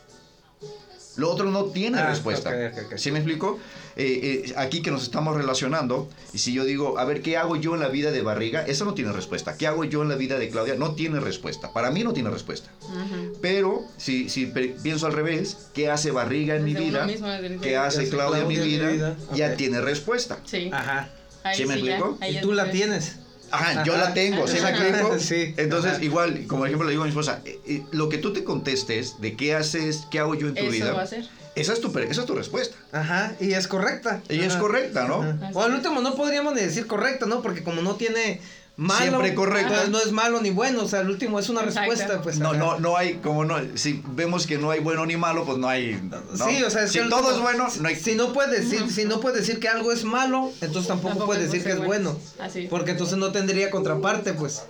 Lo 1.16 1.30
otro 1.30 1.50
no 1.50 1.66
tiene 1.66 1.98
Ah, 1.98 2.08
respuesta. 2.08 2.48
ok, 2.48 2.72
ok, 2.78 2.84
ok. 2.92 2.96
¿Sí 2.96 3.10
me 3.12 3.18
explico? 3.18 3.58
Eh, 3.96 4.44
eh, 4.46 4.54
aquí 4.56 4.80
que 4.80 4.90
nos 4.90 5.02
estamos 5.02 5.36
relacionando, 5.36 6.08
y 6.32 6.38
si 6.38 6.54
yo 6.54 6.64
digo, 6.64 6.98
a 6.98 7.04
ver, 7.04 7.20
¿qué 7.20 7.36
hago 7.36 7.56
yo 7.56 7.74
en 7.74 7.80
la 7.80 7.88
vida 7.88 8.10
de 8.10 8.22
Barriga? 8.22 8.64
Eso 8.66 8.86
no 8.86 8.94
tiene 8.94 9.12
respuesta. 9.12 9.58
¿Qué 9.58 9.66
hago 9.66 9.84
yo 9.84 10.00
en 10.00 10.08
la 10.08 10.14
vida 10.14 10.38
de 10.38 10.48
Claudia? 10.48 10.74
No 10.76 10.94
tiene 10.94 11.20
respuesta. 11.20 11.70
Para 11.74 11.90
mí 11.90 12.02
no 12.02 12.14
tiene 12.14 12.30
respuesta. 12.30 12.70
Ujú. 12.88 13.36
Pero 13.42 13.84
si, 13.98 14.30
si 14.30 14.46
pienso 14.46 15.04
al 15.06 15.12
revés, 15.12 15.58
¿qué 15.74 15.90
hace 15.90 16.10
Barriga 16.12 16.56
en 16.56 16.64
mi 16.64 16.72
vida? 16.72 17.04
mismo, 17.04 17.28
¿Qué 17.60 17.76
hace 17.76 18.08
Claudia 18.08 18.42
en 18.42 18.48
mi 18.48 18.56
vida? 18.56 19.14
Ya 19.34 19.54
tiene 19.56 19.82
respuesta. 19.82 20.38
Sí. 20.46 20.70
Ajá. 20.72 21.10
Ahí 21.42 21.56
¿Sí 21.58 21.66
me 21.66 21.74
explico? 21.74 22.16
ahí 22.22 22.38
Y 22.38 22.40
tú 22.40 22.52
la 22.54 22.70
tienes. 22.70 23.16
Ajá, 23.52 23.84
yo 23.84 23.96
la 23.96 24.14
tengo, 24.14 24.48
¿sí 24.48 24.58
me 24.60 24.70
explico? 24.70 25.16
Sí. 25.20 25.54
Entonces, 25.56 25.92
Ajá. 25.94 26.04
igual, 26.04 26.46
como 26.46 26.60
por 26.60 26.68
ejemplo 26.68 26.86
le 26.86 26.92
digo 26.92 27.02
a 27.02 27.06
mi 27.06 27.10
esposa, 27.10 27.42
eh, 27.44 27.60
eh, 27.66 27.82
lo 27.92 28.08
que 28.08 28.18
tú 28.18 28.32
te 28.32 28.42
contestes 28.44 29.20
de 29.20 29.36
qué 29.36 29.54
haces, 29.54 30.06
qué 30.10 30.18
hago 30.18 30.34
yo 30.34 30.48
en 30.48 30.54
tu 30.54 30.62
Eso 30.62 30.70
vida, 30.72 30.92
va 30.92 31.02
a 31.02 31.06
ser. 31.06 31.24
esa 31.54 31.72
es 31.74 31.80
tu, 31.80 31.92
pre- 31.92 32.08
esa 32.10 32.22
es 32.22 32.26
tu 32.26 32.34
respuesta. 32.34 32.76
Ajá, 32.92 33.34
y 33.40 33.52
es 33.52 33.68
correcta. 33.68 34.22
Y 34.28 34.40
es 34.40 34.54
correcta, 34.56 35.04
¿no? 35.06 35.22
Ajá. 35.22 35.50
O 35.54 35.62
al 35.62 35.74
último 35.74 36.00
no 36.00 36.14
podríamos 36.14 36.54
ni 36.54 36.60
decir 36.62 36.86
correcta, 36.86 37.26
¿no? 37.26 37.42
Porque 37.42 37.62
como 37.62 37.82
no 37.82 37.96
tiene, 37.96 38.40
malo. 38.76 39.00
Siempre 39.02 39.34
correcto. 39.34 39.68
Entonces 39.72 39.90
no 39.90 39.98
es 40.00 40.12
malo 40.12 40.40
ni 40.40 40.50
bueno, 40.50 40.82
o 40.82 40.88
sea, 40.88 41.00
el 41.00 41.10
último 41.10 41.38
es 41.38 41.48
una 41.48 41.62
Exacto. 41.62 41.90
respuesta, 41.90 42.22
pues. 42.22 42.38
No, 42.38 42.50
ajá. 42.50 42.58
no, 42.58 42.78
no 42.80 42.96
hay, 42.96 43.14
como 43.14 43.44
no, 43.44 43.56
si 43.74 44.02
vemos 44.08 44.46
que 44.46 44.58
no 44.58 44.70
hay 44.70 44.80
bueno 44.80 45.04
ni 45.06 45.16
malo, 45.16 45.44
pues 45.44 45.58
no 45.58 45.68
hay. 45.68 46.00
¿no? 46.02 46.46
Sí, 46.48 46.62
o 46.62 46.70
sea, 46.70 46.84
es 46.84 46.92
si 46.92 46.98
que 47.00 47.04
todo 47.08 47.18
último- 47.20 47.36
es 47.36 47.42
bueno, 47.42 47.68
no 47.80 47.88
hay. 47.88 47.96
Si 47.96 48.14
no 48.14 48.32
puedes 48.32 48.50
decir, 48.70 48.90
si 48.90 49.04
no 49.04 49.20
puedes 49.20 49.38
decir 49.40 49.60
que 49.60 49.68
algo 49.68 49.92
es 49.92 50.04
malo, 50.04 50.50
entonces 50.60 50.88
tampoco, 50.88 51.08
Tampoco 51.10 51.26
puedes 51.26 51.44
es 51.44 51.52
decir 51.52 51.66
que 51.66 51.72
es 51.72 51.78
bueno. 51.78 52.12
bueno. 52.12 52.18
Así. 52.40 52.66
Porque 52.68 52.92
entonces 52.92 53.18
no 53.18 53.30
tendría 53.32 53.70
contraparte, 53.70 54.32
pues. 54.34 54.62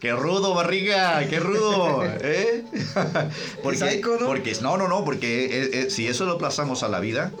¡Qué 0.00 0.12
rudo, 0.12 0.54
barriga! 0.54 1.26
¡Qué 1.28 1.40
rudo! 1.40 2.04
¿Eh? 2.04 2.64
porque, 3.64 3.78
Psycho, 3.78 4.16
¿no? 4.20 4.26
porque, 4.26 4.56
no, 4.60 4.76
no, 4.76 4.86
no, 4.86 5.04
porque 5.04 5.46
eh, 5.46 5.70
eh, 5.72 5.90
si 5.90 6.06
eso 6.06 6.24
lo 6.24 6.34
aplazamos 6.34 6.84
a 6.84 6.88
la 6.88 7.00
vida, 7.00 7.32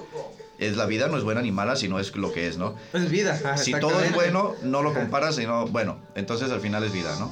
es 0.58 0.76
la 0.76 0.86
vida 0.86 1.08
no 1.08 1.16
es 1.16 1.24
buena 1.24 1.40
ni 1.40 1.52
mala, 1.52 1.76
sino 1.76 2.00
es 2.00 2.14
lo 2.16 2.32
que 2.32 2.48
es, 2.48 2.58
¿no? 2.58 2.74
Es 2.92 3.08
vida. 3.10 3.34
ajá, 3.34 3.56
Si 3.56 3.72
todo 3.78 4.00
es 4.02 4.12
bueno, 4.12 4.54
no 4.62 4.82
lo 4.82 4.92
comparas, 4.92 5.36
sino, 5.36 5.66
bueno, 5.68 5.98
entonces 6.14 6.50
al 6.50 6.60
final 6.60 6.82
es 6.84 6.92
vida, 6.92 7.16
¿no? 7.18 7.26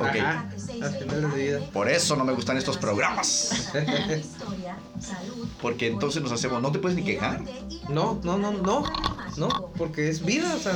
Ok. 0.00 0.16
Ajá, 0.16 0.48
al 0.82 0.94
final 0.94 1.24
es 1.24 1.34
vida. 1.34 1.60
Por 1.72 1.88
eso 1.88 2.16
no 2.16 2.24
me 2.24 2.32
gustan 2.32 2.56
estos 2.56 2.76
programas. 2.76 3.70
Porque 5.62 5.86
entonces 5.86 6.22
nos 6.22 6.32
hacemos, 6.32 6.60
no 6.60 6.72
te 6.72 6.78
puedes 6.78 6.96
ni 6.96 7.04
quejar. 7.04 7.42
No, 7.88 8.20
no, 8.24 8.38
no, 8.38 8.52
no. 8.52 8.84
No, 9.36 9.70
porque 9.76 10.08
es 10.08 10.24
vida, 10.24 10.52
o 10.52 10.58
sea. 10.58 10.72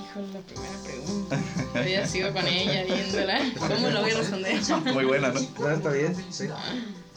Híjole, 0.00 0.32
la 0.32 0.40
primera 0.40 0.78
pregunta. 0.84 1.38
Todavía 1.72 2.06
sigo 2.06 2.32
con 2.32 2.46
ella 2.46 2.84
viéndola. 2.84 3.40
¿Cómo 3.58 3.90
lo 3.90 4.00
voy 4.00 4.10
a 4.10 4.16
responder? 4.16 4.60
Muy 4.94 5.04
buena, 5.04 5.28
¿no? 5.28 5.40
no, 5.58 5.70
está 5.70 5.90
bien. 5.90 6.16
sí. 6.30 6.48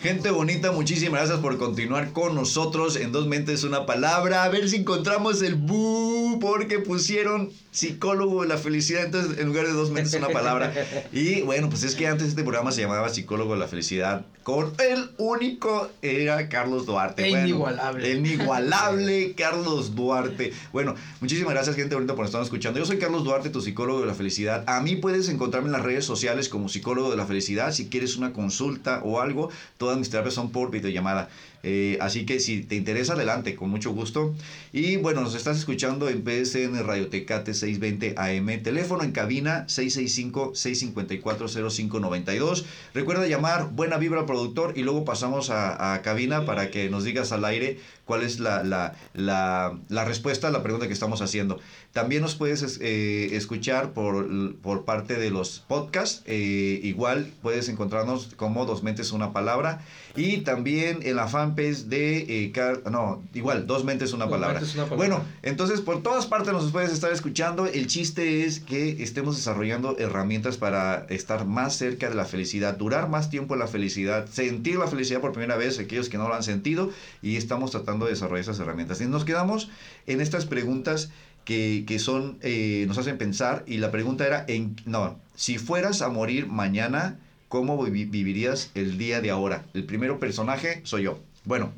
Gente 0.00 0.30
bonita, 0.30 0.70
muchísimas 0.70 1.22
gracias 1.22 1.40
por 1.40 1.58
continuar 1.58 2.12
con 2.12 2.36
nosotros 2.36 2.94
en 2.94 3.10
Dos 3.10 3.26
Mentes 3.26 3.64
Una 3.64 3.84
Palabra. 3.84 4.44
A 4.44 4.48
ver 4.48 4.68
si 4.68 4.76
encontramos 4.76 5.42
el 5.42 5.56
bu 5.56 6.38
porque 6.40 6.78
pusieron 6.78 7.50
psicólogo 7.72 8.42
de 8.42 8.48
la 8.48 8.58
felicidad, 8.58 9.04
entonces 9.04 9.40
en 9.40 9.48
lugar 9.48 9.66
de 9.66 9.72
Dos 9.72 9.90
Mentes 9.90 10.14
Una 10.14 10.28
Palabra. 10.28 10.72
Y 11.12 11.40
bueno, 11.42 11.68
pues 11.68 11.82
es 11.82 11.96
que 11.96 12.06
antes 12.06 12.28
este 12.28 12.42
programa 12.42 12.70
se 12.70 12.80
llamaba 12.82 13.08
Psicólogo 13.08 13.54
de 13.54 13.58
la 13.58 13.66
Felicidad 13.66 14.24
con 14.48 14.72
el 14.78 15.10
único, 15.18 15.90
era 16.00 16.48
Carlos 16.48 16.86
Duarte. 16.86 17.26
E 17.26 17.30
Bueno, 17.30 17.48
inigualable. 17.48 18.10
El 18.10 18.26
inigualable 18.26 19.34
Carlos 19.34 19.94
Duarte. 19.94 20.54
Bueno, 20.72 20.94
muchísimas 21.20 21.52
gracias 21.52 21.76
gente 21.76 21.94
bonita 21.94 22.14
por 22.14 22.24
estar 22.24 22.42
escuchando. 22.42 22.78
Yo 22.78 22.86
soy 22.86 22.98
Carlos 22.98 23.24
Duarte, 23.24 23.50
tu 23.50 23.60
psicólogo 23.60 24.00
de 24.00 24.06
la 24.06 24.14
felicidad. 24.14 24.64
A 24.66 24.80
mí 24.80 24.96
puedes 24.96 25.28
encontrarme 25.28 25.68
en 25.68 25.72
las 25.72 25.82
redes 25.82 26.06
sociales 26.06 26.48
como 26.48 26.70
psicólogo 26.70 27.10
de 27.10 27.18
la 27.18 27.26
felicidad. 27.26 27.72
Si 27.72 27.90
quieres 27.90 28.16
una 28.16 28.32
consulta 28.32 29.02
o 29.04 29.20
algo, 29.20 29.50
todas 29.88 29.98
mis 29.98 30.10
terapias 30.10 30.34
son 30.34 30.52
por 30.52 30.70
videollamada. 30.70 31.30
Eh, 31.62 31.96
así 32.02 32.26
que 32.26 32.40
si 32.40 32.62
te 32.62 32.74
interesa, 32.74 33.14
adelante, 33.14 33.54
con 33.54 33.70
mucho 33.70 33.92
gusto. 33.92 34.34
Y 34.70 34.98
bueno, 34.98 35.22
nos 35.22 35.34
estás 35.34 35.56
escuchando 35.56 36.10
en 36.10 36.22
PSN 36.22 36.84
Radio 36.84 37.08
Tecate 37.08 37.54
620 37.54 38.12
AM. 38.18 38.62
Teléfono 38.62 39.02
en 39.02 39.12
cabina 39.12 39.64
665-654-0592. 39.68 42.64
Recuerda 42.92 43.26
llamar 43.26 43.70
Buena 43.70 43.96
Vibra 43.96 44.20
al 44.20 44.26
productor 44.26 44.74
y 44.76 44.82
luego 44.82 45.06
pasamos 45.06 45.48
a 45.48 45.98
cabina 46.04 46.44
para 46.44 46.70
que 46.70 46.90
nos 46.90 47.04
digas 47.04 47.32
al 47.32 47.46
aire 47.46 47.78
cuál 48.08 48.22
es 48.22 48.40
la, 48.40 48.64
la, 48.64 48.94
la, 49.12 49.78
la 49.90 50.04
respuesta 50.06 50.48
a 50.48 50.50
la 50.50 50.62
pregunta 50.62 50.86
que 50.86 50.94
estamos 50.94 51.20
haciendo. 51.20 51.60
También 51.92 52.22
nos 52.22 52.34
puedes 52.36 52.62
es- 52.62 52.78
eh, 52.80 53.36
escuchar 53.36 53.92
por, 53.92 54.56
por 54.56 54.84
parte 54.86 55.14
de 55.16 55.30
los 55.30 55.60
podcasts. 55.68 56.22
eh, 56.26 56.80
igual 56.82 57.30
puedes 57.42 57.68
encontrarnos 57.68 58.30
como 58.36 58.64
Dos 58.64 58.82
Mentes 58.82 59.12
Una 59.12 59.32
Palabra. 59.32 59.82
Y 60.16 60.38
también 60.38 61.00
en 61.02 61.14
la 61.16 61.28
fanpage 61.28 61.84
de... 61.84 62.18
eh, 62.46 62.50
Car- 62.52 62.82
no, 62.90 63.22
igual, 63.34 63.66
Dos 63.66 63.84
Mentes 63.84 64.12
Una 64.14 64.24
Dos 64.24 64.32
Palabra. 64.32 64.60
Mentes 64.60 64.74
Una 64.74 64.84
Palabra. 64.84 64.96
Bueno, 65.08 65.24
entonces 65.42 65.80
por 65.82 66.02
todas 66.02 66.24
partes 66.26 66.52
nos 66.54 66.72
puedes 66.72 66.90
estar 66.92 67.12
escuchando. 67.12 67.66
El 67.66 67.86
chiste 67.88 68.44
es 68.46 68.58
que 68.60 69.02
estemos 69.02 69.36
desarrollando 69.36 69.96
herramientas 69.98 70.56
para 70.56 71.04
estar 71.10 71.44
más 71.44 71.76
cerca 71.76 72.08
de 72.08 72.14
la 72.14 72.24
felicidad, 72.24 72.76
durar 72.78 73.08
más 73.10 73.28
tiempo 73.28 73.52
en 73.54 73.60
la 73.60 73.66
felicidad, 73.68 74.26
sentir 74.32 74.76
la 74.76 74.86
felicidad 74.86 75.20
por 75.20 75.32
primera 75.32 75.56
vez, 75.56 75.78
aquellos 75.78 76.08
que 76.08 76.16
no 76.16 76.26
lo 76.28 76.34
han 76.34 76.42
sentido, 76.42 76.90
y 77.22 77.36
estamos 77.36 77.70
tratando 77.70 77.97
de 78.06 78.12
desarrollar 78.12 78.40
esas 78.42 78.58
herramientas. 78.60 79.00
Nos 79.00 79.24
quedamos 79.24 79.70
en 80.06 80.20
estas 80.20 80.46
preguntas 80.46 81.10
que, 81.44 81.84
que 81.86 81.98
son, 81.98 82.38
eh, 82.42 82.84
nos 82.88 82.98
hacen 82.98 83.16
pensar, 83.18 83.64
y 83.66 83.78
la 83.78 83.90
pregunta 83.90 84.26
era, 84.26 84.44
en, 84.48 84.76
no, 84.84 85.18
si 85.34 85.58
fueras 85.58 86.02
a 86.02 86.08
morir 86.08 86.46
mañana, 86.46 87.18
¿cómo 87.48 87.82
vivi- 87.86 88.10
vivirías 88.10 88.70
el 88.74 88.98
día 88.98 89.20
de 89.20 89.30
ahora? 89.30 89.64
El 89.72 89.84
primero 89.84 90.18
personaje 90.20 90.82
soy 90.84 91.04
yo. 91.04 91.20
Bueno, 91.44 91.72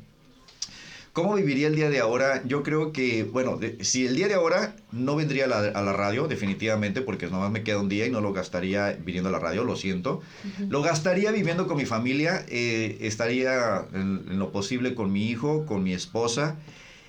¿Cómo 1.13 1.35
viviría 1.35 1.67
el 1.67 1.75
día 1.75 1.89
de 1.89 1.99
ahora? 1.99 2.41
Yo 2.45 2.63
creo 2.63 2.93
que, 2.93 3.23
bueno, 3.25 3.57
de- 3.57 3.83
si 3.83 4.05
el 4.05 4.15
día 4.15 4.29
de 4.29 4.33
ahora 4.35 4.75
no 4.93 5.17
vendría 5.17 5.43
a 5.43 5.47
la, 5.47 5.57
a 5.57 5.81
la 5.81 5.91
radio, 5.91 6.27
definitivamente, 6.29 7.01
porque 7.01 7.27
nomás 7.27 7.51
me 7.51 7.63
queda 7.63 7.79
un 7.79 7.89
día 7.89 8.05
y 8.05 8.09
no 8.11 8.21
lo 8.21 8.31
gastaría 8.31 8.91
viniendo 9.03 9.27
a 9.27 9.33
la 9.33 9.39
radio, 9.39 9.65
lo 9.65 9.75
siento. 9.75 10.21
Lo 10.69 10.81
gastaría 10.81 11.31
viviendo 11.31 11.67
con 11.67 11.75
mi 11.75 11.85
familia, 11.85 12.45
eh, 12.47 12.97
estaría 13.01 13.85
en, 13.93 14.23
en 14.29 14.39
lo 14.39 14.53
posible 14.53 14.95
con 14.95 15.11
mi 15.11 15.27
hijo, 15.29 15.65
con 15.65 15.83
mi 15.83 15.91
esposa, 15.93 16.55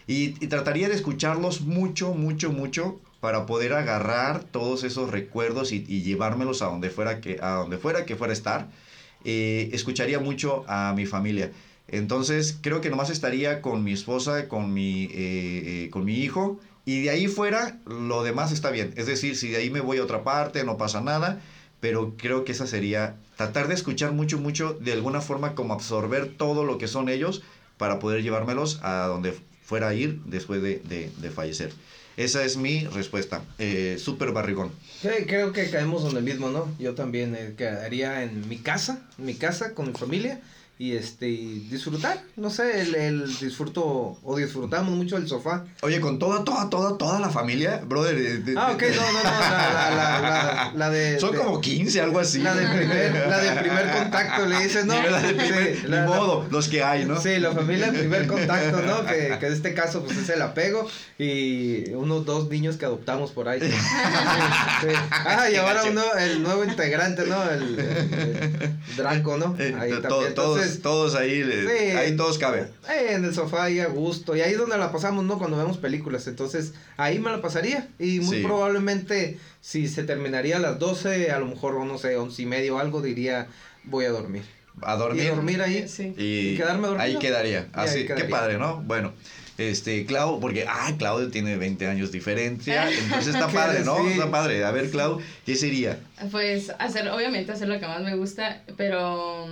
y, 0.08 0.34
y 0.44 0.48
trataría 0.48 0.88
de 0.88 0.96
escucharlos 0.96 1.60
mucho, 1.60 2.12
mucho, 2.12 2.50
mucho 2.50 2.98
para 3.20 3.46
poder 3.46 3.72
agarrar 3.72 4.42
todos 4.42 4.82
esos 4.82 5.12
recuerdos 5.12 5.70
y, 5.70 5.84
y 5.88 6.02
llevármelos 6.02 6.60
a 6.62 6.66
donde 6.66 6.90
fuera 6.90 7.20
que, 7.20 7.38
a 7.40 7.50
donde 7.52 7.78
fuera 7.78 8.04
que 8.04 8.16
fuera 8.16 8.32
a 8.32 8.34
estar. 8.34 8.68
Eh, 9.24 9.70
escucharía 9.72 10.18
mucho 10.18 10.64
a 10.66 10.92
mi 10.96 11.06
familia. 11.06 11.52
Entonces 11.92 12.59
creo 12.61 12.81
que 12.81 12.90
nomás 12.90 13.11
estaría 13.11 13.61
con 13.61 13.85
mi 13.85 13.92
esposa, 13.92 14.48
con 14.48 14.72
mi, 14.74 15.05
eh, 15.05 15.11
eh, 15.14 15.90
con 15.90 16.05
mi 16.05 16.16
hijo, 16.16 16.59
y 16.85 17.02
de 17.02 17.11
ahí 17.11 17.28
fuera 17.28 17.78
lo 17.87 18.24
demás 18.24 18.50
está 18.50 18.70
bien. 18.70 18.92
Es 18.96 19.07
decir, 19.07 19.37
si 19.37 19.50
de 19.50 19.59
ahí 19.59 19.70
me 19.70 19.81
voy 19.81 19.98
a 19.98 20.02
otra 20.02 20.24
parte, 20.24 20.64
no 20.64 20.76
pasa 20.78 21.00
nada, 21.00 21.40
pero 21.81 22.14
creo 22.16 22.44
que 22.44 22.52
esa 22.52 22.66
sería 22.66 23.16
tratar 23.37 23.68
de 23.68 23.74
escuchar 23.74 24.12
mucho, 24.12 24.38
mucho, 24.38 24.74
de 24.81 24.92
alguna 24.92 25.20
forma 25.20 25.55
como 25.55 25.74
absorber 25.74 26.33
todo 26.37 26.64
lo 26.64 26.78
que 26.78 26.88
son 26.88 27.09
ellos 27.09 27.42
para 27.76 27.98
poder 27.98 28.22
llevármelos 28.22 28.81
a 28.83 29.07
donde 29.07 29.35
fuera 29.64 29.88
a 29.88 29.94
ir 29.94 30.20
después 30.24 30.62
de, 30.62 30.78
de- 30.81 31.11
de 31.16 31.31
fallecer. 31.31 31.72
Esa 32.16 32.44
es 32.44 32.57
mi 32.57 32.85
respuesta. 32.87 33.42
Eh, 33.59 33.96
Súper 33.98 34.33
barrigón. 34.33 34.70
Sí, 35.00 35.09
creo 35.26 35.52
que 35.52 35.70
caemos 35.70 36.02
donde 36.02 36.20
mismo, 36.20 36.50
¿no? 36.50 36.68
Yo 36.78 36.94
también 36.94 37.35
eh, 37.35 37.55
quedaría 37.57 38.22
en 38.22 38.48
mi 38.48 38.59
casa, 38.59 39.09
en 39.18 39.24
mi 39.24 39.35
casa 39.35 39.74
con 39.74 39.88
mi 39.88 39.94
familia 39.94 40.40
y 40.78 40.96
este 40.96 41.28
y 41.28 41.68
disfrutar, 41.70 42.20
no 42.35 42.50
sé, 42.50 42.80
el, 42.80 42.94
el 42.96 43.38
disfruto 43.38 44.18
o 44.24 44.37
disfrutamos 44.37 44.92
mucho 44.96 45.16
el 45.16 45.28
sofá. 45.28 45.64
Oye, 45.82 46.00
con 46.00 46.18
toda, 46.18 46.42
toda, 46.44 46.68
toda, 46.70 46.98
toda 46.98 47.20
la 47.20 47.30
familia, 47.30 47.82
brother. 47.87 48.16
eh, 48.16 48.38
de- 48.38 48.54
Ah, 48.58 48.68
de- 48.70 48.74
ok, 48.74 48.96
no, 48.96 49.02
no, 49.12 49.18
no, 49.18 49.22
la, 49.22 49.40
la, 49.70 49.90
la, 49.90 50.20
la, 50.20 50.72
la 50.74 50.90
de... 50.90 51.20
Son 51.20 51.30
de- 51.32 51.38
como 51.38 51.61
15, 51.61 52.00
algo 52.00 52.18
así. 52.18 52.40
La 52.40 52.54
de 52.56 52.66
primer, 52.66 53.12
la 53.28 53.38
de 53.38 53.61
primer 53.61 53.90
contacto, 53.92 54.46
le 54.46 54.58
dices, 54.61 54.85
¿no? 54.87 54.94
La 55.11 55.20
de 55.20 55.35
primer- 55.35 55.76
Sí, 55.82 55.87
modo, 56.06 56.46
los 56.50 56.68
que 56.68 56.82
hay, 56.82 57.04
¿no? 57.04 57.20
Sí, 57.20 57.38
la 57.38 57.52
familia 57.52 57.92
de 57.92 57.98
primer 58.00 58.26
contacto, 58.35 58.82
¿no? 58.82 59.04
Que, 59.06 59.37
que 59.38 59.46
en 59.46 59.52
este 59.52 59.74
caso, 59.74 60.02
pues 60.02 60.16
es 60.16 60.28
el 60.30 60.42
apego 60.42 60.88
y 61.16 61.90
unos 61.94 62.24
dos 62.26 62.48
niños 62.48 62.76
que 62.76 62.87
adoptamos 62.87 63.30
por 63.30 63.48
ahí. 63.48 63.61
Sí, 63.61 63.70
sí. 63.70 64.88
Ah, 65.11 65.48
y 65.48 65.54
ahora 65.56 65.85
uno, 65.85 66.02
el 66.18 66.42
nuevo 66.42 66.64
integrante, 66.64 67.24
¿no? 67.26 67.40
El, 67.50 67.78
el- 67.78 68.62
el 68.62 68.96
Draco, 68.96 69.37
¿no? 69.38 69.54
Eh, 69.58 69.76
Ahí 69.78 69.90
también. 70.02 70.35
todos, 70.35 70.71
Entonces, 70.76 70.82
todos 70.82 71.14
ahí, 71.14 71.42
Sí. 71.42 71.96
ahí 71.96 72.16
todos 72.16 72.38
caben. 72.38 72.68
en 73.08 73.24
el 73.24 73.35
sofá 73.35 73.64
ahí 73.64 73.80
a 73.80 73.87
gusto. 73.87 74.37
Y 74.37 74.40
ahí 74.40 74.52
es 74.52 74.58
donde 74.58 74.76
la 74.78 74.90
pasamos, 74.92 75.24
¿no? 75.24 75.38
Cuando 75.38 75.56
vemos 75.56 75.78
películas. 75.78 76.26
Entonces, 76.26 76.74
ahí 76.96 77.18
me 77.18 77.30
la 77.30 77.40
pasaría. 77.40 77.88
Y 77.98 78.20
muy 78.20 78.38
Sí. 78.38 78.42
probablemente, 78.42 79.38
si 79.61 79.88
se 79.88 80.04
terminaría 80.04 80.56
a 80.56 80.61
las 80.61 80.78
12, 80.78 81.30
a 81.30 81.38
lo 81.38 81.46
mejor, 81.46 81.74
no 81.85 81.98
sé, 81.98 82.16
once 82.16 82.42
y 82.42 82.46
medio 82.46 82.76
o 82.76 82.78
algo, 82.78 83.02
diría, 83.02 83.46
voy 83.85 84.04
a 84.06 84.11
dormir. 84.11 84.42
A 84.80 84.96
dormir. 84.96 85.24
Y 85.24 85.26
dormir 85.28 85.61
ahí. 85.62 85.87
Sí. 85.88 86.14
Y, 86.16 86.50
y 86.50 86.56
quedarme 86.56 86.88
dormido. 86.88 87.02
Ahí 87.04 87.18
quedaría. 87.18 87.61
Y 87.61 87.78
ahí 87.78 87.87
Así, 87.88 88.06
qué 88.06 88.24
padre, 88.24 88.56
¿no? 88.58 88.80
Bueno, 88.82 89.12
este, 89.58 90.06
Clau, 90.06 90.40
porque, 90.40 90.64
ah, 90.66 90.92
Claudio 90.98 91.28
tiene 91.30 91.56
20 91.58 91.87
años 91.87 92.11
diferencia, 92.11 92.88
entonces 92.98 93.35
está 93.35 93.46
¿Qué 93.48 93.52
padre, 93.54 93.85
¿no? 93.85 93.98
sí. 93.98 94.12
Está 94.12 94.30
padre. 94.30 94.64
A 94.64 94.70
ver, 94.70 94.90
Clau, 94.90 95.20
¿qué 95.44 95.56
sería? 95.56 96.00
Pues 96.30 96.72
hacer, 96.78 97.06
obviamente 97.11 97.52
hacer 97.52 97.68
lo 97.68 97.78
que 97.78 97.87
más 97.87 98.00
me 98.02 98.16
gusta, 98.16 98.62
pero 98.78 99.46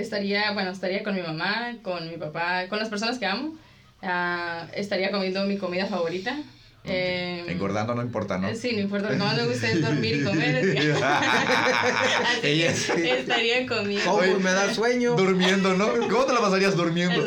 estaría, 0.00 0.52
bueno, 0.52 0.70
estaría 0.70 1.02
con 1.02 1.14
mi 1.14 1.22
mamá, 1.22 1.76
con 1.82 2.08
mi 2.08 2.16
papá, 2.16 2.66
con 2.68 2.78
las 2.78 2.88
personas 2.88 3.18
que 3.18 3.26
amo. 3.26 3.54
Ah, 4.02 4.66
estaría 4.74 5.10
comiendo 5.10 5.44
mi 5.46 5.56
comida 5.58 5.86
favorita. 5.86 6.36
Em, 6.82 7.46
Engordando 7.50 7.94
no 7.94 8.00
importa, 8.00 8.38
¿no? 8.38 8.54
Sí, 8.54 8.72
no 8.72 8.80
importa, 8.80 9.08
lo 9.08 9.12
que 9.12 9.18
más 9.18 9.36
me 9.36 9.44
gusta 9.44 9.68
es 9.68 9.82
dormir 9.86 10.16
y 10.16 10.24
comer. 10.24 10.64
Ella- 12.42 12.70
estaría 12.72 13.66
conmigo. 13.66 14.00
Como 14.04 14.16
Oye, 14.18 14.34
me 14.36 14.50
da 14.52 14.72
sueño. 14.74 15.14
Durmiendo, 15.14 15.74
¿no? 15.76 15.88
¿Cómo 16.08 16.24
te 16.24 16.32
la 16.32 16.40
pasarías 16.40 16.76
durmiendo? 16.76 17.22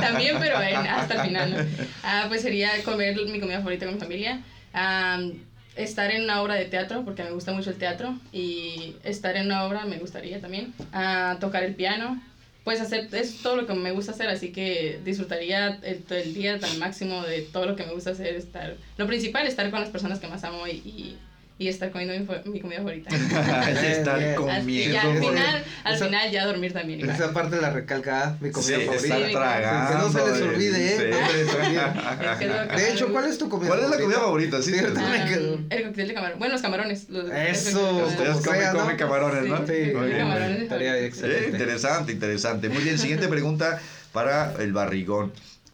También, 0.00 0.36
pero 0.40 0.60
en- 0.60 0.76
hasta 0.76 1.14
el 1.14 1.20
final, 1.28 1.50
¿no? 1.52 1.86
Ah, 2.02 2.24
pues 2.28 2.42
sería 2.42 2.70
comer 2.84 3.16
mi 3.26 3.38
comida 3.40 3.58
favorita 3.58 3.86
con 3.86 3.94
mi 3.94 4.00
familia. 4.00 4.42
Am, 4.72 5.32
estar 5.78 6.10
en 6.10 6.24
una 6.24 6.42
obra 6.42 6.54
de 6.54 6.66
teatro, 6.66 7.04
porque 7.04 7.24
me 7.24 7.30
gusta 7.30 7.52
mucho 7.52 7.70
el 7.70 7.76
teatro. 7.76 8.14
Y 8.32 8.96
estar 9.04 9.36
en 9.36 9.46
una 9.46 9.64
obra 9.64 9.84
me 9.84 9.98
gustaría 9.98 10.40
también. 10.40 10.74
Ah, 10.92 11.36
tocar 11.40 11.62
el 11.62 11.74
piano. 11.74 12.20
pues 12.64 12.80
hacer, 12.82 13.08
es 13.12 13.40
todo 13.40 13.56
lo 13.56 13.66
que 13.66 13.72
me 13.72 13.92
gusta 13.92 14.12
hacer, 14.12 14.28
así 14.28 14.52
que 14.52 15.00
disfrutaría 15.02 15.78
el, 15.82 16.04
el 16.10 16.34
día 16.34 16.58
al 16.62 16.78
máximo 16.78 17.22
de 17.22 17.42
todo 17.42 17.64
lo 17.64 17.76
que 17.76 17.86
me 17.86 17.94
gusta 17.94 18.10
hacer, 18.10 18.34
estar, 18.34 18.76
lo 18.98 19.06
principal, 19.06 19.46
estar 19.46 19.70
con 19.70 19.80
las 19.80 19.88
personas 19.88 20.18
que 20.18 20.28
más 20.28 20.44
amo 20.44 20.66
y, 20.66 20.72
y, 20.72 21.18
y 21.60 21.66
estar 21.66 21.90
comiendo 21.90 22.34
mi, 22.44 22.60
comida 22.60 22.78
favorita. 22.78 23.10
Estar 23.82 24.34
comiendo. 24.36 24.94
ya, 24.94 25.02
al 25.02 25.18
final, 25.18 25.64
al 25.82 25.94
Esa- 25.96 26.04
final 26.06 26.30
ya 26.30 26.46
dormir 26.46 26.72
también. 26.72 27.00
igual. 27.00 27.16
Esa 27.16 27.32
parte 27.32 27.60
la 27.60 27.70
recalca, 27.70 28.36
mi 28.40 28.52
comida 28.52 28.78
Sí, 28.78 28.84
favorita. 28.84 28.94
estar 29.16 29.26
Sí, 29.26 29.32
tragando. 29.32 29.90
Que 29.90 30.18
no 30.18 30.24
se 30.26 30.30
les 30.32 30.42
olvide, 30.48 30.86
¿eh? 30.86 30.96
Sí. 30.98 31.20
No 31.20 31.26
se 31.28 31.36
les 31.36 31.54
olvide. 31.54 32.76
De 32.76 32.92
hecho, 32.92 33.08
¿cuál 33.12 33.24
es 33.26 33.38
tu 33.38 33.48
comida 33.48 33.68
¿Cuál 33.70 33.80
es 33.80 33.84
la 33.86 33.96
favorita? 33.96 34.20
comida 34.20 34.20
favorita? 34.20 34.62
Sí, 34.62 34.72
Ah, 34.78 35.24
quedó. 35.28 35.58
el 35.70 35.82
cóctel 35.84 36.08
de 36.08 36.14
camarón. 36.14 36.38
Bueno, 36.38 36.52
los 36.52 36.62
camarones. 36.62 37.08
los- 37.10 37.28
Eso, 37.30 37.68
el 37.98 38.04
cóctel 38.04 38.24
de 38.24 38.30
Ustedes 38.30 38.46
comen, 38.46 38.60
sea, 38.60 38.72
¿no? 38.72 38.78
comen 38.80 38.96
camarones, 38.96 39.44
¿no? 39.46 39.58
Sí, 39.58 39.72
Sí, 39.84 39.90
Muy 39.96 40.06
bien. 40.06 40.18
camarones. 40.18 40.62
estaría 40.62 40.96
Eh, 40.96 41.06
excelente. 41.06 41.50
interesante, 41.50 42.12
interesante. 42.12 42.68
Muy 42.68 42.82
bien, 42.84 42.98
siguiente 42.98 43.26
pregunta 43.26 43.80
para 44.12 44.54
el 44.60 44.72
barrigón. 44.72 45.32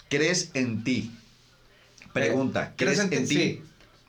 ¿Crees 0.09 0.51
en 0.55 0.82
ti? 0.82 1.11
Pregunta, 2.14 2.72
¿crees 2.76 3.01
en, 3.01 3.11
ti? 3.26 3.61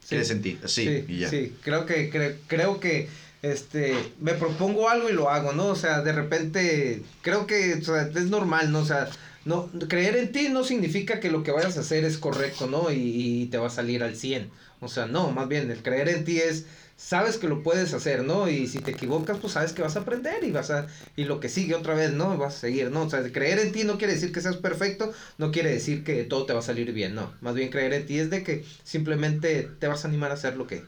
Sí. 0.08 0.10
Sí. 0.10 0.16
¿Crees 0.16 0.30
en 0.30 0.42
ti? 0.44 0.60
Sí, 0.66 0.84
Sí, 0.86 1.06
y 1.08 1.20
ya. 1.22 1.30
sí, 1.30 1.54
creo 1.64 1.86
que, 1.88 2.12
cre- 2.12 2.36
creo 2.48 2.80
que 2.80 3.10
este, 3.42 3.96
me 4.22 4.34
propongo 4.34 4.90
algo 4.90 5.10
y 5.10 5.14
lo 5.14 5.30
hago, 5.30 5.52
¿no? 5.54 5.68
O 5.68 5.76
sea, 5.76 6.02
de 6.02 6.12
repente, 6.14 7.02
creo 7.22 7.46
que 7.48 7.74
o 7.76 7.84
sea, 7.84 8.04
es 8.04 8.26
normal, 8.26 8.72
¿no? 8.72 8.80
O 8.80 8.86
sea, 8.86 9.10
no, 9.46 9.70
creer 9.88 10.18
en 10.18 10.32
ti 10.32 10.50
no 10.50 10.64
significa 10.64 11.20
que 11.20 11.32
lo 11.32 11.44
que 11.44 11.52
vayas 11.52 11.78
a 11.78 11.82
hacer 11.82 12.04
es 12.04 12.18
correcto, 12.18 12.68
¿no? 12.68 12.92
Y, 12.92 12.96
y 12.98 13.46
te 13.48 13.58
va 13.58 13.68
a 13.68 13.72
salir 13.72 14.04
al 14.04 14.16
100. 14.16 14.50
O 14.82 14.88
sea, 14.88 15.06
no, 15.06 15.32
más 15.32 15.48
bien, 15.48 15.72
el 15.72 15.82
creer 15.82 16.10
en 16.10 16.26
ti 16.26 16.40
es, 16.40 16.66
sabes 16.98 17.38
que 17.38 17.48
lo 17.48 17.64
puedes 17.64 17.94
hacer, 17.94 18.24
¿no? 18.24 18.50
Y 18.50 18.68
si 18.68 18.80
te 18.80 18.92
equivocas, 18.92 19.38
pues 19.40 19.54
sabes 19.54 19.74
que 19.74 19.82
vas 19.82 19.96
a 19.96 20.02
aprender 20.02 20.44
y 20.44 20.52
vas 20.52 20.72
a, 20.72 20.88
y 21.16 21.26
lo 21.26 21.40
que 21.40 21.50
sigue 21.50 21.76
otra 21.76 21.94
vez, 21.94 22.12
¿no? 22.14 22.38
Vas 22.38 22.56
a 22.56 22.60
seguir, 22.60 22.92
¿no? 22.92 23.04
O 23.04 23.10
sea, 23.10 23.22
creer 23.32 23.60
en 23.60 23.72
ti 23.72 23.84
no 23.84 23.98
quiere 23.98 24.14
decir 24.14 24.32
que 24.32 24.42
seas 24.42 24.58
perfecto, 24.58 25.14
no 25.38 25.52
quiere 25.52 25.72
decir 25.72 26.04
que 26.04 26.24
todo 26.24 26.46
te 26.46 26.54
va 26.54 26.60
a 26.60 26.64
salir 26.64 26.92
bien, 26.92 27.16
no. 27.16 27.34
Más 27.42 27.56
bien 27.56 27.70
creer 27.70 27.94
en 27.94 28.06
ti 28.06 28.20
es 28.20 28.30
de 28.30 28.44
que 28.44 28.66
simplemente 28.84 29.70
te 29.80 29.88
vas 29.88 30.06
a 30.06 30.08
animar 30.08 30.32
a 30.32 30.36
hacer 30.36 30.58
lo 30.58 30.68
que, 30.68 30.84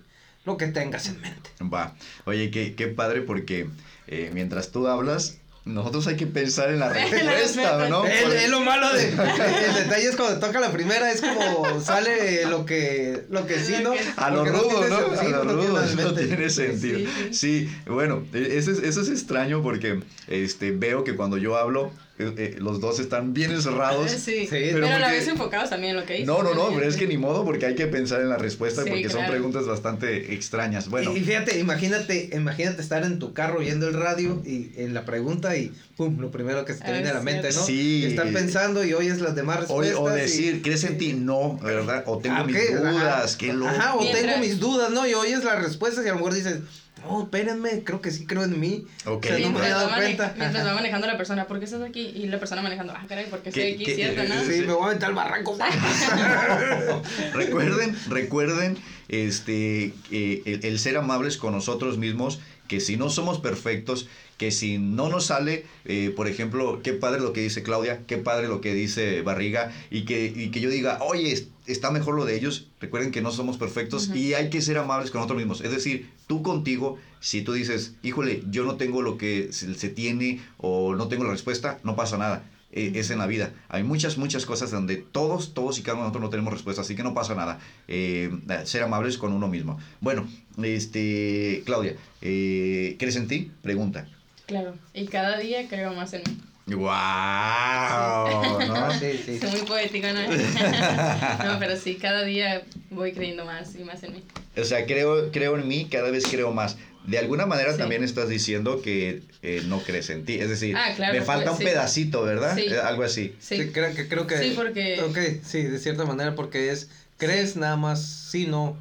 lo 0.45 0.58
que 0.58 0.68
tengas 0.68 1.08
en 1.08 1.22
mente. 1.22 1.51
Va. 1.62 1.95
Oye, 2.26 2.51
qué, 2.51 2.76
qué 2.76 2.88
padre 2.88 3.22
porque 3.22 3.68
eh, 4.08 4.32
mientras 4.34 4.72
tú 4.72 4.88
hablas, 4.88 5.38
nosotros 5.68 6.07
hay 6.07 6.15
que 6.15 6.28
pensar 6.28 6.70
en 6.72 6.80
la 6.80 6.89
respuesta, 6.93 7.88
¿no? 7.89 8.05
Es, 8.05 8.49
lo 8.49 8.61
malo 8.61 8.91
de 8.93 9.09
el 9.09 9.74
detalle 9.76 10.07
es 10.09 10.15
cuando 10.15 10.39
toca 10.39 10.59
la 10.59 10.72
primera 10.72 11.11
es 11.11 11.22
como 11.22 11.80
sale 11.82 12.45
lo 12.45 12.65
que 12.65 13.26
lo 13.30 13.45
que 13.45 13.59
sí 13.59 13.76
no 13.84 13.93
A 14.15 14.30
lo 14.30 14.45
rudo, 14.45 14.88
¿no? 14.88 15.15
sí, 15.20 15.26
A 15.28 15.30
lo 15.30 15.43
no 15.43 15.53
rudo, 15.53 15.86
no 15.95 16.13
tiene 16.13 16.49
sentido. 16.49 16.99
Sí, 16.99 17.05
sí. 17.32 17.34
Sí, 17.34 17.70
bueno, 17.86 18.24
e- 18.34 18.57
eso 18.57 18.72
es, 18.72 18.80
eso 18.80 19.01
es 19.01 19.09
extraño 19.09 19.61
porque 19.61 19.99
este, 20.28 20.72
veo 20.72 21.03
que 21.03 21.15
cuando 21.15 21.38
yo 21.38 21.57
hablo, 21.57 21.91
eh, 22.20 22.34
eh, 22.38 22.55
los 22.59 22.80
dos 22.82 22.99
están 22.99 23.34
bien 23.34 23.51
encerrados. 23.51 24.11
Sí, 24.18 24.41
Sí, 24.41 24.47
pero, 24.49 24.74
pero 24.88 24.95
a 24.95 24.99
la 24.99 25.11
vez 25.11 25.28
enfocados 25.28 25.70
también 25.70 25.91
en 25.95 26.01
lo 26.01 26.05
que 26.05 26.13
dices. 26.13 26.28
No, 26.28 26.41
no, 26.43 26.53
no, 26.53 26.70
pero 26.74 26.88
es 26.88 26.97
que 26.97 27.07
ni 27.07 27.18
modo 27.18 27.45
porque 27.45 27.65
hay 27.68 27.76
que 27.76 27.88
pensar 27.88 28.22
en 28.22 28.30
la 28.30 28.38
respuesta 28.38 28.84
Sí, 28.84 28.89
porque 28.89 29.09
son 29.09 29.26
preguntas 29.28 29.65
bastante 29.68 30.34
extrañas. 30.34 30.89
Bueno, 30.89 31.13
y, 31.15 31.20
y 31.20 31.24
fíjate 31.24 31.59
imagínate 31.59 32.30
imagínate 32.34 32.82
estar 32.82 33.03
en 33.03 33.20
tu 33.20 33.34
carro 33.34 33.59
oyendo 33.59 33.88
el 33.88 33.93
radio 33.93 34.41
y 34.45 34.72
en 34.78 34.93
la 34.93 35.05
pregunta 35.05 35.55
y 35.57 35.72
pum 35.95 36.20
lo 36.20 36.32
primero 36.32 36.65
que 36.65 36.74
se 36.74 36.80
te 36.82 36.88
Ah, 36.88 36.91
viene 36.93 37.09
a 37.09 37.13
la 37.13 37.20
es 37.20 37.26
mente 37.26 37.49
no 37.51 37.63
Sí. 37.63 38.01
Y 38.03 38.05
estar 38.05 38.32
pensando 38.32 38.84
y 38.84 38.93
oyes 38.93 39.22
las 39.22 39.36
demás 39.36 39.59
respuestas 39.61 39.97
o 39.99 40.09
decir, 40.09 40.61
¿crees 40.61 40.84
en 40.84 40.97
ti? 40.97 41.13
No, 41.13 41.57
¿verdad? 41.61 42.03
O 42.07 42.18
tengo 42.18 42.38
Ah, 42.39 42.43
mis 42.43 42.55
ok, 42.55 42.61
ajá. 42.82 42.91
dudas, 42.91 43.38
qué 43.38 43.53
loco. 43.53 43.70
Ajá, 43.70 43.95
o 43.95 44.01
Mientras- 44.01 44.26
tengo 44.26 44.38
mis 44.39 44.59
dudas, 44.59 44.91
¿no? 44.91 45.07
Y 45.07 45.13
oyes 45.13 45.43
las 45.43 45.61
respuestas 45.63 46.03
y 46.05 46.09
a 46.09 46.11
lo 46.11 46.18
mejor 46.18 46.34
dices, 46.34 46.59
no, 47.06 47.24
espérenme, 47.24 47.84
creo 47.84 48.02
que 48.02 48.12
sí 48.12 48.26
creo 48.26 48.43
en 48.43 48.60
mí. 48.60 48.86
Ok. 49.06 49.26
O 49.26 49.28
sea, 49.28 49.39
no 49.39 49.52
me 49.52 49.60
había 49.60 49.62
Mientras, 49.62 49.72
dado 49.82 49.95
cuenta. 49.95 50.34
mientras 50.38 50.66
va 50.68 50.74
manejando 50.76 51.08
la 51.08 51.18
persona, 51.18 51.45
¿por 51.48 51.60
qué 51.60 51.66
estás 51.66 51.82
aquí? 51.82 52.02
Y 52.16 52.28
la 52.28 52.39
persona 52.39 52.62
manejando, 52.62 52.93
ah, 52.95 53.06
caray, 53.08 53.26
¿por 53.30 53.41
qué 53.41 53.50
estoy 53.50 53.64
¿Qué- 53.64 53.74
aquí? 53.76 53.86
qué- 53.86 53.95
¿Cierto, 53.95 54.24
no? 54.24 54.41
Sí, 54.43 54.62
me 54.62 54.74
voy 54.74 54.84
a 54.84 54.86
aventar 54.88 55.10
al 55.10 55.16
barranco. 55.16 55.58
recuerden, 57.34 57.95
recuerden, 58.10 58.78
este, 59.10 59.93
eh, 60.12 60.41
el, 60.45 60.66
el 60.66 60.80
ser 60.80 60.98
amables 60.98 61.38
con 61.38 61.54
nosotros 61.54 61.98
mismos, 61.98 62.39
que 62.68 62.80
si 62.82 62.98
no 62.98 63.10
somos 63.10 63.39
perfectos, 63.39 64.08
que 64.38 64.52
si 64.52 64.78
no 64.78 65.10
nos 65.10 65.28
sale, 65.28 65.66
eh, 65.86 66.12
por 66.16 66.28
ejemplo, 66.28 66.82
qué 66.84 66.93
padre 66.93 67.22
lo 67.22 67.32
que 67.34 67.41
dice 67.41 67.64
Claudia, 67.64 68.02
qué 68.08 68.18
padre 68.18 68.48
lo 68.48 68.60
que 68.62 68.74
dice 68.74 69.22
Barriga, 69.22 69.72
y 69.89 70.04
que, 70.06 70.26
y 70.36 70.52
que 70.52 70.60
yo 70.60 70.70
diga, 70.70 71.00
oye, 71.02 71.32
es- 71.32 71.48
está 71.66 71.91
mejor 71.91 72.16
lo 72.16 72.26
de 72.26 72.36
ellos, 72.36 72.68
recuerden 72.80 73.12
que 73.12 73.22
no 73.22 73.32
somos 73.32 73.58
perfectos 73.58 74.10
y 74.14 74.34
hay 74.34 74.50
que 74.50 74.62
ser 74.62 74.78
amables 74.78 75.12
con 75.12 75.20
nosotros 75.20 75.38
mismos. 75.38 75.62
Es 75.62 75.72
decir, 75.72 76.10
tú 76.28 76.44
contigo, 76.44 76.98
si 77.20 77.42
tú 77.42 77.54
dices, 77.54 77.96
híjole, 78.04 78.44
yo 78.50 78.64
no 78.64 78.76
tengo 78.76 79.02
lo 79.02 79.18
que 79.18 79.52
se, 79.52 79.90
tiene 79.90 80.42
o 80.58 80.96
no 80.96 81.08
tengo 81.08 81.24
la 81.24 81.32
respuesta, 81.32 81.80
no 81.84 81.96
pasa 81.96 82.18
nada. 82.18 82.44
Eh, 82.74 82.92
es 82.96 83.10
en 83.12 83.20
la 83.20 83.28
vida. 83.28 83.54
Hay 83.70 83.84
muchas, 83.84 84.18
muchas 84.18 84.46
cosas 84.46 84.72
donde 84.72 84.98
todos, 84.98 85.54
todos 85.54 85.80
y 85.80 85.84
cada 85.84 85.96
uno 85.96 86.04
de 86.04 86.08
nosotros 86.10 86.24
no 86.24 86.30
tenemos 86.30 86.54
respuesta, 86.54 86.82
así 86.82 86.96
que 86.96 87.04
no 87.04 87.14
pasa 87.14 87.34
nada. 87.34 87.60
Eh, 87.88 88.30
ser 88.66 88.84
amables 88.84 89.18
con 89.18 89.32
uno 89.32 89.48
mismo. 89.48 89.80
Bueno, 90.02 90.28
este, 90.62 91.64
Claudia, 91.66 91.96
eh, 92.22 92.98
¿crees 93.00 93.16
en 93.16 93.28
ti? 93.30 93.52
Pregunta. 93.62 94.08
Claro, 94.46 94.76
y 94.94 95.06
cada 95.08 95.38
día 95.40 95.68
creo 95.70 95.94
más 95.94 96.14
en 96.14 96.24
mí. 96.28 96.38
¡Wow! 96.68 98.68
¿no? 98.68 98.91
Sí, 98.99 99.20
sí. 99.26 99.39
Soy 99.39 99.51
muy 99.51 99.61
poética, 99.61 100.11
¿no? 100.13 100.22
no, 101.53 101.59
pero 101.59 101.78
sí, 101.78 101.95
cada 101.95 102.24
día 102.24 102.63
voy 102.89 103.13
creyendo 103.13 103.45
más 103.45 103.76
y 103.76 103.84
más 103.84 104.03
en 104.03 104.13
mí. 104.15 104.24
O 104.57 104.63
sea, 104.63 104.86
creo, 104.86 105.32
creo 105.32 105.57
en 105.57 105.68
mí, 105.68 105.88
cada 105.91 106.11
vez 106.11 106.26
creo 106.30 106.51
más. 106.51 106.78
De 107.05 107.18
alguna 107.18 107.45
manera 107.45 107.72
Sí. 107.72 107.78
también 107.78 108.03
estás 108.03 108.28
diciendo 108.28 108.82
que 108.82 109.22
eh, 109.41 109.61
no 109.65 109.80
crees 109.82 110.09
en 110.09 110.26
ti. 110.26 110.36
Es 110.36 110.49
decir, 110.49 110.76
Ah, 110.76 110.91
claro, 110.95 111.13
me 111.13 111.22
falta 111.22 111.51
pues, 111.51 111.59
un 111.59 111.61
sí. 111.65 111.65
pedacito, 111.72 112.24
¿verdad? 112.24 112.55
Sí. 112.55 112.63
Eh, 112.65 112.78
algo 112.84 113.03
así. 113.03 113.34
Sí, 113.39 113.57
Sí, 113.63 113.70
creo 113.72 113.95
que 113.95 114.07
creo 114.09 114.28
que 114.28 114.38
Sí, 114.38 114.53
porque- 114.55 115.01
Ok, 115.03 115.18
sí, 115.45 115.63
de 115.63 115.80
cierta 115.80 116.03
manera 116.03 116.36
porque 116.36 116.72
es 116.72 116.89
crees 117.18 117.55
nada 117.55 117.78
más 117.78 118.03
sí 118.03 118.45
no 118.45 118.78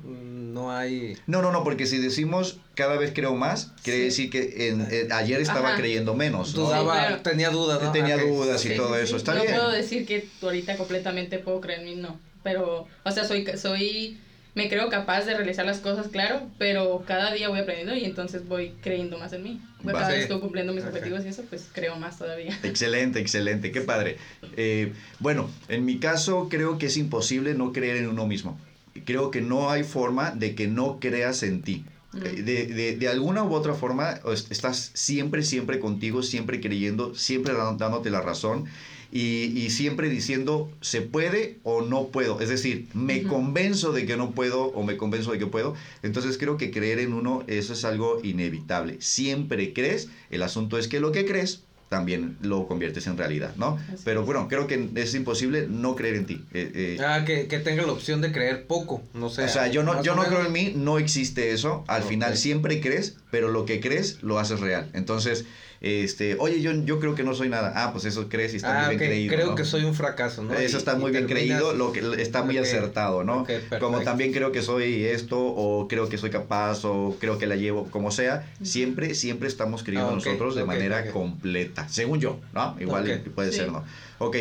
no 0.57 0.73
hay 0.73 1.17
No, 1.27 1.43
no, 1.43 1.53
no, 1.53 1.63
porque 1.63 1.87
si 1.87 1.99
decimos 1.99 2.59
cada 2.75 2.97
vez 2.97 3.13
creo 3.15 3.35
más, 3.35 3.73
quiere 3.85 3.99
Sí. 4.01 4.05
decir 4.07 4.31
que 4.31 4.69
en- 4.69 4.87
eh, 4.91 5.09
ayer 5.13 5.41
estaba 5.41 5.69
Ajá. 5.69 5.77
creyendo 5.77 6.15
menos. 6.15 6.55
¿no? 6.55 6.63
dudaba, 6.65 6.93
claro. 6.95 7.23
tenía 7.23 7.51
dudas, 7.51 7.81
¿no? 7.83 7.93
Tenía 7.93 8.15
Ah, 8.17 8.23
dudas 8.25 8.65
y 8.65 8.71
Sí, 8.71 8.77
todo 8.77 8.95
sí, 8.97 9.03
eso. 9.03 9.11
sí. 9.13 9.17
Está 9.17 9.35
no 9.35 9.43
bien. 9.43 9.55
puedo 9.55 9.71
decir 9.71 10.07
que 10.07 10.27
ahorita 10.43 10.77
completamente 10.77 11.39
puedo 11.39 11.61
creer 11.61 11.81
en 11.81 11.85
mí, 11.87 11.95
no. 11.97 12.19
Pero, 12.43 12.87
o 13.05 13.11
sea, 13.11 13.25
soy, 13.25 13.45
soy, 13.57 14.19
me 14.55 14.69
creo 14.69 14.89
capaz 14.89 15.23
de 15.25 15.35
realizar 15.35 15.67
las 15.67 15.79
cosas, 15.79 16.09
claro, 16.09 16.49
pero 16.59 17.03
cada 17.07 17.33
día 17.33 17.49
voy 17.49 17.59
aprendiendo 17.61 17.95
y 17.95 18.05
entonces 18.05 18.47
voy 18.47 18.73
creyendo 18.83 19.19
más 19.19 19.33
en 19.33 19.43
mí. 19.43 19.61
Va. 19.87 19.93
Cada 19.93 20.09
vez 20.09 20.23
estoy 20.23 20.41
cumpliendo 20.41 20.73
mis 20.73 20.85
objetivos 20.85 21.25
y 21.25 21.29
eso, 21.29 21.43
pues 21.51 21.69
creo 21.73 21.97
más 21.97 22.19
todavía. 22.19 22.57
Excelente, 22.63 23.19
excelente, 23.21 23.71
qué 23.73 23.81
padre. 23.83 24.17
Eh, 24.57 24.93
bueno, 25.19 25.51
en 25.69 25.85
mi 25.85 25.99
caso 25.99 26.49
creo 26.49 26.79
que 26.79 26.87
es 26.87 26.97
imposible 26.97 27.55
no 27.55 27.73
creer 27.73 27.97
en 27.99 28.09
uno 28.09 28.27
mismo. 28.27 28.59
Creo 29.05 29.31
que 29.31 29.41
no 29.41 29.71
hay 29.71 29.83
forma 29.85 30.31
de 30.31 30.55
que 30.55 30.67
no 30.69 30.99
creas 31.01 31.43
en 31.43 31.63
ti. 31.63 31.85
Mm. 32.13 32.19
Eh, 32.25 32.43
De, 32.43 32.67
de- 32.67 32.97
de 32.97 33.09
alguna 33.09 33.43
u 33.45 33.53
otra 33.55 33.75
forma 33.75 34.21
es- 34.33 34.47
estás 34.51 34.91
siempre, 34.95 35.43
siempre 35.43 35.79
contigo, 35.81 36.23
siempre 36.23 36.61
creyendo, 36.61 37.15
siempre 37.15 37.53
dándote 37.55 38.11
la 38.11 38.21
razón 38.23 38.65
y, 39.13 39.53
y 39.57 39.71
siempre 39.71 40.09
diciendo 40.09 40.71
se 40.81 41.01
puede 41.03 41.59
o 41.63 41.83
no 41.83 42.09
puedo. 42.09 42.41
Es 42.41 42.49
decir, 42.49 42.89
me 42.95 43.21
Ujú. 43.21 43.29
convenzo 43.29 43.93
de 43.93 44.07
que 44.07 44.17
no 44.17 44.31
puedo 44.33 44.65
o 44.67 44.83
me 44.83 44.97
convenzo 44.97 45.33
de 45.33 45.39
que 45.39 45.47
puedo. 45.47 45.75
Entonces 46.03 46.39
creo 46.39 46.57
que 46.57 46.71
creer 46.71 46.99
en 47.01 47.13
uno, 47.13 47.45
eso 47.47 47.73
es 47.75 47.85
algo 47.85 48.21
inevitable. 48.23 48.97
Siempre 49.01 49.73
crees, 49.73 50.09
el 50.31 50.43
asunto 50.43 50.79
es 50.79 50.89
que 50.89 51.01
lo 51.01 51.13
que 51.13 51.25
crees 51.27 51.65
también 51.89 52.37
lo 52.43 52.67
conviertes 52.67 53.07
en 53.07 53.17
realidad, 53.17 53.55
¿no? 53.57 53.79
Así 53.93 54.03
Pero 54.05 54.25
bueno, 54.25 54.49
creo 54.49 54.67
que 54.67 54.89
es 54.97 55.15
imposible 55.15 55.67
no 55.69 55.95
creer 55.95 56.17
en 56.17 56.27
ti. 56.27 56.45
Eh, 56.53 56.73
eh, 56.75 56.99
Ah, 57.01 57.25
que, 57.25 57.47
que 57.47 57.59
tenga 57.61 57.85
la 57.85 57.93
opción 57.93 58.21
de 58.21 58.33
creer 58.33 58.67
poco, 58.67 59.03
no 59.15 59.29
sé. 59.29 59.45
o 59.45 59.49
sea, 59.49 59.69
yo 59.69 59.83
no, 59.83 60.03
yo 60.03 60.15
no 60.17 60.25
creo 60.25 60.45
en 60.45 60.53
mí, 60.53 60.73
no 60.75 60.99
existe 60.99 61.53
eso. 61.53 61.85
Al 61.87 62.03
final 62.03 62.37
siempre 62.37 62.81
crees, 62.81 63.17
pero 63.31 63.49
lo 63.51 63.65
que 63.65 63.81
crees 63.81 64.23
lo 64.23 64.39
haces 64.39 64.61
real. 64.61 64.91
Entonces, 64.95 65.45
este, 65.81 66.37
oye, 66.39 66.61
yo, 66.61 66.73
yo 66.85 66.99
creo 67.01 67.15
que 67.15 67.23
no 67.23 67.35
soy 67.35 67.49
nada. 67.49 67.73
Ah, 67.77 67.93
pues 67.93 68.05
eso 68.05 68.29
crees 68.29 68.55
y 68.55 68.57
está 68.57 68.83
Ah, 68.83 68.87
muy 68.87 68.95
ok, 68.97 69.01
bien 69.01 69.11
creído. 69.11 69.35
creo 69.35 69.47
¿no? 69.49 69.55
que 69.55 69.65
soy 69.65 69.85
un 69.85 69.95
fracaso, 69.95 70.43
¿no? 70.43 70.55
Eso 70.55 70.79
está 70.79 70.95
y 70.95 70.99
muy 70.99 71.11
bien 71.11 71.27
terminas- 71.27 71.59
creído, 71.61 71.75
lo 71.75 71.93
que 71.93 72.01
está 72.23 72.43
muy 72.43 72.59
acertado, 72.59 73.25
¿no? 73.25 73.47
como 73.81 74.01
también 74.03 74.33
creo 74.33 74.53
que 74.53 74.63
soy 74.63 75.05
esto, 75.05 75.39
o 75.39 75.89
creo 75.89 76.09
que 76.09 76.19
soy 76.19 76.31
capaz, 76.31 76.85
o 76.85 77.17
creo 77.21 77.39
que 77.39 77.47
la 77.47 77.57
llevo, 77.57 77.91
como 77.91 78.11
sea, 78.11 78.51
siempre, 78.63 79.15
siempre 79.15 79.49
estamos 79.49 79.83
creyendo 79.83 80.11
Ah, 80.11 80.15
nosotros 80.15 80.55
de 80.55 80.65
manera 80.65 81.11
completa, 81.11 81.89
según 81.89 82.21
yo, 82.21 82.39
¿no? 82.53 82.77
Igual 82.81 83.23
puede 83.35 83.51
sí. 83.51 83.59
ser, 83.59 83.73
¿no? 83.73 83.85
Ok, 84.19 84.37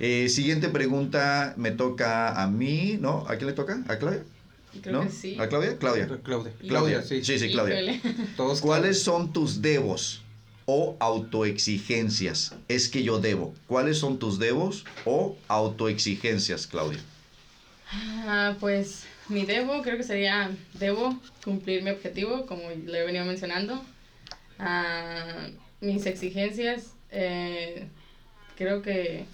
eh, 0.00 0.28
siguiente 0.28 0.68
pregunta 0.68 1.54
me 1.56 1.70
toca 1.70 2.42
a 2.42 2.46
mí, 2.48 2.98
¿no? 3.00 3.24
¿A 3.28 3.36
quién 3.36 3.46
le 3.48 3.52
toca? 3.54 3.82
¿A 3.88 3.96
Claudia? 3.96 4.22
Creo 4.82 4.92
¿No? 4.92 5.02
que 5.04 5.10
sí. 5.10 5.36
¿A 5.40 5.48
Claudia? 5.48 5.78
Claudia. 5.78 6.06
Claudia. 6.22 6.52
Claudia, 6.68 7.02
sí. 7.02 7.24
Sí, 7.24 7.38
sí, 7.38 7.50
Claudia. 7.50 7.76
Todos 8.36 8.60
¿Cuáles 8.60 9.02
son 9.02 9.32
tus 9.32 9.62
debos 9.62 10.22
o 10.66 10.96
autoexigencias? 11.00 12.54
Es 12.68 12.88
que 12.88 13.02
yo 13.02 13.18
debo. 13.18 13.54
¿Cuáles 13.66 13.98
son 13.98 14.18
tus 14.18 14.38
debos 14.38 14.84
o 15.04 15.36
autoexigencias, 15.48 16.66
Claudia? 16.66 17.00
Ah, 17.90 18.54
pues 18.60 19.04
mi 19.28 19.44
debo 19.44 19.82
creo 19.82 19.96
que 19.96 20.02
sería, 20.02 20.50
debo 20.74 21.18
cumplir 21.44 21.82
mi 21.82 21.90
objetivo, 21.90 22.44
como 22.46 22.68
lo 22.70 22.94
he 22.94 23.04
venido 23.04 23.24
mencionando. 23.24 23.82
Ah, 24.58 25.46
mis 25.80 26.04
exigencias, 26.06 26.92
eh, 27.10 27.88
Creo 28.56 28.82
que... 28.82 29.26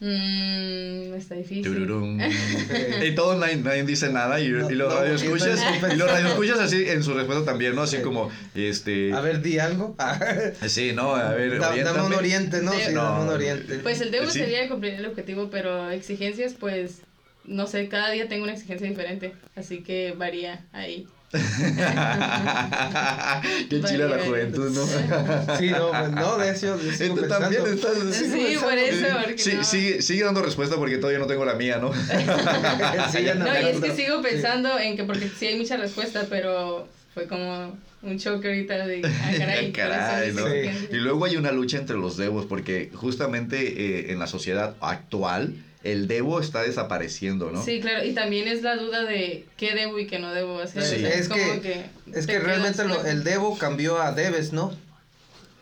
Mmm, 0.00 1.14
está 1.14 1.34
difícil. 1.34 1.86
Y 3.04 3.14
todos 3.14 3.38
nadie, 3.38 3.56
nadie 3.56 3.84
dice 3.84 4.10
nada 4.10 4.40
y, 4.40 4.48
No, 4.48 4.70
y 4.70 4.74
los 4.74 4.92
no, 4.92 5.00
radioescuchas 5.00 5.60
entonces- 5.60 5.94
y 5.94 5.96
los 5.98 6.10
radioescuchas 6.10 6.58
así 6.58 6.88
en 6.88 7.02
su 7.02 7.12
respuesta 7.14 7.44
también, 7.44 7.74
¿no? 7.74 7.82
Así 7.82 7.96
Sí. 7.98 8.02
como 8.02 8.30
este 8.54 9.12
A 9.12 9.20
ver, 9.20 9.42
di 9.42 9.58
algo. 9.58 9.94
sí, 10.66 10.92
no, 10.94 11.14
a 11.14 11.32
ver, 11.32 11.58
Da- 11.58 11.74
dame 11.76 12.02
un 12.02 12.14
oriente, 12.14 12.62
¿no? 12.62 12.72
De- 12.72 12.86
Sí, 12.86 12.92
No. 12.94 13.04
dame 13.04 13.22
un 13.24 13.28
oriente. 13.28 13.78
Pues 13.80 14.00
el 14.00 14.10
debo 14.10 14.30
Sí. 14.30 14.38
sería 14.40 14.68
cumplir 14.68 14.94
el 14.94 15.06
objetivo, 15.06 15.50
pero 15.50 15.90
exigencias, 15.90 16.54
pues, 16.58 17.02
no 17.44 17.66
sé, 17.66 17.88
cada 17.88 18.10
día 18.10 18.28
tengo 18.28 18.44
una 18.44 18.52
exigencia 18.54 18.88
diferente, 18.88 19.34
así 19.54 19.82
que 19.82 20.14
varía 20.16 20.64
ahí. 20.72 21.06
Qué 23.68 23.82
chila 23.82 24.06
la 24.06 24.18
juventud, 24.24 24.70
¿no? 24.70 25.56
Sí, 25.56 25.70
no, 25.70 25.90
pues, 25.90 26.10
no, 26.10 26.38
de 26.38 26.50
hecho, 26.50 26.80
yo 26.82 26.92
sigo 26.92 27.14
Tú 27.14 27.28
también 27.28 27.62
pensando. 27.62 28.10
estás 28.10 28.16
Sí, 28.16 28.56
por 28.60 28.72
eso, 28.74 29.06
porque 29.24 29.38
Sí, 29.38 29.52
no. 29.54 29.64
sigue, 29.64 30.02
sigue 30.02 30.24
dando 30.24 30.42
respuesta 30.42 30.76
porque 30.76 30.96
todavía 30.96 31.18
no 31.20 31.26
tengo 31.26 31.44
la 31.44 31.54
mía, 31.54 31.78
¿no? 31.78 31.92
Sí, 33.12 33.22
ya 33.22 33.34
No, 33.34 33.46
y 33.46 33.66
es 33.66 33.80
que 33.80 33.94
sigo 33.94 34.20
pensando 34.22 34.78
en 34.78 34.96
que, 34.96 35.04
porque 35.04 35.28
sí 35.28 35.46
hay 35.46 35.56
mucha 35.56 35.76
respuesta, 35.76 36.26
pero 36.28 36.88
fue 37.14 37.26
como 37.26 37.76
un 38.02 38.18
choque 38.18 38.48
ahorita 38.48 38.86
de, 38.86 39.02
ah, 39.04 39.30
caray, 39.38 39.72
Caray, 39.72 40.32
¿cuáles 40.32 40.34
son 40.34 40.44
¿no? 40.44 40.50
Sí. 40.72 40.88
Y 40.92 40.96
luego 40.96 41.24
hay 41.26 41.36
una 41.36 41.52
lucha 41.52 41.78
entre 41.78 41.96
los 41.96 42.16
devos, 42.16 42.46
porque 42.46 42.90
justamente 42.94 44.08
eh, 44.08 44.12
en 44.12 44.18
la 44.18 44.26
sociedad 44.26 44.74
actual 44.80 45.54
el 45.82 46.08
debo 46.08 46.40
está 46.40 46.62
desapareciendo, 46.62 47.50
¿no? 47.50 47.64
Sí, 47.64 47.80
claro, 47.80 48.04
y 48.04 48.12
también 48.12 48.46
es 48.48 48.62
la 48.62 48.76
duda 48.76 49.04
de 49.04 49.46
qué 49.56 49.74
debo 49.74 49.98
y 49.98 50.06
qué 50.06 50.18
no 50.18 50.32
debo 50.32 50.58
hacer. 50.60 50.82
Sí. 50.84 50.96
o 50.96 50.98
sea, 51.00 51.10
Es 51.10 51.28
que- 51.28 51.84
Es 52.12 52.26
realmente 52.26 52.84
lo- 52.84 53.04
el 53.04 53.24
debo 53.24 53.56
cambió 53.58 54.00
a 54.00 54.12
debes, 54.12 54.52
¿no? 54.52 54.76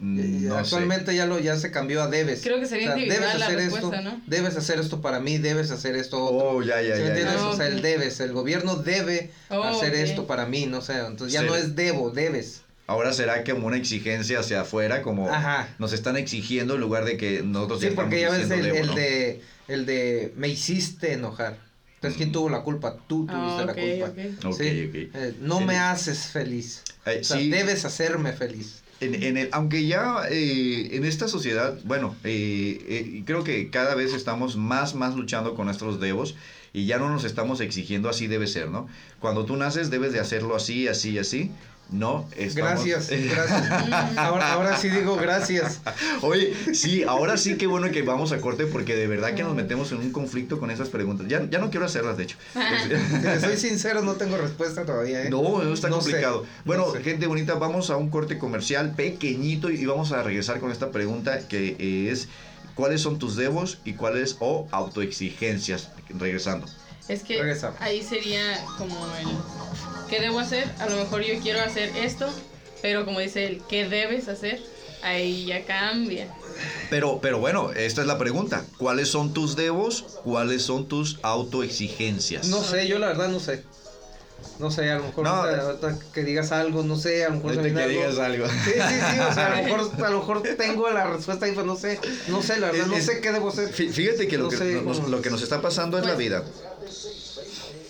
Mm, 0.01 0.43
sé. 0.43 0.51
Actualmente 0.57 1.15
ya 1.15 1.27
lo 1.27 1.41
ya 1.41 1.57
se 1.57 1.71
cambió 1.73 2.03
a 2.03 2.09
debes. 2.09 2.43
Creo 2.43 2.61
que 2.61 2.67
sería 2.67 2.91
individual 2.97 3.21
debes 3.21 3.39
la 3.41 3.47
hacer 3.47 3.57
respuesta, 3.59 3.97
esto, 3.99 4.11
¿no? 4.11 4.23
debes 4.29 4.57
hacer 4.57 4.79
esto 4.79 5.01
para 5.01 5.19
mí, 5.19 5.39
debes 5.39 5.71
hacer 5.73 5.97
esto 5.97 6.23
otro. 6.25 6.51
Oh, 6.51 6.63
ya, 6.63 6.81
ya, 6.83 6.95
¿Sí 6.97 7.01
me 7.03 7.07
ya. 7.09 7.15
entiendes? 7.15 7.35
ya. 7.41 7.49
O 7.49 7.57
sea, 7.57 7.67
el 7.67 7.83
debes, 7.83 8.21
el 8.21 8.33
gobierno 8.33 8.77
debe 8.77 9.31
Oh, 9.51 9.63
hacer 9.65 9.95
esto 9.95 10.27
para 10.29 10.47
mí, 10.47 10.67
no 10.67 10.83
sé, 10.83 10.99
entonces 10.99 11.33
ya 11.33 11.41
Sí. 11.41 11.47
no 11.47 11.57
es 11.57 11.75
debo, 11.75 12.11
debes. 12.11 12.63
Ahora 12.87 13.13
será 13.13 13.43
como 13.45 13.67
una 13.67 13.77
exigencia 13.77 14.39
hacia 14.39 14.61
afuera, 14.63 15.03
como 15.03 15.29
Ajá. 15.31 15.69
nos 15.79 15.93
están 15.93 16.17
exigiendo 16.17 16.75
en 16.77 16.81
lugar 16.81 17.05
de 17.05 17.17
que 17.17 17.43
nosotros 17.43 17.81
Sí, 17.81 17.89
porque 17.95 18.21
ya 18.21 18.31
ves 18.31 18.49
el, 18.51 18.95
de 18.95 19.41
el 19.69 19.87
de 19.87 20.33
me 20.37 20.49
hiciste 20.49 21.13
enojar. 21.13 21.59
Entonces, 21.97 22.17
¿quién 22.17 22.31
tuvo 22.33 22.49
la 22.49 22.63
culpa? 22.63 22.97
Tú 23.09 23.27
tuviste 23.27 23.63
Ah, 23.63 23.67
la 23.67 23.73
ok, 23.73 23.79
culpa. 23.79 24.07
ok. 24.07 24.53
Ok, 24.53 24.61
Sí. 24.61 24.87
ok. 24.89 24.95
Eh, 25.15 25.35
no 25.41 25.59
Sí. 25.59 25.65
me 25.65 25.77
haces 25.79 26.27
feliz. 26.29 26.83
Eh, 27.07 27.19
O 27.21 27.25
sea, 27.25 27.39
sí. 27.39 27.51
debes 27.51 27.85
hacerme 27.85 28.33
feliz. 28.33 28.83
En, 29.01 29.21
en 29.23 29.37
el, 29.37 29.49
aunque 29.53 29.87
ya 29.87 30.23
eh, 30.31 30.91
en 30.97 31.05
esta 31.05 31.29
sociedad, 31.29 31.79
bueno, 31.85 32.17
eh, 32.25 32.79
eh, 32.89 33.23
creo 33.25 33.45
que 33.45 33.71
cada 33.71 33.95
vez 33.95 34.13
estamos 34.15 34.57
más, 34.57 34.95
más 34.95 35.15
luchando 35.17 35.55
con 35.55 35.67
nuestros 35.67 36.01
devos 36.01 36.35
y 36.73 36.87
ya 36.87 36.99
no 36.99 37.09
nos 37.09 37.25
estamos 37.25 37.61
exigiendo 37.61 38.09
así 38.09 38.27
debe 38.27 38.47
ser, 38.47 38.69
¿no? 38.71 38.89
Cuando 39.21 39.45
tú 39.45 39.57
naces 39.57 39.91
debes 39.91 40.13
de 40.13 40.21
hacerlo 40.21 40.55
así, 40.57 40.87
así, 40.89 41.19
así. 41.19 41.51
No, 41.91 42.29
estamos- 42.37 42.85
Gracias, 42.85 43.09
gracias. 43.31 44.19
Ahora, 44.19 44.53
ahora 44.53 44.77
sí 44.77 44.91
digo 44.91 45.17
gracias. 45.17 45.81
Oye, 46.21 46.53
sí, 46.75 47.03
ahora 47.05 47.39
sí 47.39 47.57
que 47.57 47.67
bueno 47.67 47.91
que 47.91 48.03
vamos 48.03 48.33
a 48.33 48.43
corte 48.43 48.67
porque 48.67 48.95
de 48.95 49.07
verdad 49.07 49.33
que 49.35 49.43
nos 49.43 49.55
metemos 49.55 49.91
en 49.93 49.99
un 49.99 50.13
conflicto 50.13 50.61
con 50.61 50.71
esas 50.71 50.91
preguntas. 50.91 51.27
Ya, 51.29 51.49
ya 51.49 51.59
no 51.59 51.71
quiero 51.71 51.87
hacerlas, 51.87 52.19
de 52.19 52.25
hecho. 52.25 52.37
Si 53.39 53.41
soy 53.41 53.57
sincero, 53.57 54.03
no 54.03 54.15
tengo 54.15 54.37
respuesta 54.37 54.85
todavía. 54.85 55.23
¿eh? 55.25 55.31
No, 55.31 55.63
eso 55.63 55.73
está 55.73 55.89
No 55.89 56.01
sé, 56.03 56.11
complicado. 56.11 56.43
no 56.43 56.49
bueno, 56.67 56.93
sé. 56.93 57.03
gente 57.03 57.27
bonita, 57.27 57.55
vamos 57.55 57.89
a 57.89 57.97
un 57.97 58.11
corte 58.11 58.37
comercial 58.39 58.93
pequeñito 58.95 59.71
y 59.71 59.87
vamos 59.87 60.13
a 60.13 60.23
regresar 60.23 60.61
con 60.61 60.71
esta 60.71 60.91
pregunta 60.91 61.49
que 61.49 62.11
es 62.11 62.29
¿cuáles 62.75 63.01
son 63.01 63.19
tus 63.19 63.35
devos 63.35 63.79
y 63.87 63.95
cuáles 63.95 64.37
o 64.41 64.69
autoexigencias? 64.73 65.89
Regresando. 66.11 66.67
Es 67.09 67.23
que 67.23 67.39
Regresamos. 67.39 67.81
ahí 67.81 68.03
sería 68.03 68.65
como 68.77 68.95
el 69.17 69.27
¿qué 70.09 70.21
debo 70.21 70.39
hacer? 70.39 70.71
A 70.79 70.87
lo 70.89 70.97
mejor 70.97 71.23
yo 71.23 71.41
quiero 71.41 71.61
hacer 71.61 71.97
esto, 71.97 72.27
pero 72.83 73.05
como 73.05 73.21
dice 73.21 73.47
él, 73.47 73.63
¿qué 73.69 73.89
debes 73.89 74.29
hacer? 74.29 74.63
Ahí 75.03 75.47
ya 75.47 75.65
cambia. 75.65 76.29
Pero, 76.91 77.21
pero 77.21 77.39
bueno, 77.39 77.71
esta 77.73 78.01
es 78.01 78.07
la 78.07 78.19
pregunta. 78.19 78.65
¿Cuáles 78.79 79.09
son 79.09 79.33
tus 79.33 79.55
devos? 79.55 80.21
¿Cuáles 80.25 80.63
son 80.63 80.89
tus 80.89 81.19
autoexigencias? 81.23 82.49
No 82.49 82.63
sé, 82.63 82.89
yo 82.89 82.99
la 82.99 83.09
verdad 83.09 83.29
no 83.29 83.39
sé. 83.39 83.63
No 84.59 84.71
sé, 84.73 84.91
a 84.91 84.97
lo 84.97 85.05
mejor 85.05 85.25
No, 85.25 85.31
ahorita- 85.31 85.57
es- 85.63 85.65
ahorita 85.85 86.05
que 86.13 86.25
digas 86.25 86.51
algo, 86.53 86.83
no 86.83 86.97
sé, 86.97 87.25
a 87.25 87.29
lo 87.29 87.37
mejor 87.37 87.59
Ahorita 87.59 87.81
que 87.81 87.89
digas 87.89 88.19
algo. 88.19 88.47
Sí, 88.49 88.55
sí, 88.73 88.73
sí, 89.13 89.21
o 89.21 89.33
sea, 89.35 89.47
a 89.47 89.51
lo 89.51 89.63
mejor, 89.63 89.81
a 90.05 90.11
lo 90.11 90.19
mejor 90.19 90.43
tengo 90.57 90.91
la 90.91 91.07
respuesta 91.07 91.49
y 91.49 91.53
pues 91.53 91.65
no 91.67 91.77
sé, 91.77 92.01
no 92.29 92.43
sé, 92.43 92.59
la 92.59 92.71
verdad, 92.73 92.87
no 92.87 92.99
sé 93.01 93.21
qué 93.21 93.31
debo 93.33 93.49
hacer. 93.51 93.73
Fí- 93.73 93.91
Fíjate 93.91 94.27
que 94.27 94.37
lo, 94.39 94.49
que, 94.49 94.57
sé 94.57 94.83
nos, 94.83 94.99
cómo- 94.99 95.09
lo 95.09 95.23
que 95.23 95.31
nos 95.31 95.43
está 95.43 95.61
pasando 95.63 95.99
es 95.99 96.05
la 96.07 96.15
Pues- 96.15 96.19
vida. 96.19 96.43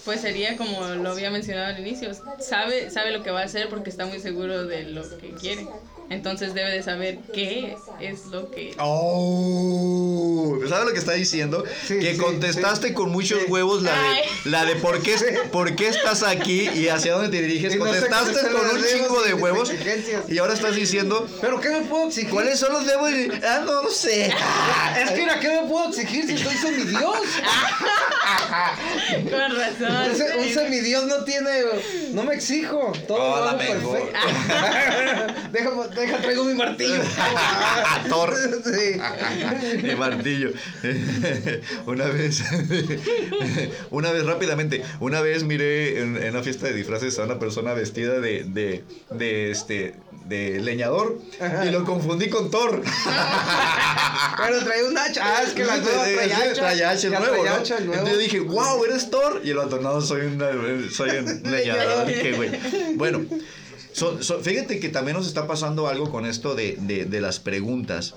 Pues 0.05 0.20
sería 0.22 0.57
como 0.57 0.80
lo 0.88 1.11
había 1.11 1.30
mencionado 1.30 1.66
al 1.74 1.80
inicio, 1.80 2.11
sabe, 2.40 2.90
sabe 2.90 3.11
lo 3.12 3.22
que 3.22 3.30
va 3.30 3.40
a 3.40 3.44
hacer 3.44 3.68
porque 3.68 3.90
está 3.90 4.07
muy 4.07 4.20
seguro 4.20 4.64
de 4.64 4.84
lo 4.84 5.03
que 5.18 5.32
quiere. 5.32 5.66
Entonces 6.11 6.54
debe 6.54 6.70
de 6.70 6.82
saber 6.82 7.18
qué 7.34 7.76
es 8.00 8.26
lo 8.26 8.50
que... 8.50 8.74
Oh, 8.78 10.59
¿sabes 10.68 10.86
lo 10.86 10.92
que 10.92 10.98
está 10.98 11.12
diciendo? 11.12 11.64
Sí, 11.86 11.98
que 11.98 12.12
sí, 12.12 12.18
contestaste 12.18 12.88
sí. 12.88 12.94
con 12.94 13.11
muchos 13.11 13.40
Sí. 13.40 13.44
huevos 13.50 13.82
la 13.82 13.92
de, 13.92 13.98
Ay. 14.09 14.20
la 14.46 14.64
de 14.64 14.76
por 14.76 15.02
qué, 15.02 15.16
por 15.52 15.76
qué 15.76 15.88
estás 15.88 16.22
aquí 16.22 16.68
y 16.74 16.88
hacia 16.88 17.12
dónde 17.12 17.28
te 17.28 17.42
diriges. 17.42 17.74
Y 17.74 17.78
no 17.78 17.84
sé 17.84 17.90
contestaste 18.09 18.40
con 18.50 18.70
un 18.70 18.82
chingo 18.84 19.22
de 19.22 19.34
huevos 19.34 19.70
y 20.28 20.38
ahora 20.38 20.54
estás 20.54 20.74
diciendo 20.74 21.28
Pero 21.42 21.61
¿qué 21.61 21.68
me 21.70 21.80
puedo 21.82 22.09
exigir? 22.09 22.30
cuáles 22.30 22.59
son 22.59 22.72
los 22.72 22.86
devos. 22.86 23.11
Y- 23.11 23.28
Ah, 23.44 23.62
no, 23.64 23.82
no 23.82 23.90
sé. 23.90 24.26
Es 24.98 25.11
que 25.11 25.16
mira, 25.20 25.38
¿qué 25.40 25.48
me 25.48 25.68
puedo 25.68 25.88
exigir 25.90 26.26
si 26.26 26.38
soy 26.38 26.54
semidios? 26.54 27.02
Con 29.30 29.56
razón. 29.56 30.11
Un, 30.11 30.16
se- 30.16 30.36
un 30.38 30.44
sí. 30.44 30.54
semidios 30.54 31.04
no 31.06 31.24
tiene, 31.24 31.50
no 32.12 32.22
me 32.24 32.34
exijo, 32.34 32.92
todo 33.06 33.18
lo 33.18 33.34
Hola, 33.34 33.50
hago 33.50 33.59
perfecto. 33.59 34.18
deja, 35.52 35.70
deja, 35.99 36.18
traigo 36.18 36.44
mi 36.44 36.55
martillo. 36.55 37.03
Thor. 38.09 38.34
Sí. 38.64 39.01
Mi 39.82 39.94
martillo. 39.94 40.51
una 41.86 42.07
vez, 42.07 42.42
una 43.90 44.12
vez 44.12 44.24
rápidamente, 44.24 44.82
una 45.01 45.20
vez 45.20 45.44
miré 45.44 46.01
en, 46.01 46.16
en 46.16 46.30
una 46.30 46.42
fiesta 46.42 46.66
de 46.66 46.72
disfraces 46.74 47.18
a 47.18 47.24
una 47.24 47.38
persona 47.38 47.72
vestida 47.74 48.20
de, 48.20 48.44
de, 48.44 48.84
de 49.11 49.51
este, 49.51 49.94
de 50.26 50.61
leñador 50.61 51.18
y 51.66 51.70
lo 51.70 51.84
confundí 51.84 52.28
con 52.28 52.51
Thor. 52.51 52.82
Pero 54.36 54.64
trae 54.64 54.84
un 54.84 54.99
hacha. 54.99 55.20
Ah, 55.24 55.42
es 55.42 55.53
que 55.53 55.64
la 55.64 55.78
nueva 55.78 56.05
sí, 56.05 56.12
hacha. 56.30 57.09
nuevo, 57.09 57.44
¿no? 57.44 57.44
nuevo. 57.44 57.92
Entonces 57.94 58.18
dije, 58.18 58.40
wow, 58.40 58.84
eres 58.84 59.11
Thor. 59.11 59.40
Y 59.44 59.51
el 59.51 59.59
otro, 59.59 59.80
no, 59.80 60.01
soy, 60.01 60.22
una, 60.26 60.51
soy 60.94 61.11
un 61.11 61.42
leñador. 61.51 62.07
Dije, 62.07 62.32
güey. 62.32 62.51
Bueno, 62.96 63.24
so- 63.99 64.22
so- 64.22 64.40
fíjate 64.40 64.80
que 64.80 64.88
también 64.88 65.16
nos 65.16 65.26
está 65.26 65.46
pasando 65.46 65.88
algo 65.88 66.11
con 66.11 66.26
esto 66.26 66.55
de, 66.55 66.76
de- 66.80 67.05
de 67.05 67.20
las 67.20 67.38
preguntas. 67.40 68.14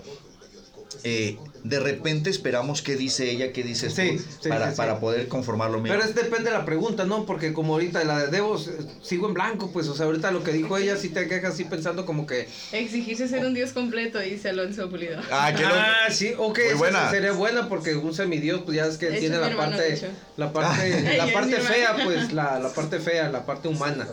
Eh, 1.04 1.38
de 1.64 1.80
repente 1.80 2.30
esperamos 2.30 2.82
qué 2.82 2.96
dice 2.96 3.30
ella, 3.32 3.52
qué 3.54 3.64
dices 3.64 3.94
Sí, 3.94 4.18
tú, 4.18 4.24
sí, 4.44 4.50
para, 4.50 4.66
sí, 4.68 4.72
sí. 4.72 4.78
para 4.78 5.00
poder 5.00 5.28
conformar 5.28 5.72
lo 5.72 5.80
mismo. 5.80 5.96
Pero 5.98 6.08
es 6.08 6.14
depende 6.16 6.52
de 6.52 6.58
la 6.58 6.66
pregunta, 6.66 7.06
¿no? 7.06 7.26
Porque 7.26 7.54
como 7.54 7.74
ahorita 7.74 8.04
la 8.04 8.20
de 8.20 8.28
Debo, 8.28 8.58
eh, 8.58 8.62
sigo 9.02 9.28
en 9.28 9.34
blanco, 9.34 9.72
pues, 9.72 9.88
o 9.88 9.96
sea, 9.96 10.06
ahorita 10.08 10.32
lo 10.32 10.44
que 10.44 10.52
dijo 10.52 10.78
ella 10.78 10.98
sí 10.98 11.10
te 11.10 11.28
quejas 11.28 11.54
así 11.54 11.64
pensando 11.66 12.06
como 12.06 12.28
que... 12.28 12.48
Exigirse 12.72 13.28
ser 13.28 13.46
un 13.46 13.54
dios 13.54 13.72
completo, 13.72 14.20
dice 14.20 14.50
Alonso 14.50 14.90
Pulido. 14.90 15.20
Ah, 15.32 15.52
qué 15.56 15.64
Ah, 15.66 16.08
sí, 16.12 16.34
ok, 16.38 16.58
Muy 16.58 16.68
esa 16.68 16.76
buena. 16.78 17.10
sería 17.12 17.32
buena 17.32 17.70
porque 17.70 17.96
un 17.96 18.14
semidios, 18.14 18.62
pues 18.64 18.78
ya 18.78 18.86
es 18.86 18.98
que 18.98 19.08
tiene 19.12 19.38
la 19.38 19.56
parte, 19.56 20.02
la 20.38 20.52
parte, 20.54 21.18
la 21.18 21.28
parte 21.34 21.56
fea, 21.62 21.96
pues, 22.04 22.32
la, 22.34 22.60
la 22.60 22.70
parte 22.74 23.00
fea, 23.00 23.30
la 23.30 23.46
parte 23.46 23.68
humana. 23.70 24.08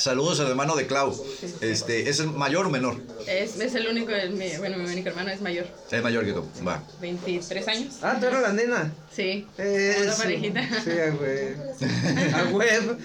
Saludos 0.00 0.40
al 0.40 0.48
hermano 0.48 0.76
de 0.76 0.86
Clau. 0.86 1.14
Este, 1.60 2.08
¿Es 2.08 2.20
el 2.20 2.28
mayor 2.28 2.64
o 2.66 2.70
menor? 2.70 2.96
Es, 3.26 3.60
es 3.60 3.74
el 3.74 3.86
único, 3.86 4.10
el- 4.12 4.30
mi- 4.30 4.56
bueno, 4.56 4.78
mi 4.78 4.86
único 4.90 5.10
hermano 5.10 5.30
es 5.30 5.42
mayor, 5.42 5.66
Es 5.90 6.02
mayor 6.02 6.24
que 6.24 6.32
tú. 6.32 6.44
Va. 6.66 6.82
23 7.02 7.68
años. 7.68 7.94
Ah, 8.00 8.16
tú 8.18 8.26
eras 8.26 8.40
la 8.42 8.52
nena. 8.54 8.94
Sí, 9.14 9.46
Eso. 9.58 10.02
una 10.04 10.14
parejita. 10.14 10.68
Sí, 10.82 10.90
a 10.90 11.12
web. 11.14 11.56
A 12.34 12.44
web. 12.50 12.98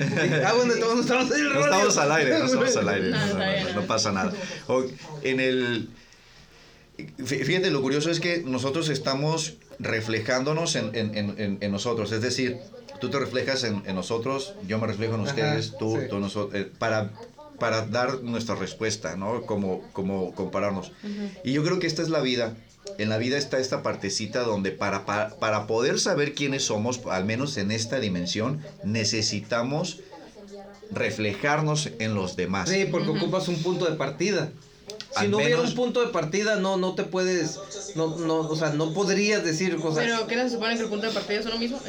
Ah, 0.45 0.53
bueno, 0.55 0.73
todos 0.79 0.99
estamos 1.01 1.31
en 1.31 1.39
el 1.47 1.53
No 1.53 1.59
estamos 1.65 1.97
al 1.97 2.11
aire, 2.13 2.39
no 2.39 2.45
estamos 2.45 2.77
al 2.77 2.89
aire. 2.89 3.09
No, 3.09 3.17
No, 3.17 3.25
no, 3.25 3.27
está 3.31 3.45
no, 3.45 3.51
bien, 3.53 3.75
no 3.75 3.81
no. 3.81 3.87
pasa 3.87 4.11
nada. 4.13 4.33
O- 4.67 4.85
en 5.23 5.39
el. 5.41 5.89
fí- 6.97 7.43
Fíjate, 7.43 7.71
lo 7.71 7.81
curioso 7.81 8.09
es 8.09 8.21
que 8.21 8.41
nosotros 8.45 8.87
estamos 8.87 9.55
reflejándonos 9.79 10.75
en- 10.77 10.95
en- 10.95 11.13
en- 11.17 11.57
en 11.59 11.71
nosotros. 11.71 12.13
Es 12.13 12.21
decir, 12.21 12.57
tú 12.99 13.09
te 13.09 13.19
reflejas 13.19 13.63
en, 13.63 13.83
en 13.85 13.95
nosotros, 13.95 14.53
yo 14.67 14.79
me 14.79 14.87
reflejo 14.87 15.15
en 15.15 15.21
Ajá, 15.21 15.29
ustedes, 15.29 15.77
tú, 15.77 15.97
sí. 15.99 16.07
tú 16.09 16.15
en 16.15 16.21
nosotros, 16.21 16.55
eh, 16.55 16.71
para, 16.77 17.11
para 17.59 17.85
dar 17.85 18.21
nuestra 18.21 18.55
respuesta, 18.55 19.15
¿no? 19.15 19.45
Como, 19.45 19.81
como 19.93 20.33
compararnos. 20.35 20.91
Y 21.43 21.53
yo 21.53 21.63
creo 21.63 21.79
que 21.79 21.87
esta 21.87 22.01
es 22.01 22.09
la 22.09 22.21
vida. 22.21 22.55
En 22.97 23.09
la 23.09 23.17
vida 23.17 23.37
está 23.37 23.59
esta 23.59 23.83
partecita 23.83 24.43
donde 24.43 24.71
para, 24.71 25.05
para, 25.05 25.35
para 25.35 25.67
poder 25.67 25.99
saber 25.99 26.33
quiénes 26.33 26.63
somos, 26.63 27.01
al 27.09 27.25
menos 27.25 27.57
en 27.57 27.71
esta 27.71 27.99
dimensión, 27.99 28.61
necesitamos 28.83 29.99
reflejarnos 30.91 31.89
en 31.99 32.15
los 32.15 32.35
demás. 32.35 32.69
Sí, 32.69 32.85
porque 32.89 33.09
ocupas 33.09 33.47
un 33.47 33.61
punto 33.61 33.85
de 33.85 33.97
partida. 33.97 34.51
Si 35.17 35.27
no 35.27 35.37
hubiera 35.37 35.57
menos- 35.57 35.71
un 35.71 35.75
punto 35.75 36.01
de 36.01 36.07
partida, 36.07 36.57
no, 36.57 36.77
no 36.77 36.93
te 36.95 37.03
puedes, 37.03 37.59
no, 37.95 38.17
no, 38.17 38.39
o 38.39 38.55
sea, 38.55 38.69
no 38.71 38.93
podrías 38.93 39.43
decir 39.43 39.75
cosas. 39.77 40.03
Pero, 40.03 40.27
¿qué 40.27 40.35
se 40.35 40.49
supone 40.49 40.75
que 40.75 40.83
el 40.83 40.89
punto 40.89 41.07
de 41.07 41.13
partida 41.13 41.39
es 41.39 41.45
uno 41.45 41.57
mismo? 41.57 41.79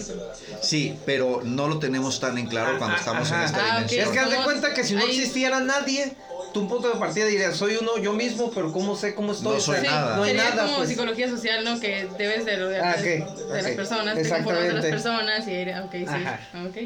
Sí, 0.61 0.97
pero 1.05 1.41
no 1.45 1.69
lo 1.69 1.79
tenemos 1.79 2.21
tan 2.21 2.39
en 2.39 2.47
claro 2.47 2.79
cuando 2.79 2.97
estamos 2.97 3.29
en 3.29 3.35
Ajá. 3.35 3.45
esta 3.47 3.59
Ah, 3.65 3.75
dimensión. 3.77 4.05
Es 4.07 4.11
que 4.13 4.19
haz 4.21 4.31
de 4.31 4.37
cuenta 4.45 4.75
que 4.75 4.85
si 4.85 4.95
no 4.95 5.01
ahí- 5.03 5.11
existiera 5.11 5.61
nadie, 5.61 6.17
tu 6.53 6.69
punto 6.69 6.89
de 6.89 6.99
partida 6.99 7.27
dirías, 7.27 7.57
soy 7.57 7.77
uno 7.81 7.99
yo 7.99 8.13
mismo, 8.13 8.51
pero 8.55 8.73
¿cómo 8.73 8.97
sé 8.97 9.15
cómo 9.15 9.33
estoy? 9.33 9.45
No 9.53 9.59
O 9.59 9.61
sea, 9.61 9.75
soy 9.75 9.85
Sí, 9.85 9.91
nada. 9.93 10.17
No 10.17 10.23
hay 10.23 10.31
sería 10.31 10.51
nada, 10.51 10.65
como 10.67 10.77
pues. 10.79 10.89
psicología 10.89 11.29
social, 11.29 11.65
¿no? 11.65 11.79
Que 11.81 12.09
debes 12.17 12.45
de 12.47 12.57
rodearte 12.59 12.89
Ah, 12.89 12.95
ok, 13.27 13.37
de 13.37 13.45
ok. 13.45 13.51
las 13.63 13.71
personas, 13.73 14.15
te 14.15 14.29
conformas 14.29 14.63
de 14.63 14.73
las 14.73 14.87
personas 14.87 15.49
y 15.49 15.51
ir, 15.51 15.69
ok, 15.85 15.93
sí, 15.93 16.05
Ajá. 16.07 16.41
ok. 16.67 16.77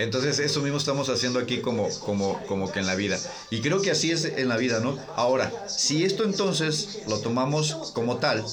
Entonces, 0.00 0.38
eso 0.38 0.62
mismo 0.62 0.78
estamos 0.78 1.08
haciendo 1.10 1.38
aquí 1.38 1.60
como, 1.60 1.98
como, 2.00 2.44
como 2.46 2.72
que 2.72 2.80
en 2.80 2.86
la 2.86 2.94
vida. 2.94 3.22
Y 3.50 3.60
creo 3.60 3.82
que 3.82 3.90
así 3.90 4.10
es 4.10 4.24
en 4.24 4.48
la 4.48 4.56
vida, 4.56 4.80
¿no? 4.80 4.98
Ahora, 5.14 5.62
si 5.74 6.04
esto 6.04 6.24
entonces 6.24 7.02
lo 7.06 7.20
tomamos 7.20 7.74
como 7.92 8.18
tal, 8.18 8.52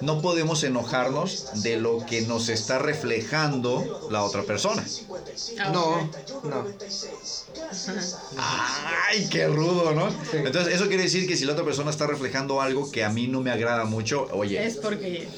no 0.00 0.20
podemos 0.22 0.62
enojarnos 0.64 1.48
de 1.52 1.76
lo 1.78 2.04
que 2.06 2.22
nos 2.22 2.48
está 2.48 2.78
reflejando 2.78 3.96
la 4.08 4.24
otra 4.24 4.46
persona. 4.46 4.84
Ah, 5.58 5.70
No, 5.70 6.10
no. 6.42 6.66
¡Ay, 8.36 9.28
qué 9.28 9.46
rudo, 9.46 9.94
¿no? 9.94 10.08
Entonces, 10.32 10.74
eso 10.74 10.88
quiere 10.88 11.04
decir 11.04 11.26
que 11.26 11.36
si 11.36 11.44
la 11.44 11.52
otra 11.52 11.64
persona 11.64 11.90
está 11.90 12.06
reflejando 12.06 12.60
algo 12.60 12.90
que 12.90 13.04
a 13.04 13.10
mí 13.10 13.26
no 13.28 13.40
me 13.40 13.50
agrada 13.50 13.84
mucho, 13.84 14.26
oye, 14.32 14.64
Es 14.64 14.76
porque 14.76 15.28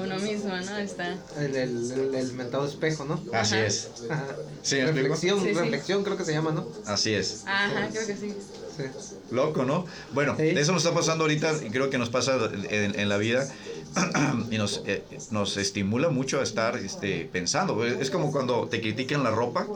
uno 0.00 0.18
mismo, 0.18 0.50
¿no? 0.56 0.76
Está. 0.78 1.16
El, 1.38 1.56
el, 1.56 2.14
el 2.14 2.32
mentado 2.34 2.66
espejo, 2.66 3.04
¿no? 3.04 3.14
así 3.32 3.54
Ajá. 3.56 3.66
es. 3.66 3.88
Ajá. 4.08 4.36
¿Sí 4.62 4.80
reflexión, 4.80 5.40
Sí, 5.40 5.48
sí. 5.48 5.54
reflexión 5.54 6.02
creo 6.04 6.16
que 6.16 6.24
se 6.24 6.32
llama, 6.32 6.52
¿no? 6.52 6.66
Así 6.86 7.14
es. 7.14 7.42
Ajá, 7.46 7.88
creo 7.90 8.06
que 8.06 8.16
sí. 8.16 8.34
Sí. 8.76 8.84
Loco, 9.30 9.64
¿no? 9.64 9.84
Bueno, 10.12 10.36
Sí. 10.38 10.48
eso 10.48 10.72
nos 10.72 10.84
está 10.84 10.94
pasando 10.94 11.24
ahorita 11.24 11.52
y 11.64 11.70
creo 11.70 11.90
que 11.90 11.98
nos 11.98 12.10
pasa 12.10 12.38
en, 12.70 12.98
en 12.98 13.08
la 13.08 13.16
vida 13.18 13.46
y 14.50 14.58
nos, 14.58 14.82
eh, 14.86 15.02
nos 15.30 15.56
estimula 15.56 16.08
mucho 16.08 16.40
a 16.40 16.42
estar 16.42 16.76
este, 16.76 17.28
pensando. 17.32 17.84
Es 17.84 18.10
como 18.10 18.30
cuando 18.32 18.68
te 18.68 18.80
critican 18.80 19.22
la 19.24 19.30
ropa. 19.30 19.66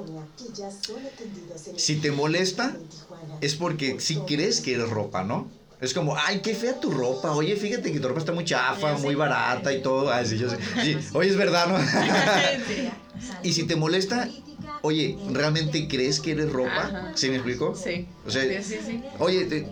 Si 1.77 1.97
te 1.97 2.11
molesta, 2.13 2.77
es 3.41 3.55
porque 3.55 4.01
si 4.01 4.17
crees 4.21 4.61
que 4.61 4.75
eres 4.75 4.89
ropa, 4.91 5.25
¿no? 5.25 5.49
Es 5.85 5.93
como, 5.95 6.17
ay, 6.17 6.41
qué 6.41 6.55
fea 6.55 6.81
tu 6.81 6.91
ropa. 6.91 7.33
Oye, 7.33 7.55
fíjate 7.57 7.93
que 7.93 8.01
tu 8.01 8.09
ropa 8.09 8.21
está 8.21 8.33
muy 8.33 8.45
chafa, 8.45 8.97
Sí. 8.97 9.03
muy 9.03 9.15
barata 9.15 9.73
y 9.73 9.83
todo. 9.83 10.11
Ay, 10.13 10.27
sí, 10.27 10.39
yo 10.39 10.49
Oye, 11.13 11.31
es 11.31 11.37
verdad, 11.37 11.67
¿no? 11.69 11.79
Sí. 12.69 12.89
y 13.43 13.53
si 13.53 13.65
te 13.65 13.77
molesta, 13.77 14.29
oye, 14.83 15.19
¿realmente 15.31 15.87
crees 15.89 16.21
que 16.21 16.33
eres 16.33 16.51
ropa? 16.51 16.71
Ajá. 16.89 17.13
¿Sí 17.15 17.29
me 17.29 17.37
explico? 17.37 17.75
Sí. 17.77 18.09
O 18.27 18.31
sea, 18.31 18.43
sí, 18.43 18.57
sí, 18.63 18.79
sí. 18.85 19.03
Oye, 19.19 19.45
te- 19.45 19.69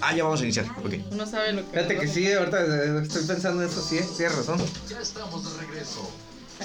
ah, 0.00 0.14
ya 0.14 0.24
vamos 0.24 0.40
a 0.40 0.44
iniciar. 0.44 0.66
Ok. 0.84 0.94
Uno 1.10 1.26
sabe 1.26 1.52
lo 1.52 1.62
que. 1.70 1.76
Fíjate 1.76 1.98
que 1.98 2.08
sí, 2.08 2.32
ahorita 2.32 2.60
eh, 2.64 3.02
estoy 3.02 3.24
pensando 3.24 3.62
en 3.62 3.68
eso, 3.68 3.82
sí, 3.82 4.00
tienes 4.16 4.36
razón. 4.36 4.58
Ya 4.88 4.98
estamos 5.00 5.44
de 5.56 5.60
regreso. 5.66 6.10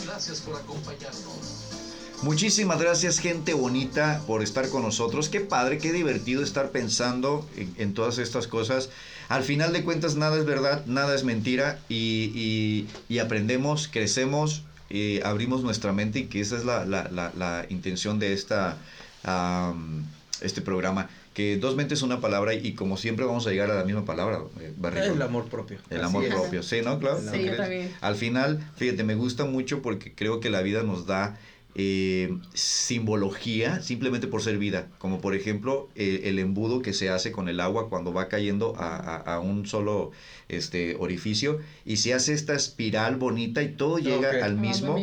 Gracias 0.06 0.40
por 0.42 0.56
acompañarnos. 0.56 1.85
Muchísimas 2.24 2.80
gracias, 2.80 3.20
gente 3.20 3.54
bonita, 3.54 4.24
por 4.26 4.42
estar 4.42 4.70
con 4.70 4.82
nosotros. 4.82 5.30
Qué 5.30 5.42
padre, 5.42 5.78
qué 5.78 5.92
divertido 5.94 6.44
estar 6.44 6.72
pensando 6.72 7.48
en, 7.56 7.74
en 7.78 7.94
todas 7.94 8.18
estas 8.18 8.48
cosas. 8.48 8.90
Al 9.30 9.44
final 9.44 9.74
de 9.74 9.84
cuentas, 9.84 10.16
nada 10.16 10.38
es 10.38 10.46
verdad, 10.46 10.86
nada 10.88 11.14
es 11.14 11.24
mentira 11.24 11.80
y, 11.90 12.32
y- 12.34 12.88
y 13.10 13.20
aprendemos, 13.20 13.88
crecemos, 13.92 14.64
eh, 14.90 15.22
abrimos 15.24 15.62
nuestra 15.64 15.92
mente 15.94 16.20
y 16.20 16.24
que 16.26 16.42
esa 16.42 16.58
es 16.58 16.66
la, 16.66 16.86
la- 16.86 17.10
la- 17.12 17.32
la 17.38 17.66
intención 17.70 18.18
de 18.18 18.34
esta, 18.34 18.78
am, 19.24 20.04
este 20.42 20.62
programa. 20.62 21.10
Que 21.34 21.58
dos 21.58 21.76
mentes 21.76 22.02
una 22.02 22.22
palabra 22.22 22.54
y 22.54 22.74
como 22.76 22.96
siempre 22.96 23.26
vamos 23.26 23.46
a 23.46 23.50
llegar 23.52 23.70
a 23.70 23.76
la 23.76 23.84
misma 23.84 24.06
palabra, 24.06 24.40
eh, 24.62 24.74
Barrigón. 24.78 25.18
El 25.18 25.22
amor 25.22 25.46
propio. 25.50 25.80
El 25.90 25.98
Así 25.98 26.06
amor 26.06 26.24
es. 26.24 26.34
propio, 26.34 26.64
sí, 26.64 26.78
¿no? 26.82 26.98
Claro. 27.00 27.20
Sí, 27.20 27.44
yo 27.44 27.56
también. 27.58 27.92
Al 28.00 28.16
final, 28.16 28.64
fíjate, 28.78 29.04
me 29.04 29.16
gusta 29.16 29.44
mucho 29.44 29.82
porque 29.82 30.14
creo 30.16 30.40
que 30.40 30.50
la 30.50 30.62
vida 30.62 30.82
nos 30.84 31.06
da 31.08 31.38
eh, 31.76 32.38
simbología 32.54 33.82
simplemente 33.82 34.28
por 34.28 34.42
ser 34.42 34.58
vida. 34.58 34.88
Como 34.98 35.20
por 35.20 35.36
ejemplo 35.36 35.90
eh, 35.96 36.22
el 36.26 36.40
embudo 36.40 36.82
que 36.82 36.94
se 36.94 37.10
hace 37.10 37.32
con 37.32 37.50
el 37.50 37.60
agua 37.60 37.90
cuando 37.90 38.14
va 38.14 38.28
cayendo 38.30 38.76
a, 38.78 38.96
a- 38.96 39.36
a 39.36 39.40
un 39.40 39.66
solo 39.66 40.12
este, 40.48 40.96
orificio 41.00 41.60
y 41.86 41.98
se 41.98 42.14
hace 42.14 42.34
esta 42.34 42.54
espiral 42.56 43.18
bonita 43.18 43.62
y 43.64 43.70
todo 43.74 43.98
llega 44.00 44.30
al 44.46 44.54
Ah, 44.58 44.62
mismo. 44.62 44.96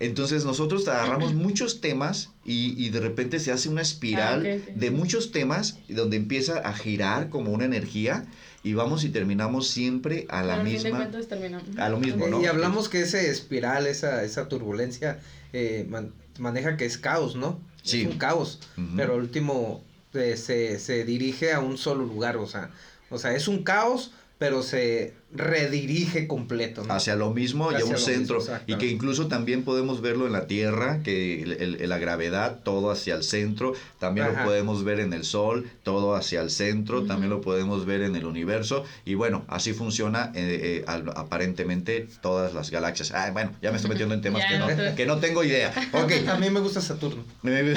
Entonces 0.00 0.44
nosotros 0.44 0.86
agarramos 0.88 1.34
muchos 1.46 1.80
temas 1.80 2.30
y, 2.44 2.74
y 2.82 2.90
de 2.90 3.00
repente 3.00 3.38
se 3.40 3.52
hace 3.52 3.68
una 3.68 3.82
espiral 3.82 4.46
Ah, 4.46 4.70
de 4.74 4.90
muchos 4.90 5.32
temas 5.32 5.80
donde 5.88 6.16
empieza 6.16 6.58
a 6.58 6.72
girar 6.72 7.28
como 7.28 7.50
una 7.52 7.64
energía 7.64 8.24
y 8.66 8.74
vamos 8.74 9.04
y 9.04 9.10
terminamos 9.10 9.68
siempre 9.68 10.26
a 10.28 10.42
la 10.42 10.54
Pero 10.56 10.60
al 10.60 10.66
fin 10.66 10.76
de 10.76 10.82
misma 10.84 10.98
cuentas 10.98 11.28
terminamos. 11.28 11.78
a 11.78 11.88
lo 11.88 11.98
mismo, 11.98 12.26
¿no? 12.26 12.40
Y 12.42 12.46
hablamos 12.46 12.88
que 12.88 13.02
ese 13.02 13.30
espiral, 13.30 13.86
esa, 13.86 14.24
esa 14.24 14.48
turbulencia, 14.48 15.20
eh, 15.52 15.86
man- 15.88 16.12
maneja 16.38 16.76
que 16.76 16.84
es 16.84 16.98
caos, 16.98 17.36
¿no? 17.36 17.60
Sí. 17.82 18.02
Es 18.02 18.08
un 18.08 18.18
caos, 18.18 18.58
pero 18.96 19.14
al 19.14 19.20
último 19.20 19.84
eh, 20.14 20.36
se, 20.36 20.78
se 20.80 21.04
dirige 21.04 21.52
a 21.52 21.60
un 21.60 21.78
solo 21.78 22.04
lugar, 22.04 22.36
o 22.38 22.46
sea, 22.46 22.70
o 23.10 23.18
sea, 23.18 23.34
es 23.34 23.46
un 23.48 23.62
caos, 23.62 24.12
pero 24.38 24.62
se 24.62 25.14
redirige 25.36 26.26
completo, 26.26 26.84
¿no? 26.84 26.92
hacia 26.94 27.14
lo 27.16 27.32
mismo 27.32 27.70
y 27.72 27.74
a 27.74 27.78
Hacia 27.78 27.90
un 27.90 27.98
centro 27.98 28.38
mismo, 28.38 28.54
y 28.66 28.76
que 28.76 28.86
incluso 28.88 29.28
también 29.28 29.62
podemos 29.64 30.00
verlo 30.00 30.26
en 30.26 30.32
la 30.32 30.46
Tierra 30.46 31.00
que 31.02 31.42
el- 31.42 31.52
el- 31.80 31.88
la 31.88 31.98
gravedad 31.98 32.60
todo 32.64 32.90
hacia 32.90 33.14
el 33.14 33.22
centro 33.22 33.72
también 33.98 34.26
Ajá. 34.28 34.40
lo 34.40 34.46
podemos 34.46 34.84
ver 34.84 35.00
en 35.00 35.12
el 35.12 35.24
Sol 35.24 35.68
todo 35.82 36.14
hacia 36.14 36.40
el 36.40 36.50
centro 36.50 37.04
también 37.04 37.30
lo 37.30 37.40
podemos 37.40 37.86
ver 37.86 38.02
en 38.02 38.16
el 38.16 38.24
universo 38.26 38.84
y 39.04 39.14
bueno 39.14 39.44
así 39.48 39.72
funciona 39.72 40.32
eh, 40.34 40.82
eh, 40.82 40.84
al- 40.86 41.10
aparentemente 41.14 42.08
todas 42.22 42.54
las 42.54 42.70
galaxias 42.70 43.12
ah, 43.12 43.30
bueno 43.32 43.52
ya 43.62 43.70
me 43.70 43.76
estoy 43.76 43.90
metiendo 43.90 44.14
en 44.14 44.20
temas 44.22 44.42
que, 44.46 44.58
no, 44.58 44.66
que 44.96 45.06
no 45.06 45.18
tengo 45.18 45.44
idea 45.44 45.72
ok 45.92 46.12
A 46.28 46.38
mí 46.38 46.50
me 46.50 46.60
gusta 46.60 46.80
Saturno. 46.80 47.24
Me- 47.42 47.62
Digo, 47.62 47.76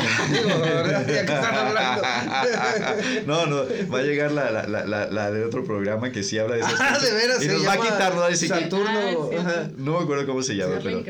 ¿verdad? 0.61 1.05
Ya 1.07 1.25
que 1.25 1.33
están 1.33 1.55
hablando. 1.55 2.03
no, 3.25 3.45
no, 3.45 3.63
va 3.93 3.99
a 3.99 4.01
llegar 4.03 4.31
la, 4.31 4.51
la, 4.51 4.67
la, 4.67 4.85
la- 4.85 5.07
la 5.09 5.31
de 5.31 5.45
otro 5.45 5.63
programa 5.63 6.11
que 6.11 6.23
sí 6.23 6.37
habla 6.37 6.55
de 6.55 6.61
esas 6.61 6.73
Ah, 6.79 6.93
cosas. 6.95 7.03
de 7.09 7.13
veras, 7.15 7.43
Y 7.43 7.47
se 7.49 7.57
nos 7.57 7.67
va 7.67 7.73
a 7.73 7.77
quitar, 7.77 8.13
¿no? 8.15 8.19
Va 8.21 8.25
a 8.27 8.29
decir 8.29 8.51
que- 8.51 8.59
Saturno. 8.61 8.89
Ah, 8.89 9.27
sí. 9.29 9.35
ajá. 9.37 9.69
no 9.77 9.97
me 9.97 10.03
acuerdo 10.03 10.25
cómo 10.25 10.41
se 10.43 10.55
llama, 10.55 10.75
Sí, 10.81 10.81
pero. 10.83 11.03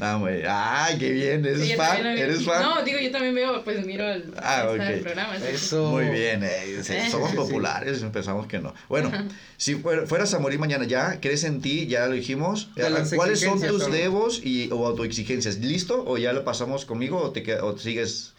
Ah, 0.00 0.84
Ay, 0.86 0.98
qué 0.98 1.10
bien, 1.12 1.44
¿eres 1.44 1.60
Sí, 1.66 1.74
fan? 1.74 2.06
¿Eres 2.06 2.44
fan? 2.44 2.62
No, 2.62 2.82
digo, 2.84 2.98
yo 2.98 3.10
también 3.10 3.34
veo, 3.34 3.62
pues 3.64 3.84
miro 3.86 4.04
el, 4.10 4.32
Ah, 4.42 4.66
está 4.72 4.92
el 4.92 5.00
programa. 5.00 5.36
Eso. 5.36 5.90
Muy 5.90 6.06
bien, 6.06 6.42
eh, 6.44 6.80
sí, 6.82 6.92
Eh. 6.94 7.08
somos 7.10 7.30
Sí, 7.30 7.36
sí. 7.36 7.42
populares, 7.42 8.04
pensamos 8.12 8.46
que 8.46 8.58
no. 8.58 8.74
Bueno, 8.88 9.10
si 9.56 9.76
fuer- 9.76 10.06
fueras 10.06 10.32
a 10.34 10.38
morir 10.38 10.58
mañana, 10.58 10.84
¿ya 10.84 11.20
crees 11.20 11.44
en 11.44 11.60
ti? 11.60 11.86
¿Ya 11.86 12.06
lo 12.06 12.14
dijimos? 12.14 12.68
Las 12.76 13.12
¿Cuáles 13.14 13.40
son 13.40 13.60
tus 13.60 13.84
pero- 13.84 13.94
debos 13.94 14.40
y, 14.44 14.68
o 14.72 14.86
autoexigencias? 14.86 15.58
¿Listo? 15.58 16.04
¿O 16.06 16.18
ya 16.18 16.32
lo 16.32 16.44
pasamos 16.44 16.84
conmigo 16.84 17.18
o, 17.22 17.30
te, 17.30 17.54
o 17.60 17.76
sigues 17.78 18.32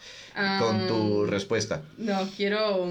con 0.58 0.86
tu 0.86 1.24
Ah, 1.24 1.30
respuesta? 1.30 1.82
No, 1.98 2.28
quiero 2.36 2.90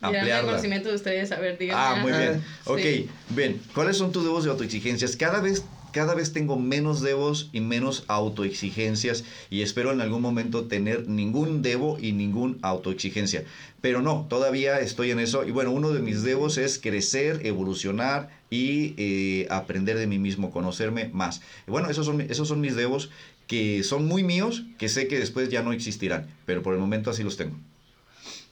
Ampliarla. 0.00 0.38
el 0.40 0.44
conocimiento 0.46 0.88
de 0.90 0.94
ustedes. 0.94 1.32
A 1.32 1.40
ver, 1.40 1.58
díganme. 1.58 1.82
Ah, 1.82 1.98
muy 2.02 2.12
bien. 2.12 2.42
Ok, 2.64 2.78
Sí. 2.80 3.08
bien. 3.30 3.60
¿Cuáles 3.74 3.96
son 3.96 4.12
tus 4.12 4.22
debos 4.24 4.46
y 4.46 4.48
autoexigencias? 4.48 5.16
Cada 5.16 5.40
vez, 5.40 5.64
cada 5.92 6.14
vez 6.14 6.32
tengo 6.32 6.56
menos 6.58 7.00
debos 7.00 7.48
y 7.52 7.60
menos 7.60 8.04
autoexigencias 8.08 9.24
y 9.50 9.62
espero 9.62 9.90
en 9.92 10.00
algún 10.00 10.22
momento 10.22 10.64
tener 10.66 11.08
ningún 11.08 11.62
debo 11.62 11.98
y 12.00 12.12
ningún 12.12 12.58
autoexigencia. 12.62 13.44
Pero 13.80 14.02
no, 14.02 14.26
todavía 14.28 14.80
estoy 14.80 15.10
en 15.10 15.18
eso. 15.18 15.44
Y 15.46 15.50
bueno, 15.50 15.70
uno 15.72 15.90
de 15.90 16.00
mis 16.00 16.22
debos 16.22 16.58
es 16.58 16.78
crecer, 16.78 17.40
evolucionar 17.46 18.28
y 18.50 18.94
eh, 18.96 19.46
aprender 19.50 19.98
de 19.98 20.06
mí 20.06 20.18
mismo, 20.18 20.50
conocerme 20.50 21.10
más. 21.12 21.40
Y 21.66 21.70
bueno, 21.70 21.90
esos 21.90 22.06
son, 22.06 22.20
esos 22.20 22.48
son 22.48 22.60
mis 22.60 22.76
debos 22.76 23.10
que 23.46 23.82
son 23.82 24.06
muy 24.06 24.22
míos, 24.22 24.64
que 24.78 24.88
sé 24.90 25.08
que 25.08 25.18
después 25.18 25.48
ya 25.48 25.62
no 25.62 25.72
existirán, 25.72 26.26
pero 26.44 26.62
por 26.62 26.74
el 26.74 26.80
momento 26.80 27.10
así 27.10 27.22
los 27.22 27.36
tengo. 27.38 27.56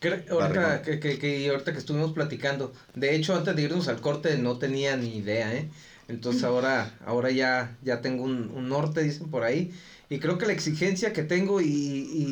Cre- 0.00 0.28
Ahorita 0.30 0.82
que, 0.82 1.00
que, 1.00 1.18
que 1.18 1.48
ahorita 1.48 1.72
que 1.72 1.78
estuvimos 1.78 2.12
platicando, 2.12 2.72
de 2.94 3.14
hecho 3.16 3.34
antes 3.34 3.56
de 3.56 3.62
irnos 3.62 3.88
al 3.88 4.00
corte 4.00 4.36
no 4.38 4.58
tenía 4.58 4.96
ni 4.96 5.16
idea, 5.16 5.54
¿eh? 5.54 5.68
Entonces 6.08 6.44
ahora, 6.44 6.94
ahora 7.04 7.30
ya, 7.32 7.76
ya 7.82 8.00
tengo 8.00 8.22
un, 8.24 8.50
un 8.54 8.68
norte, 8.68 9.02
dicen 9.02 9.28
por 9.30 9.42
ahí, 9.42 9.72
y 10.08 10.18
creo 10.20 10.38
que 10.38 10.46
la 10.46 10.52
exigencia 10.52 11.12
que 11.12 11.22
tengo 11.24 11.60
y, 11.60 11.66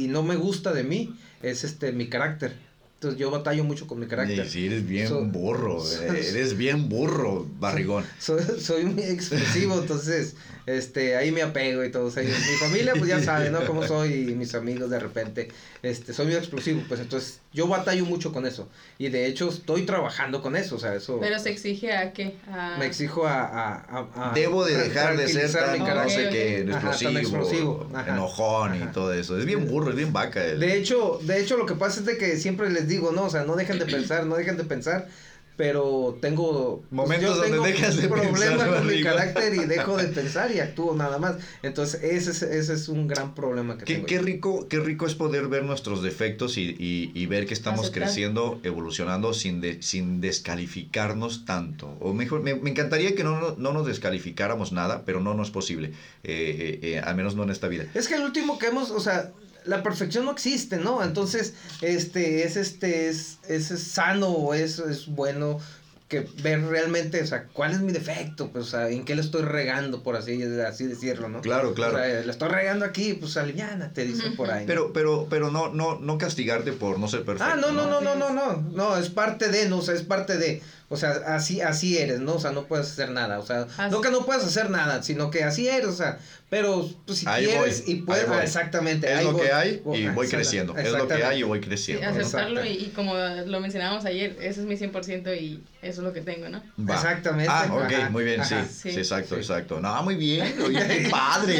y 0.04 0.06
no 0.08 0.22
me 0.22 0.36
gusta 0.36 0.72
de 0.72 0.84
mí 0.84 1.16
es 1.42 1.64
este 1.64 1.90
mi 1.92 2.08
carácter. 2.08 2.54
Entonces 2.96 3.18
yo 3.18 3.30
batallo 3.30 3.64
mucho 3.64 3.86
con 3.88 3.98
mi 3.98 4.06
carácter. 4.06 4.48
Sí, 4.48 4.66
eres 4.66 4.86
bien 4.86 5.08
So- 5.08 5.24
burro, 5.24 5.82
eh, 6.02 6.26
eres 6.30 6.56
bien 6.56 6.88
burro, 6.88 7.46
barrigón. 7.58 8.04
Soy, 8.20 8.42
soy 8.60 8.84
muy 8.84 9.02
expresivo, 9.04 9.78
entonces 9.80 10.36
este 10.66 11.16
ahí 11.16 11.30
me 11.30 11.42
apego 11.42 11.84
y 11.84 11.90
todo. 11.90 12.06
O 12.06 12.10
sea, 12.10 12.22
mi 12.22 12.30
familia 12.58 12.94
pues 12.96 13.08
ya 13.08 13.20
sabe, 13.20 13.50
¿no? 13.50 13.64
Cómo 13.66 13.86
soy 13.86 14.12
y 14.30 14.34
mis 14.34 14.54
amigos 14.54 14.90
de 14.90 14.98
repente. 14.98 15.48
Este, 15.82 16.12
soy 16.14 16.26
muy 16.26 16.34
explosivo, 16.36 16.82
pues 16.88 17.00
entonces 17.00 17.40
yo 17.52 17.68
batallo 17.68 18.04
mucho 18.06 18.32
con 18.32 18.46
eso. 18.46 18.68
Y 18.98 19.08
de 19.08 19.26
hecho 19.26 19.50
estoy 19.50 19.82
trabajando 19.84 20.40
con 20.40 20.56
eso, 20.56 20.76
o 20.76 20.78
sea, 20.78 20.94
eso 20.94 21.18
Pero 21.20 21.38
se 21.38 21.50
exige 21.50 21.92
a 21.92 22.12
qué? 22.12 22.36
A... 22.50 22.76
me 22.78 22.86
exijo 22.86 23.26
a... 23.26 23.42
a, 23.42 23.74
a- 24.14 24.30
a 24.30 24.34
Debo 24.34 24.64
de 24.64 24.76
dejar 24.76 25.16
de 25.16 25.28
ser 25.28 25.52
tan, 25.52 25.72
mi 25.74 25.78
no 25.80 25.84
carácter. 25.86 26.24
sé 26.24 26.28
qué, 26.30 26.62
ok. 26.66 26.74
Ajá, 26.74 26.80
tan 26.80 27.16
explosivo, 27.16 27.18
explosivo, 27.18 27.90
ajá. 27.94 28.12
enojón 28.14 28.82
y 28.82 28.86
todo 28.92 29.12
eso. 29.12 29.38
Es 29.38 29.44
bien 29.44 29.66
burro, 29.68 29.90
es 29.90 29.96
bien 29.96 30.12
vaca. 30.12 30.42
el- 30.44 30.60
De 30.60 30.76
hecho, 30.76 31.18
de 31.22 31.40
hecho 31.40 31.56
lo 31.58 31.66
que 31.66 31.74
pasa 31.74 32.00
es 32.00 32.06
de 32.06 32.16
que 32.16 32.36
siempre 32.38 32.70
les 32.70 32.88
digo, 32.88 33.12
no, 33.12 33.24
o 33.24 33.30
sea, 33.30 33.44
no 33.44 33.56
dejen 33.56 33.78
de 33.78 33.86
pensar, 33.86 34.24
no 34.26 34.36
dejen 34.36 34.56
de 34.56 34.64
pensar, 34.64 35.08
pero 35.57 36.18
tengo 36.20 36.80
pues, 36.80 36.92
Momentos 36.92 37.28
yo 37.28 37.34
donde 37.36 37.50
tengo 37.52 37.64
dejas 37.64 37.96
de 37.96 38.07
un 38.07 38.12
problema 38.12 38.57
pensar, 38.64 38.74
con 38.74 38.86
mi 38.88 39.02
carácter 39.02 39.55
y 39.55 39.64
dejo 39.66 39.96
de 39.96 40.05
pensar 40.09 40.50
y 40.50 40.59
actúo 40.61 40.94
nada 40.96 41.18
más. 41.18 41.36
Entonces, 41.62 42.02
ese 42.02 42.32
es, 42.32 42.42
ese 42.42 42.72
es 42.74 42.88
un 42.88 43.07
gran 43.07 43.34
problema 43.34 43.78
que 43.78 43.84
Qué, 43.84 43.94
tengo. 43.94 44.07
qué 44.07 44.18
rico, 44.18 44.66
qué 44.68 44.80
rico 44.80 45.07
es 45.07 45.14
poder 45.14 45.46
ver 45.48 45.62
nuestros 45.64 46.02
defectos 46.02 46.59
y, 46.59 46.74
y- 46.78 47.12
y 47.14 47.26
ver 47.26 47.46
que 47.46 47.55
estamos 47.55 47.80
Aceptar. 47.82 48.02
creciendo, 48.05 48.59
evolucionando 48.64 49.32
sin, 49.32 49.61
de- 49.61 49.80
sin 49.82 50.20
descalificarnos 50.20 51.44
tanto. 51.44 51.96
O 52.00 52.12
mejor, 52.12 52.42
me, 52.42 52.55
me 52.55 52.70
encantaría 52.70 53.14
que 53.14 53.24
no, 53.24 53.40
no, 53.40 53.55
no 53.57 53.72
nos 53.72 53.86
descalificáramos 53.86 54.72
nada, 54.72 55.02
pero 55.05 55.20
no, 55.20 55.34
no 55.34 55.42
es 55.42 55.50
posible. 55.50 55.88
Eh, 56.24 56.78
eh, 56.82 56.94
eh, 56.94 56.98
al 56.98 57.16
menos 57.16 57.36
no 57.36 57.42
en 57.44 57.50
esta 57.50 57.68
vida. 57.68 57.84
Es 57.94 58.09
que 58.09 58.14
el 58.14 58.22
último 58.22 58.59
que 58.59 58.66
hemos, 58.66 58.90
o 58.90 59.00
sea, 59.00 59.32
la 59.64 59.82
perfección 59.82 60.24
no 60.24 60.32
existe, 60.32 60.78
¿no? 60.78 61.02
Entonces, 61.02 61.54
este, 61.80 62.44
es 62.44 62.56
este, 62.56 63.08
es, 63.08 63.38
es, 63.48 63.70
es 63.70 63.82
sano 63.82 64.28
o 64.28 64.54
es, 64.54 64.78
es 64.78 65.06
bueno 65.06 65.60
que 66.08 66.28
ver 66.42 66.62
realmente, 66.66 67.22
o 67.22 67.26
sea, 67.26 67.44
cuál 67.52 67.72
es 67.72 67.80
mi 67.80 67.90
defecto, 67.90 68.50
pues, 68.50 68.66
o 68.66 68.68
sea, 68.68 68.90
en 68.90 69.04
qué 69.06 69.14
le 69.14 69.22
estoy 69.22 69.42
regando, 69.42 70.02
por 70.02 70.16
así, 70.16 70.42
así 70.42 70.86
decirlo, 70.86 71.30
¿no? 71.30 71.40
Claro, 71.40 71.72
claro. 71.72 71.94
O 71.94 71.98
sea, 71.98 72.20
le 72.20 72.30
estoy 72.30 72.48
regando 72.50 72.84
aquí, 72.84 73.14
pues, 73.14 73.36
aliviana, 73.38 73.90
te 73.92 74.04
dicen 74.04 74.36
por 74.36 74.50
ahí. 74.50 74.62
¿no? 74.62 74.66
Pero, 74.66 74.92
pero, 74.92 75.26
pero 75.30 75.50
no, 75.50 75.72
no, 75.72 75.98
no 75.98 76.18
castigarte 76.18 76.72
por 76.72 76.98
no 76.98 77.08
ser 77.08 77.24
perfecto. 77.24 77.52
Ah, 77.54 77.56
no, 77.56 77.72
no, 77.72 77.86
no, 77.88 78.02
no, 78.02 78.14
no, 78.16 78.30
no, 78.30 78.60
no, 78.60 78.96
es 78.98 79.08
parte 79.08 79.48
de, 79.48 79.68
no, 79.68 79.78
o 79.78 79.82
sea, 79.82 79.94
es 79.94 80.02
parte 80.02 80.36
de, 80.36 80.62
o 80.95 80.97
sea, 80.97 81.11
así, 81.26 81.61
así 81.61 81.99
eres, 81.99 82.20
¿no? 82.20 82.34
O 82.34 82.40
sea, 82.40 82.53
no 82.53 82.64
puedes 82.64 82.86
hacer 82.90 83.11
nada, 83.11 83.38
o 83.38 83.47
sea, 83.47 83.66
Así- 83.76 83.90
no 83.92 84.01
que 84.01 84.11
no 84.11 84.24
puedes 84.24 84.45
hacer 84.45 84.70
nada, 84.70 85.03
sino 85.03 85.30
que 85.30 85.45
así 85.45 85.68
eres, 85.68 85.86
o 85.88 85.92
sea, 85.92 86.18
pero 86.49 86.88
pues, 87.07 87.18
si 87.18 87.26
Ahí 87.28 87.47
quieres 87.47 87.84
voy, 87.84 87.92
y 87.95 87.97
puedes, 88.03 88.24
ahí 88.24 88.28
voy. 88.30 88.38
ah, 88.38 88.45
exactamente. 88.45 89.11
Es 89.12 89.18
ahí 89.18 89.24
lo 89.24 89.32
voy. 89.32 89.42
que 89.42 89.53
hay 89.53 89.82
y 89.95 90.07
voy 90.09 90.28
creciendo. 90.28 90.76
Es 90.76 90.92
lo 90.92 91.09
que 91.09 91.24
hay 91.24 91.40
y 91.40 91.42
voy 91.42 91.59
Sí, 91.59 91.64
creciendo. 91.66 92.05
¿no? 92.12 92.20
aceptarlo 92.20 92.64
y, 92.64 92.92
como 92.95 93.14
lo 93.16 93.61
mencionábamos 93.61 94.05
ayer, 94.05 94.36
ese 94.40 94.61
es 94.61 94.66
mi 94.66 94.76
100% 94.76 95.34
y 95.34 95.62
eso 95.82 96.01
es 96.01 96.05
lo 96.07 96.12
que 96.12 96.20
tengo, 96.20 96.49
¿no? 96.49 96.62
Va. 96.78 96.95
Exactamente. 96.95 97.51
Ah, 97.53 97.66
ok, 97.72 97.92
Ajá, 97.92 98.11
muy 98.11 98.24
bien, 98.24 98.45
sí, 98.45 98.55
sí, 98.70 98.92
Sí. 98.92 98.99
exacto, 98.99 99.34
Sí. 99.34 99.40
exacto. 99.40 99.80
No, 99.80 100.01
muy 100.05 100.14
bien, 100.14 100.55
oye, 100.64 100.78
qué 100.86 101.09
padre, 101.11 101.55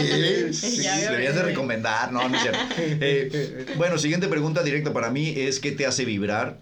¿eh? 0.49 0.53
Sí, 0.53 0.79
veo, 0.83 1.11
deberías 1.11 1.35
de 1.35 1.43
recomendar, 1.43 2.13
no, 2.13 2.29
no 2.29 2.37
es 2.37 2.43
cierto. 2.43 2.61
Eh, 2.79 3.67
bueno, 3.77 3.99
siguiente 3.99 4.29
pregunta 4.29 4.63
directa 4.63 4.93
para 4.93 5.11
mí 5.11 5.35
es 5.37 5.59
¿qué 5.61 5.73
te 5.73 5.87
hace 5.87 6.05
vibrar? 6.05 6.59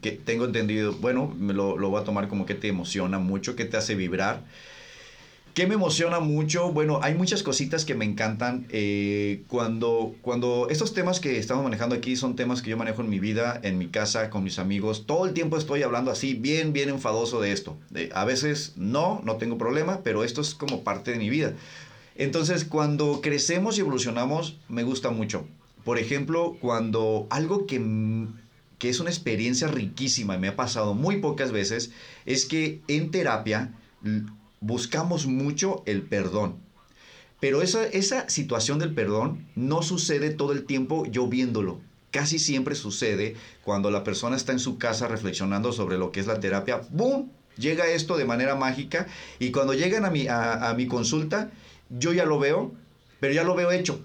Que 0.00 0.12
tengo 0.12 0.44
entendido, 0.44 0.92
bueno, 0.94 1.34
lo, 1.38 1.78
lo 1.78 1.90
voy 1.90 2.00
a 2.00 2.04
tomar 2.04 2.28
como 2.28 2.46
que 2.46 2.54
te 2.54 2.68
emociona 2.68 3.18
mucho, 3.18 3.56
¿qué 3.56 3.64
te 3.64 3.76
hace 3.76 3.94
vibrar? 3.94 4.42
¿Qué 5.54 5.66
me 5.66 5.74
emociona 5.74 6.20
mucho? 6.20 6.70
Bueno, 6.70 7.00
hay 7.02 7.14
muchas 7.14 7.42
cositas 7.42 7.84
que 7.84 7.96
me 7.96 8.04
encantan. 8.04 8.66
eh, 8.70 9.42
cuando, 9.48 10.14
cuando 10.22 10.68
estos 10.70 10.94
temas 10.94 11.18
que 11.18 11.36
estamos 11.36 11.64
manejando 11.64 11.96
aquí 11.96 12.14
son 12.14 12.36
temas 12.36 12.62
que 12.62 12.70
yo 12.70 12.76
manejo 12.76 13.02
en 13.02 13.10
mi 13.10 13.18
vida, 13.18 13.58
en 13.64 13.76
mi 13.76 13.88
casa, 13.88 14.30
con 14.30 14.44
mis 14.44 14.60
amigos, 14.60 15.04
todo 15.04 15.26
el 15.26 15.32
tiempo 15.34 15.56
estoy 15.56 15.82
hablando 15.82 16.12
así, 16.12 16.34
bien, 16.34 16.72
bien 16.72 16.90
enfadoso 16.90 17.40
de 17.40 17.50
esto. 17.50 17.76
A 18.14 18.24
veces 18.24 18.74
no, 18.76 19.20
no 19.24 19.34
tengo 19.34 19.58
problema, 19.58 20.02
pero 20.04 20.22
esto 20.22 20.42
es 20.42 20.54
como 20.54 20.84
parte 20.84 21.10
de 21.10 21.18
mi 21.18 21.28
vida. 21.28 21.54
Entonces, 22.14 22.64
cuando 22.64 23.20
crecemos 23.20 23.78
y 23.78 23.80
evolucionamos, 23.80 24.58
me 24.68 24.84
gusta 24.84 25.10
mucho. 25.10 25.44
Por 25.82 25.98
ejemplo, 25.98 26.56
cuando 26.60 27.26
algo 27.30 27.66
que, 27.66 27.80
que 28.78 28.88
es 28.88 29.00
una 29.00 29.10
experiencia 29.10 29.68
riquísima 29.68 30.36
y 30.36 30.38
me 30.38 30.48
ha 30.48 30.56
pasado 30.56 30.94
muy 30.94 31.18
pocas 31.18 31.52
veces, 31.52 31.90
es 32.26 32.46
que 32.46 32.80
en 32.88 33.10
terapia 33.10 33.74
buscamos 34.60 35.26
mucho 35.26 35.82
el 35.86 36.02
perdón. 36.02 36.56
Pero 37.40 37.62
esa, 37.62 37.86
esa 37.86 38.28
situación 38.28 38.78
del 38.78 38.94
perdón 38.94 39.46
no 39.54 39.82
sucede 39.82 40.30
todo 40.30 40.52
el 40.52 40.64
tiempo 40.64 41.06
yo 41.06 41.28
viéndolo. 41.28 41.80
Casi 42.10 42.38
siempre 42.38 42.74
sucede 42.74 43.36
cuando 43.64 43.90
la 43.90 44.02
persona 44.02 44.36
está 44.36 44.52
en 44.52 44.58
su 44.58 44.78
casa 44.78 45.08
reflexionando 45.08 45.72
sobre 45.72 45.98
lo 45.98 46.10
que 46.10 46.20
es 46.20 46.26
la 46.26 46.40
terapia. 46.40 46.80
¡Boom! 46.90 47.30
Llega 47.56 47.88
esto 47.88 48.16
de 48.16 48.24
manera 48.24 48.54
mágica 48.54 49.08
y 49.38 49.50
cuando 49.50 49.74
llegan 49.74 50.04
a 50.04 50.10
mi, 50.10 50.26
a 50.28 50.72
mi 50.76 50.86
consulta, 50.86 51.50
yo 51.90 52.12
ya 52.12 52.24
lo 52.24 52.38
veo, 52.38 52.72
pero 53.18 53.34
ya 53.34 53.42
lo 53.42 53.56
veo 53.56 53.72
hecho. 53.72 54.00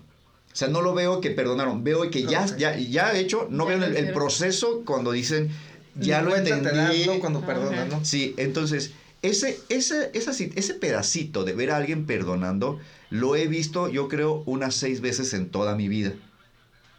O 0.54 0.56
sea, 0.56 0.68
no 0.68 0.82
lo 0.82 0.94
veo 0.94 1.20
que 1.20 1.32
perdonaron, 1.32 1.84
veo 1.84 2.08
que 2.12 2.24
ya, 2.24 2.46
Ok. 2.46 2.58
ya, 2.58 2.78
ya 2.78 3.18
hecho, 3.18 3.48
no 3.50 3.68
Ya 3.68 3.78
veo 3.78 3.88
el, 3.88 4.14
proceso 4.14 4.84
cuando 4.86 5.12
dicen, 5.12 5.50
ya 5.96 6.22
lo 6.22 6.36
entendí. 6.36 7.08
¿no? 7.08 7.20
Cuando 7.20 7.40
Ajá. 7.40 7.48
perdonas, 7.48 7.88
¿no? 7.90 8.06
Sí, 8.06 8.36
entonces, 8.38 8.92
ese, 9.24 9.60
ese, 9.70 10.12
esa 10.14 10.32
ese 10.32 10.74
pedacito 10.76 11.44
de 11.44 11.54
ver 11.54 11.72
a 11.72 11.78
alguien 11.78 12.06
perdonando, 12.06 12.80
lo 13.10 13.36
he 13.36 13.48
visto, 13.48 13.90
yo 13.90 14.08
creo, 14.08 14.44
unas 14.46 14.76
seis 14.76 15.02
veces 15.02 15.34
en 15.34 15.50
toda 15.50 15.76
mi 15.76 15.88
vida 15.88 16.14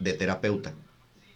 de 0.00 0.14
terapeuta. 0.14 0.74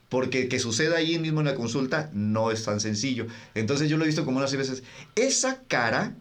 Porque 0.08 0.48
que 0.48 0.58
suceda 0.58 0.96
ahí 0.96 1.18
mismo 1.20 1.40
en 1.40 1.46
la 1.46 1.54
consulta 1.54 2.10
no 2.14 2.50
es 2.50 2.64
tan 2.64 2.80
sencillo. 2.80 3.26
Entonces 3.54 3.88
yo 3.88 3.96
lo 3.96 4.04
he 4.04 4.06
visto 4.08 4.24
como 4.24 4.38
unas 4.38 4.50
seis 4.50 4.68
veces. 4.68 4.82
Esa 5.14 5.62
cara, 5.68 6.16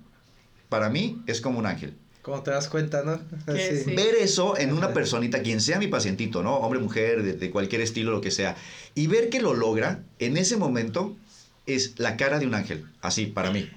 para 0.70 0.90
mí, 0.90 1.24
es 1.26 1.42
como 1.42 1.58
un 1.58 1.66
ángel. 1.66 1.96
Como 2.28 2.44
te 2.44 2.52
das 2.52 2.68
cuenta, 2.68 3.04
¿no? 3.04 3.22
Sí. 3.56 3.96
Ver 3.96 4.16
eso 4.20 4.58
en 4.58 4.74
una 4.74 4.92
personita, 4.94 5.42
quien 5.42 5.62
sea 5.62 5.80
mi 5.80 5.88
pacientito, 5.88 6.44
¿no? 6.44 6.58
Hombre, 6.58 6.82
mujer, 6.82 7.24
de, 7.24 7.34
de 7.34 7.50
cualquier 7.52 7.80
estilo, 7.80 8.12
lo 8.12 8.20
que 8.20 8.32
sea. 8.32 8.58
Y 8.96 9.08
ver 9.08 9.30
que 9.30 9.40
lo 9.42 9.54
logra, 9.54 10.02
en 10.20 10.36
ese 10.36 10.58
momento, 10.58 11.16
es 11.68 11.94
la 12.00 12.18
cara 12.18 12.38
de 12.40 12.46
un 12.46 12.54
ángel. 12.54 12.86
Así, 13.02 13.28
para 13.28 13.52
mí. 13.52 13.70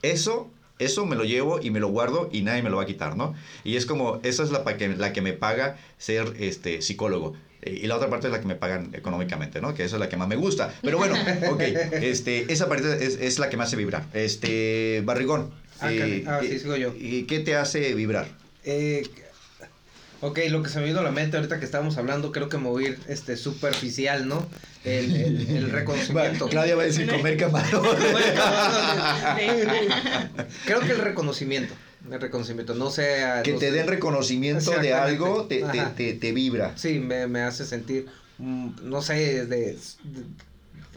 Eso, 0.00 0.50
eso 0.78 1.04
me 1.04 1.14
lo 1.14 1.24
llevo 1.24 1.60
y 1.60 1.70
me 1.70 1.78
lo 1.78 1.88
guardo 1.88 2.30
y 2.32 2.40
nadie 2.40 2.62
me 2.62 2.70
lo 2.70 2.78
va 2.78 2.84
a 2.84 2.86
quitar, 2.86 3.18
¿no? 3.18 3.34
Y 3.64 3.76
es 3.76 3.84
como, 3.84 4.18
esa 4.22 4.44
es 4.44 4.50
la, 4.50 4.64
pa- 4.64 4.78
que, 4.78 4.88
la 4.88 5.12
que 5.12 5.20
me 5.20 5.34
paga 5.34 5.76
ser 5.98 6.32
este, 6.40 6.80
psicólogo. 6.80 7.34
Eh, 7.60 7.80
Y 7.82 7.86
la 7.86 7.96
otra 7.96 8.08
parte 8.08 8.28
es 8.28 8.32
la 8.32 8.40
que 8.40 8.46
me 8.46 8.54
pagan 8.54 8.94
económicamente, 8.94 9.60
¿no? 9.60 9.74
Que 9.74 9.84
esa 9.84 9.96
es 9.96 10.00
la 10.00 10.08
que 10.08 10.16
más 10.16 10.26
me 10.26 10.36
gusta. 10.36 10.72
Pero 10.80 10.96
bueno, 10.96 11.14
ok. 11.50 11.60
Este, 12.00 12.50
esa 12.50 12.66
parte 12.66 13.04
es, 13.04 13.18
es 13.20 13.38
la 13.38 13.50
que 13.50 13.58
me 13.58 13.64
hace 13.64 13.76
vibrar. 13.76 14.06
Este, 14.14 15.02
Barrigón. 15.04 15.50
Ah, 15.80 15.92
eh, 15.92 16.24
ah, 16.26 16.40
sí, 16.42 16.58
sigo 16.58 16.76
yo. 16.76 16.94
¿Y 16.98 17.24
qué 17.24 17.40
te 17.40 17.56
hace 17.56 17.94
vibrar? 17.94 18.26
Eh, 18.64 19.08
ok, 20.20 20.38
lo 20.50 20.62
que 20.62 20.68
se 20.68 20.80
me 20.80 20.86
vino 20.86 21.00
a 21.00 21.02
la 21.02 21.12
mente 21.12 21.36
ahorita 21.36 21.58
que 21.58 21.64
estábamos 21.64 21.96
hablando, 21.96 22.32
creo 22.32 22.48
que 22.48 22.58
ir 22.82 22.98
este, 23.08 23.36
superficial, 23.36 24.28
¿no? 24.28 24.46
El, 24.84 25.14
el, 25.16 25.48
el 25.56 25.70
reconocimiento. 25.72 26.48
Claudia 26.48 26.76
va 26.76 26.82
a 26.82 26.86
decir 26.86 27.08
comer 27.08 27.36
camarón. 27.36 27.84
Creo 30.66 30.80
que 30.80 30.92
el 30.92 30.98
reconocimiento. 30.98 31.74
El 32.10 32.20
reconocimiento. 32.20 32.74
No 32.74 32.90
sé. 32.90 33.22
que 33.44 33.52
los- 33.52 33.60
te 33.60 33.70
den 33.72 33.86
reconocimiento 33.86 34.70
de 34.72 34.94
algo 34.94 35.44
te, 35.46 35.62
te, 35.64 35.80
te, 35.96 36.12
te 36.14 36.32
vibra. 36.32 36.72
Sí, 36.76 36.98
me, 36.98 37.26
me 37.26 37.42
hace 37.42 37.64
sentir. 37.66 38.06
mm, 38.38 38.70
no 38.84 39.02
sé, 39.02 39.46
de, 39.46 39.46
de- 39.46 39.78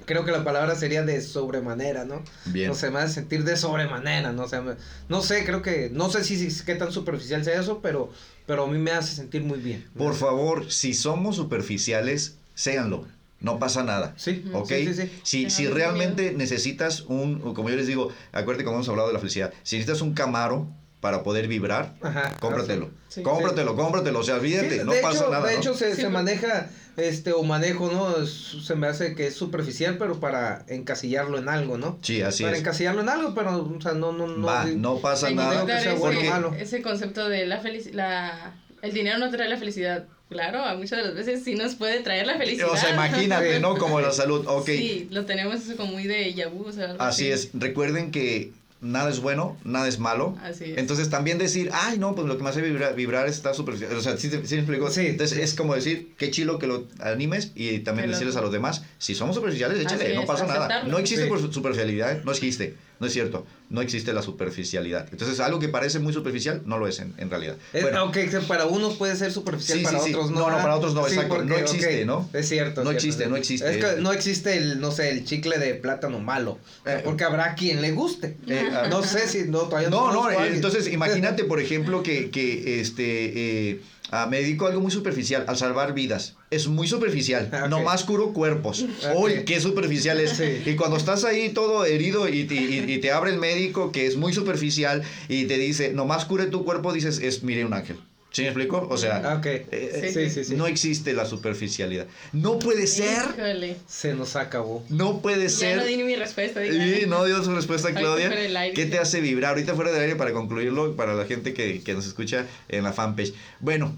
Creo 0.05 0.25
que 0.25 0.31
la 0.31 0.43
palabra 0.43 0.75
sería 0.75 1.03
de 1.03 1.21
sobremanera, 1.21 2.05
¿no? 2.05 2.21
Bien. 2.45 2.67
No 2.69 2.75
sé, 2.75 2.91
me 2.91 2.99
hace 2.99 3.13
sentir 3.15 3.43
de 3.43 3.55
sobremanera, 3.57 4.31
¿no? 4.31 4.43
O 4.43 4.47
sea, 4.49 4.61
me- 4.61 4.75
no 5.09 5.21
sé, 5.21 5.45
creo 5.45 5.61
que. 5.61 5.89
No 5.91 6.09
sé 6.09 6.23
si, 6.23 6.49
si 6.51 6.65
qué 6.65 6.75
tan 6.75 6.91
superficial 6.91 7.43
sea 7.43 7.59
eso, 7.59 7.79
pero, 7.81 8.11
pero 8.45 8.63
a 8.63 8.67
mí 8.67 8.77
me 8.77 8.91
hace 8.91 9.15
sentir 9.15 9.43
muy 9.43 9.59
bien. 9.59 9.85
Por 9.97 10.15
favor, 10.15 10.71
si 10.71 10.93
somos 10.93 11.35
superficiales, 11.37 12.35
séanlo. 12.55 13.05
No 13.39 13.59
pasa 13.59 13.83
nada. 13.83 14.13
Sí, 14.15 14.43
¿Ok? 14.53 14.69
sí, 14.69 14.85
sí, 14.87 14.93
sí. 14.93 15.11
Si, 15.23 15.49
si 15.49 15.67
realmente 15.67 16.31
necesitas 16.31 17.01
un, 17.01 17.39
como 17.53 17.69
yo 17.69 17.75
les 17.75 17.87
digo, 17.87 18.09
acuérdate 18.31 18.63
como 18.63 18.77
hemos 18.77 18.87
hablado 18.87 19.09
de 19.09 19.13
la 19.13 19.19
felicidad, 19.19 19.51
si 19.63 19.75
necesitas 19.75 20.01
un 20.01 20.13
camaro 20.13 20.67
para 21.03 21.21
poder 21.21 21.49
vibrar, 21.49 21.93
Ajá. 22.01 22.33
cómpratelo. 22.39 22.89
Sí. 23.09 23.23
Cómpratelo, 23.23 23.75
cómpratelo. 23.75 24.19
O 24.19 24.23
sea, 24.23 24.35
olvídate, 24.35 24.79
Sí, 24.79 24.85
no 24.85 24.93
pasa 25.01 25.19
hecho, 25.19 25.29
nada. 25.29 25.45
De 25.47 25.53
¿no? 25.55 25.59
hecho, 25.59 25.73
se, 25.73 25.89
Sí, 25.89 25.95
se 25.97 26.01
porque- 26.03 26.13
maneja, 26.13 26.69
este, 26.95 27.33
o 27.33 27.43
manejo, 27.43 27.91
¿no? 27.91 28.23
Es- 28.23 28.55
Se 28.65 28.75
me 28.75 28.87
hace 28.87 29.13
que 29.13 29.27
es 29.27 29.35
superficial, 29.35 29.97
pero 29.97 30.21
para 30.21 30.63
encasillarlo 30.69 31.37
en 31.39 31.49
algo, 31.49 31.77
¿no? 31.77 31.99
Sí, 32.01 32.21
así 32.21 32.43
para 32.43 32.55
es. 32.55 32.61
encasillarlo 32.61 33.01
en 33.01 33.09
algo, 33.09 33.35
pero, 33.35 33.57
o 33.77 33.81
sea, 33.81 33.91
no, 33.91 34.13
no, 34.13 34.27
no. 34.27 34.47
Va, 34.47 34.63
no 34.63 34.99
pasa 34.99 35.29
nada. 35.31 35.65
que 35.65 35.73
sea 35.73 35.91
ese, 35.91 35.99
bueno 35.99 36.19
o 36.21 36.23
malo. 36.23 36.55
ese 36.57 36.81
concepto 36.81 37.27
de 37.27 37.45
la 37.47 37.59
felicidad, 37.59 38.53
el 38.81 38.93
dinero 38.93 39.17
no 39.17 39.29
trae 39.29 39.49
la 39.49 39.57
felicidad. 39.57 40.05
Claro, 40.29 40.63
a 40.63 40.75
muchas 40.75 40.99
de 40.99 41.05
las 41.07 41.13
veces 41.15 41.43
sí 41.43 41.53
nos 41.55 41.75
puede 41.75 41.99
traer 41.99 42.25
la 42.25 42.37
felicidad. 42.37 42.69
O 42.71 42.77
sea, 42.77 42.91
imagínate, 42.91 43.59
¿no? 43.59 43.77
Como 43.77 43.99
la 43.99 44.11
salud. 44.13 44.45
Ok. 44.47 44.65
Sí, 44.67 45.07
lo 45.11 45.25
tenemos 45.25 45.55
eso 45.61 45.75
como 45.75 45.91
muy 45.91 46.05
de 46.07 46.33
yabú, 46.33 46.63
o 46.65 46.71
sea, 46.71 46.95
Así 46.97 47.29
es. 47.29 47.49
Recuerden 47.53 48.09
que 48.11 48.51
nada 48.83 49.09
es 49.09 49.19
bueno, 49.19 49.57
nada 49.63 49.87
es 49.87 49.97
malo. 49.99 50.37
Así 50.43 50.65
es. 50.65 50.77
Entonces 50.77 51.09
también 51.09 51.37
decir, 51.37 51.69
ay, 51.73 51.97
no, 51.97 52.13
pues 52.15 52.27
lo 52.27 52.37
que 52.37 52.43
me 52.43 52.49
hace 52.49 52.61
vibrar, 52.61 52.95
vibrar 52.95 53.27
está 53.27 53.53
superficial. 53.53 53.95
O 53.95 54.01
sea, 54.01 54.17
sí, 54.17 54.29
sí 54.29 54.55
me 54.55 54.61
explico. 54.61 54.89
Sí, 54.91 55.07
Entonces 55.07 55.37
sí. 55.37 55.43
es 55.43 55.53
como 55.55 55.73
decir, 55.73 56.13
qué 56.17 56.29
chilo 56.31 56.59
que 56.59 56.67
lo 56.67 56.87
animes 56.99 57.51
y 57.55 57.79
también 57.79 58.07
lo- 58.09 58.13
decirles 58.13 58.35
a 58.35 58.41
los 58.41 58.51
demás, 58.51 58.83
si 58.97 59.15
somos 59.15 59.35
superficiales, 59.35 59.79
échale, 59.79 60.05
Así 60.05 60.13
no 60.15 60.21
es, 60.21 60.27
pasa 60.27 60.45
nada. 60.45 60.83
No 60.83 60.97
existe 60.99 61.27
Sí. 61.27 61.47
superficialidad, 61.51 62.23
no 62.23 62.31
existe. 62.31 62.75
No 62.99 63.07
es 63.07 63.13
cierto. 63.13 63.45
No 63.73 63.81
existe 63.81 64.13
la 64.13 64.21
superficialidad. 64.21 65.07
Entonces 65.11 65.39
algo 65.41 65.59
que 65.59 65.67
parece 65.67 65.99
muy 65.99 66.13
superficial 66.13 66.61
no 66.65 66.77
lo 66.77 66.87
es 66.87 66.99
en, 66.99 67.13
en 67.17 67.29
realidad. 67.29 67.55
Es- 67.73 67.81
Bueno, 67.81 67.99
aunque 67.99 68.29
que 68.29 68.39
para 68.39 68.65
unos 68.67 68.93
puede 68.95 69.15
ser 69.15 69.31
superficial, 69.33 69.79
Sí, 69.79 69.83
para 69.83 69.99
sí, 69.99 70.05
sí. 70.09 70.13
otros 70.13 70.31
no. 70.31 70.39
No, 70.41 70.51
no, 70.51 70.57
para 70.57 70.75
otros 70.77 70.93
no, 70.93 71.05
exacto. 71.07 71.43
No 71.43 71.57
existe, 71.57 72.05
¿no? 72.05 72.29
Es 72.33 72.47
cierto. 72.47 72.83
No 72.83 72.91
es 72.91 73.01
cierto. 73.01 73.07
existe, 73.07 73.27
no 73.27 73.35
existe. 73.35 73.69
Es 73.69 73.77
que 73.83 74.01
no 74.01 74.13
existe 74.13 74.55
el, 74.57 74.79
no 74.79 74.91
sé, 74.91 75.09
el 75.09 75.25
chicle 75.25 75.57
de 75.57 75.73
plátano 75.73 76.19
malo. 76.19 76.51
O 76.51 76.83
sea, 76.85 76.99
Eh, 76.99 77.01
porque 77.03 77.23
habrá 77.23 77.55
quien 77.55 77.81
le 77.81 77.91
guste. 77.91 78.37
Eh, 78.47 78.69
ah, 78.71 78.87
no 78.89 79.01
sé 79.03 79.27
si 79.27 79.43
no 79.49 79.61
todavía 79.61 79.89
No, 79.89 80.13
no, 80.13 80.29
eh, 80.29 80.35
alguien. 80.35 80.53
entonces 80.53 80.87
imagínate, 80.93 81.43
por 81.43 81.59
ejemplo, 81.59 82.03
que, 82.03 82.29
que 82.29 82.79
este, 82.79 83.69
eh, 83.71 83.81
ah, 84.11 84.27
me 84.29 84.37
dedico 84.41 84.65
a 84.65 84.69
algo 84.69 84.81
muy 84.81 84.91
superficial, 84.91 85.45
al 85.47 85.57
salvar 85.57 85.93
vidas. 85.95 86.35
es 86.51 86.67
muy 86.67 86.87
superficial. 86.87 87.49
Ah, 87.51 87.63
ok. 87.63 87.69
Nomás 87.69 88.03
curo 88.03 88.31
cuerpos. 88.31 88.83
Ok. 88.83 89.15
Uy, 89.17 89.43
qué 89.43 89.59
superficial 89.59 90.19
es. 90.19 90.33
Sí. 90.37 90.61
Y 90.67 90.75
cuando 90.75 90.97
estás 90.97 91.23
ahí 91.23 91.49
todo 91.49 91.83
herido 91.83 92.29
y, 92.29 92.43
te- 92.43 92.53
y- 92.53 92.85
y 92.93 92.97
te 92.99 93.11
abre 93.11 93.31
el 93.31 93.39
médico 93.39 93.62
que 93.91 94.05
es 94.07 94.17
muy 94.17 94.33
superficial 94.33 95.03
y 95.29 95.45
te 95.45 95.57
dice, 95.57 95.93
nomás 95.93 96.25
cure 96.25 96.47
tu 96.47 96.65
cuerpo, 96.65 96.91
dices, 96.91 97.19
es 97.19 97.43
mire 97.43 97.63
un 97.65 97.73
ángel. 97.73 97.97
¿Sí 98.31 98.41
me 98.41 98.47
explico? 98.47 98.87
O 98.89 98.97
sea, 98.97 99.21
Ah, 99.23 99.41
eh, 99.45 100.09
Sí, 100.11 100.27
sí, 100.31 100.43
sí. 100.43 100.55
no 100.55 100.65
existe 100.65 101.13
la 101.13 101.23
superficialidad. 101.27 102.07
No 102.31 102.57
puede 102.57 102.87
ser. 102.87 103.19
Híjole. 103.37 103.75
Se 103.87 104.15
nos 104.15 104.35
acabó. 104.35 104.83
No 104.89 105.21
puede 105.21 105.43
Ya 105.43 105.49
ser. 105.49 105.77
no 105.77 105.85
di 105.85 105.97
ni 105.97 106.03
mi 106.03 106.15
respuesta. 106.15 106.59
no 107.07 107.25
dio 107.25 107.43
su 107.43 107.53
respuesta 107.53 107.93
Claudia. 107.93 108.31
aire, 108.31 108.73
¿Qué 108.73 108.87
te 108.87 108.97
hace 108.97 109.21
vibrar? 109.21 109.51
Ahorita 109.51 109.75
fuera 109.75 109.91
del 109.91 110.01
aire 110.01 110.15
para 110.15 110.33
concluirlo, 110.33 110.95
para 110.95 111.13
la 111.13 111.25
gente 111.25 111.53
que, 111.53 111.81
que 111.83 111.93
nos 111.93 112.07
escucha 112.07 112.47
en 112.69 112.83
la 112.83 112.91
fanpage. 112.91 113.35
Bueno, 113.59 113.95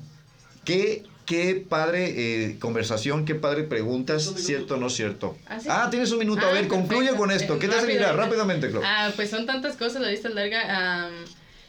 qué, 0.65 1.03
qué 1.25 1.65
padre 1.67 2.13
eh, 2.45 2.57
conversación, 2.59 3.25
qué 3.25 3.35
padre 3.35 3.63
preguntas, 3.63 4.33
¿cierto 4.37 4.75
o 4.75 4.77
no 4.77 4.89
cierto? 4.89 5.37
¿Ah, 5.47 5.59
sí? 5.59 5.67
tienes 5.89 6.11
un 6.11 6.19
minuto. 6.19 6.45
a 6.45 6.49
Ah, 6.49 6.53
ver, 6.53 6.67
concluye 6.67 7.09
perfecto. 7.09 7.17
con 7.17 7.31
esto. 7.31 7.59
¿Qué 7.59 7.67
te 7.67 7.75
hace 7.75 7.85
ahorita. 7.85 8.13
Rápidamente, 8.13 8.69
Claudia. 8.69 8.89
Ah, 9.07 9.11
pues 9.15 9.29
son 9.29 9.45
tantas 9.45 9.75
cosas, 9.75 10.01
la 10.01 10.09
lista 10.11 10.27
es 10.29 10.35
larga. 10.35 11.05
Am, 11.05 11.13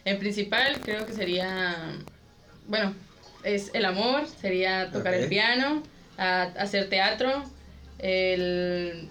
en 0.04 0.18
principal, 0.18 0.80
creo 0.84 1.06
que 1.06 1.12
sería. 1.12 1.76
Bueno, 2.68 2.94
es 3.44 3.70
el 3.74 3.84
amor, 3.84 4.26
sería 4.40 4.90
tocar 4.90 5.14
el 5.14 5.28
piano, 5.28 5.82
a- 6.18 6.42
hacer 6.58 6.88
teatro, 6.88 7.44
el. 7.98 9.08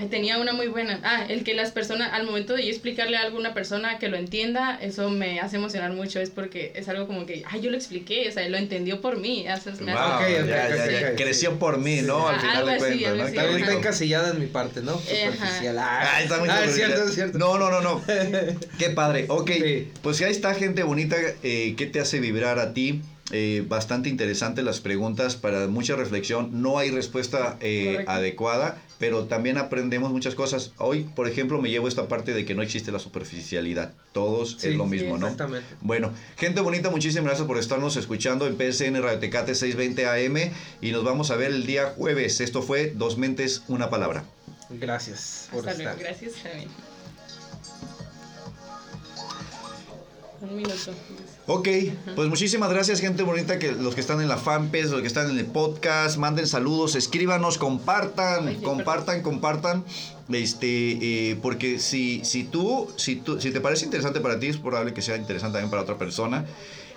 Ay, 0.00 0.08
tenía 0.08 0.38
una 0.38 0.54
muy 0.54 0.68
buena. 0.68 0.98
Ah, 1.04 1.26
el 1.28 1.44
que 1.44 1.52
las 1.52 1.72
personas, 1.72 2.10
al 2.14 2.24
momento 2.24 2.54
de 2.54 2.64
yo 2.64 2.70
explicarle 2.70 3.18
a 3.18 3.20
alguna 3.20 3.52
persona 3.52 3.98
que 3.98 4.08
lo 4.08 4.16
entienda, 4.16 4.78
eso 4.80 5.10
me 5.10 5.40
hace 5.40 5.56
emocionar 5.56 5.92
mucho. 5.92 6.20
Es 6.20 6.30
porque 6.30 6.72
es 6.74 6.88
algo 6.88 7.06
como 7.06 7.26
que, 7.26 7.42
ay, 7.46 7.60
yo 7.60 7.70
lo 7.70 7.76
expliqué, 7.76 8.26
o 8.26 8.32
sea, 8.32 8.48
lo 8.48 8.56
entendió 8.56 9.02
por 9.02 9.18
mí. 9.18 9.44
Eso 9.46 9.70
me 9.82 9.92
hace- 9.92 10.00
Wow, 10.00 10.14
ok, 10.14 10.42
ok, 10.44 10.48
ya, 10.48 10.68
ya, 10.70 10.84
ok, 10.84 10.90
ya. 11.02 11.08
ok, 11.10 11.16
Creció 11.18 11.58
por 11.58 11.76
mí, 11.76 12.00
¿no? 12.00 12.28
Al 12.28 12.36
Ah, 12.36 12.40
final 12.40 12.56
algo 12.56 12.68
de 12.68 12.72
así, 12.76 12.80
cuentas, 12.82 13.08
algo 13.10 13.22
¿no? 13.22 13.28
está 13.28 13.42
rico. 13.58 13.70
encasillada 13.72 14.30
en 14.30 14.40
mi 14.40 14.46
parte, 14.46 14.80
¿no? 14.80 14.96
Superficial. 14.98 15.78
Ah, 15.78 16.20
está 16.22 16.38
muy 16.38 16.48
Ah, 16.48 16.64
es 16.64 16.74
cierto, 16.74 17.02
es 17.04 17.14
cierto. 17.14 17.36
No, 17.38 17.58
no, 17.58 17.68
no, 17.70 17.82
no. 17.82 18.02
Qué 18.78 18.88
padre. 18.94 19.26
Ok, 19.28 19.50
Sí. 19.50 19.88
pues 20.00 20.16
ya 20.18 20.28
está 20.28 20.54
gente 20.54 20.82
bonita. 20.82 21.16
Eh, 21.42 21.74
¿Qué 21.76 21.84
te 21.84 22.00
hace 22.00 22.20
vibrar 22.20 22.58
a 22.58 22.72
ti? 22.72 23.02
Eh, 23.32 23.62
bastante 23.68 24.08
interesante 24.08 24.62
las 24.62 24.80
preguntas 24.80 25.36
para 25.36 25.66
mucha 25.68 25.94
reflexión. 25.94 26.48
No 26.62 26.78
hay 26.78 26.90
respuesta 26.90 27.58
eh, 27.60 28.02
adecuada, 28.08 28.80
pero 29.00 29.24
también 29.24 29.56
aprendemos 29.56 30.12
muchas 30.12 30.34
cosas. 30.34 30.72
Hoy, 30.76 31.04
por 31.16 31.26
ejemplo, 31.26 31.60
me 31.60 31.70
llevo 31.70 31.88
esta 31.88 32.06
parte 32.06 32.34
de 32.34 32.44
que 32.44 32.54
no 32.54 32.62
existe 32.62 32.92
la 32.92 32.98
superficialidad. 32.98 33.94
Todos 34.12 34.58
Sí, 34.60 34.68
es 34.68 34.74
lo 34.76 34.84
sí, 34.84 34.90
mismo, 34.90 35.16
¿no? 35.16 35.26
Exactamente. 35.26 35.66
Bueno, 35.80 36.12
gente 36.36 36.60
bonita, 36.60 36.90
muchísimas 36.90 37.24
gracias 37.24 37.48
por 37.48 37.56
estarnos 37.58 37.96
escuchando 37.96 38.46
en 38.46 38.56
PSN 38.58 39.02
Radio 39.02 39.18
Tecate 39.18 39.54
620 39.54 40.06
AM 40.06 40.52
y 40.82 40.92
nos 40.92 41.02
vamos 41.02 41.30
a 41.30 41.36
ver 41.36 41.50
el 41.50 41.64
día 41.66 41.86
jueves. 41.96 42.40
Esto 42.42 42.60
fue 42.60 42.92
Dos 42.94 43.16
Mentes, 43.16 43.62
una 43.68 43.88
palabra. 43.88 44.24
Gracias 44.68 45.48
por 45.50 45.66
Hasta 45.66 45.82
luego, 45.82 45.98
estar. 45.98 46.04
gracias 46.06 46.42
también. 46.42 46.68
Un 50.42 50.56
minuto. 50.56 50.92
Ok, 51.52 51.68
pues 52.14 52.28
muchísimas 52.28 52.70
gracias 52.70 53.00
gente 53.00 53.24
bonita, 53.24 53.58
que 53.58 53.72
los 53.72 53.96
que 53.96 54.00
están 54.00 54.20
en 54.20 54.28
la 54.28 54.36
fanpage, 54.36 54.84
los 54.84 55.00
que 55.00 55.08
están 55.08 55.28
en 55.30 55.36
el 55.36 55.46
podcast, 55.46 56.16
manden 56.16 56.46
saludos, 56.46 56.94
escríbanos, 56.94 57.58
compartan, 57.58 58.46
Ay, 58.46 58.56
sí, 58.60 58.62
compartan, 58.62 59.20
compartan, 59.20 59.84
este, 60.30 61.30
eh, 61.30 61.36
porque 61.42 61.80
si, 61.80 62.24
si 62.24 62.44
tú, 62.44 62.88
si 62.94 63.16
tú, 63.16 63.40
si 63.40 63.50
te 63.50 63.60
parece 63.60 63.84
interesante 63.84 64.20
para 64.20 64.38
ti, 64.38 64.46
es 64.46 64.58
probable 64.58 64.94
que 64.94 65.02
sea 65.02 65.16
interesante 65.16 65.54
también 65.54 65.70
para 65.70 65.82
otra 65.82 65.98
persona 65.98 66.46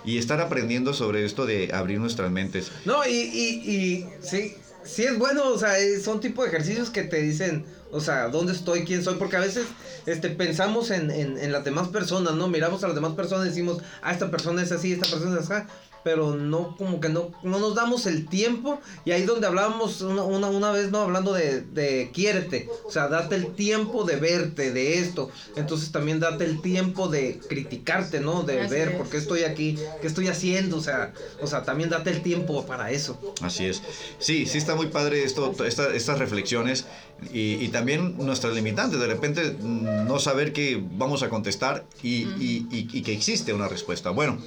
y 0.04 0.18
estar 0.18 0.40
aprendiendo 0.40 0.94
sobre 0.94 1.24
esto 1.24 1.46
de 1.46 1.70
abrir 1.74 1.98
nuestras 1.98 2.30
mentes. 2.30 2.70
No, 2.84 3.04
y, 3.04 3.10
y, 3.10 3.70
y 3.72 4.08
sí, 4.20 4.54
sí 4.84 5.02
es 5.02 5.18
bueno, 5.18 5.48
o 5.48 5.58
sea, 5.58 5.72
son 6.00 6.20
tipo 6.20 6.42
de 6.42 6.50
ejercicios 6.50 6.90
que 6.90 7.02
te 7.02 7.20
dicen, 7.20 7.64
o 7.94 8.00
sea, 8.00 8.28
dónde 8.28 8.52
estoy, 8.52 8.84
quién 8.84 9.04
soy, 9.04 9.14
porque 9.14 9.36
a 9.36 9.40
veces 9.40 9.66
este, 10.04 10.28
pensamos 10.30 10.90
en, 10.90 11.10
en, 11.10 11.38
en 11.38 11.52
las 11.52 11.64
demás 11.64 11.88
personas, 11.88 12.34
¿no? 12.34 12.48
Miramos 12.48 12.82
a 12.82 12.88
las 12.88 12.96
demás 12.96 13.12
personas 13.12 13.46
y 13.46 13.50
decimos, 13.50 13.78
ah, 14.02 14.12
esta 14.12 14.30
persona 14.30 14.62
es 14.62 14.72
así, 14.72 14.92
esta 14.92 15.08
persona 15.08 15.38
es 15.38 15.48
así, 15.48 15.66
pero 16.04 16.34
no, 16.36 16.76
como 16.76 17.00
que 17.00 17.08
no, 17.08 17.30
no 17.42 17.58
nos 17.58 17.74
damos 17.74 18.06
el 18.06 18.28
tiempo, 18.28 18.78
y 19.04 19.12
ahí 19.12 19.22
donde 19.22 19.46
hablábamos 19.46 20.02
una, 20.02 20.22
una, 20.22 20.48
una 20.48 20.70
vez, 20.70 20.90
¿no? 20.90 20.98
Hablando 21.00 21.32
de, 21.32 21.62
de 21.62 22.10
quiérete, 22.12 22.68
o 22.84 22.90
sea, 22.90 23.08
date 23.08 23.34
el 23.36 23.54
tiempo 23.54 24.04
de 24.04 24.16
verte, 24.16 24.70
de 24.70 24.98
esto, 24.98 25.30
entonces 25.56 25.90
también 25.90 26.20
date 26.20 26.44
el 26.44 26.60
tiempo 26.60 27.08
de 27.08 27.40
criticarte, 27.48 28.20
¿no? 28.20 28.42
De 28.42 28.60
Así 28.60 28.70
ver 28.74 28.88
es. 28.90 28.96
por 28.96 29.08
qué 29.08 29.16
estoy 29.16 29.44
aquí, 29.44 29.78
qué 30.00 30.06
estoy 30.06 30.28
haciendo, 30.28 30.76
o 30.76 30.80
sea, 30.82 31.12
o 31.40 31.46
sea, 31.46 31.62
también 31.64 31.88
date 31.90 32.10
el 32.10 32.22
tiempo 32.22 32.64
para 32.66 32.90
eso. 32.90 33.18
Así 33.40 33.64
es. 33.64 33.82
Sí, 34.18 34.46
sí 34.46 34.58
está 34.58 34.74
muy 34.74 34.86
padre 34.88 35.24
esto, 35.24 35.54
esta- 35.64 35.94
estas 35.94 36.18
reflexiones 36.18 36.84
y, 37.32 37.54
y 37.54 37.68
también 37.68 38.16
nuestras 38.18 38.54
limitantes. 38.54 39.00
De 39.00 39.06
repente 39.06 39.56
mm, 39.58 40.06
no 40.06 40.18
saber 40.18 40.52
que 40.52 40.82
vamos 40.98 41.22
a 41.22 41.28
contestar 41.30 41.84
y, 42.02 42.24
y- 42.24 42.66
y- 42.70 42.88
y 42.92 43.02
que 43.02 43.12
existe 43.12 43.52
una 43.54 43.68
respuesta. 43.68 44.10
Bueno, 44.10 44.38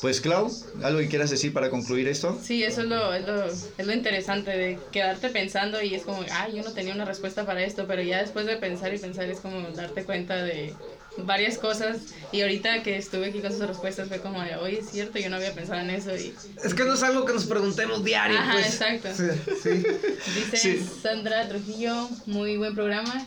pues 0.00 0.20
Clau, 0.20 0.50
¿algo 0.82 0.98
que 1.00 1.08
quieras 1.08 1.30
decir 1.30 1.52
para 1.52 1.68
concluir 1.70 2.08
esto? 2.08 2.38
Sí, 2.42 2.62
eso 2.64 2.82
es 2.82 2.86
lo, 2.88 3.12
es 3.12 3.26
lo, 3.26 3.44
es 3.46 3.86
lo 3.86 3.92
interesante 3.92 4.50
de 4.50 4.78
quedarte 4.92 5.28
pensando 5.28 5.82
y 5.82 5.94
es 5.94 6.02
como, 6.04 6.24
ay, 6.32 6.56
yo 6.56 6.62
no 6.62 6.72
tenía 6.72 6.94
una 6.94 7.04
respuesta 7.04 7.44
para 7.44 7.62
esto, 7.62 7.86
pero 7.86 8.02
ya 8.02 8.20
después 8.22 8.46
de 8.46 8.56
pensar 8.56 8.94
y 8.94 8.98
pensar 8.98 9.28
es 9.28 9.40
como 9.40 9.60
darte 9.72 10.04
cuenta 10.04 10.42
de 10.42 10.74
varias 11.18 11.58
cosas 11.58 11.98
y 12.32 12.40
ahorita 12.40 12.82
que 12.82 12.96
estuve 12.96 13.26
aquí 13.26 13.40
con 13.40 13.50
sus 13.52 13.66
respuestas 13.66 14.08
fue 14.08 14.20
como, 14.20 14.40
de, 14.42 14.56
oye, 14.56 14.78
es 14.78 14.90
cierto, 14.90 15.18
yo 15.18 15.28
no 15.28 15.36
había 15.36 15.52
pensado 15.54 15.80
en 15.80 15.90
eso 15.90 16.14
y 16.16 16.32
Es 16.64 16.72
que 16.72 16.84
no 16.84 16.94
es 16.94 17.02
algo 17.02 17.24
que 17.26 17.32
nos 17.34 17.44
preguntemos 17.46 18.02
diario, 18.04 18.38
Ajá, 18.38 18.52
pues. 18.52 18.66
exacto. 18.66 19.08
Sí, 19.14 19.24
sí. 19.62 19.70
dice 20.34 20.56
Sí. 20.56 20.86
Sandra 21.02 21.48
Trujillo, 21.48 22.08
muy 22.26 22.56
buen 22.56 22.74
programa, 22.74 23.26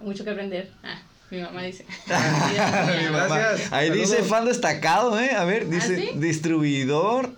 mucho 0.00 0.24
que 0.24 0.30
aprender. 0.30 0.70
Ah, 0.82 1.02
mi 1.30 1.40
mamá 1.40 1.62
dice. 1.62 1.84
Mi 2.06 3.10
mamá. 3.10 3.38
Gracias. 3.38 3.72
Ahí 3.72 3.88
Saludos. 3.88 4.10
dice 4.10 4.22
fan 4.22 4.44
destacado, 4.44 5.18
¿eh? 5.20 5.30
A 5.32 5.44
ver, 5.44 5.68
dice 5.68 5.96
sí? 5.96 6.10
distribuidor 6.16 7.30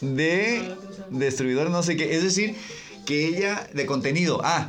de... 0.00 0.74
Distribuidor 1.10 1.70
no 1.70 1.82
sé 1.82 1.96
qué. 1.96 2.16
Es 2.16 2.22
decir, 2.22 2.54
que 3.06 3.26
ella... 3.26 3.66
De 3.72 3.86
contenido. 3.86 4.40
Ah. 4.44 4.68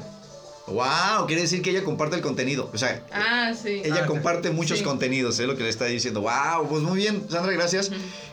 Wow, 0.67 1.27
quiere 1.27 1.43
decir 1.43 1.61
que 1.61 1.69
ella 1.69 1.83
comparte 1.83 2.15
el 2.15 2.23
contenido. 2.23 2.71
O 2.73 2.77
sea, 2.79 3.03
Ah, 3.11 3.53
sí. 3.53 3.81
ella 3.83 4.01
Ah, 4.03 4.07
comparte 4.07 4.49
muchos 4.49 4.79
sí. 4.79 4.83
contenidos, 4.83 5.37
es 5.39 5.45
lo 5.45 5.55
que 5.55 5.61
le 5.63 5.69
está 5.69 5.85
diciendo. 5.85 6.21
Wow, 6.21 6.67
pues 6.67 6.81
muy 6.81 6.97
bien, 6.97 7.23
Sandra, 7.29 7.51
gracias. 7.53 7.91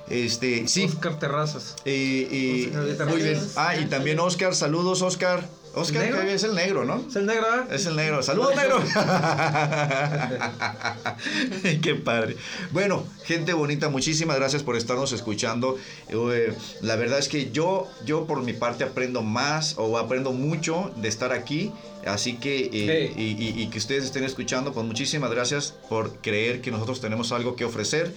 Este, 0.09 0.66
sí. 0.66 0.85
Oscar 0.85 1.18
Terrazas. 1.18 1.75
Muy 1.85 3.23
bien. 3.23 3.39
Ah, 3.57 3.77
y 3.77 3.85
también 3.85 4.18
Oscar, 4.18 4.55
saludos, 4.55 5.03
Oscar. 5.03 5.45
Oscar 5.75 6.03
¿Negro? 6.03 6.20
es 6.23 6.43
el 6.45 6.55
negro, 6.55 6.85
¿no? 6.85 7.03
¿Es 7.09 7.16
el 7.16 7.25
negro? 7.25 7.47
ah? 7.51 7.66
Es 7.70 7.87
el 7.87 7.97
negro. 7.97 8.23
¡Saludos, 8.23 8.55
negro! 8.55 8.83
¡Qué 11.83 11.95
padre! 11.95 12.37
Bueno, 12.73 13.05
gente 13.25 13.55
bonita, 13.55 13.89
muchísimas 13.89 14.37
gracias 14.37 14.62
por 14.62 14.77
estarnos 14.77 15.12
escuchando. 15.12 15.79
Eh, 16.11 16.53
la 16.83 16.97
verdad 16.97 17.18
es 17.18 17.29
que 17.29 17.51
yo, 17.53 17.89
yo 18.05 18.27
por 18.27 18.43
mi 18.43 18.53
parte 18.53 18.85
aprendo 18.85 19.23
más 19.23 19.75
o 19.79 19.97
aprendo 19.99 20.33
mucho 20.33 20.93
de 20.97 21.09
estar 21.09 21.33
aquí. 21.33 21.73
Así 22.07 22.37
que, 22.37 22.66
eh, 22.73 23.12
Sí. 23.16 23.20
y, 23.20 23.43
y- 23.43 23.62
y 23.62 23.66
que 23.68 23.79
ustedes 23.79 24.05
estén 24.05 24.25
escuchando, 24.25 24.73
pues 24.73 24.85
muchísimas 24.87 25.31
gracias 25.31 25.75
por 25.89 26.12
creer 26.20 26.61
que 26.61 26.70
nosotros 26.70 27.01
tenemos 27.01 27.33
algo 27.33 27.57
que 27.57 27.64
ofrecer. 27.64 28.12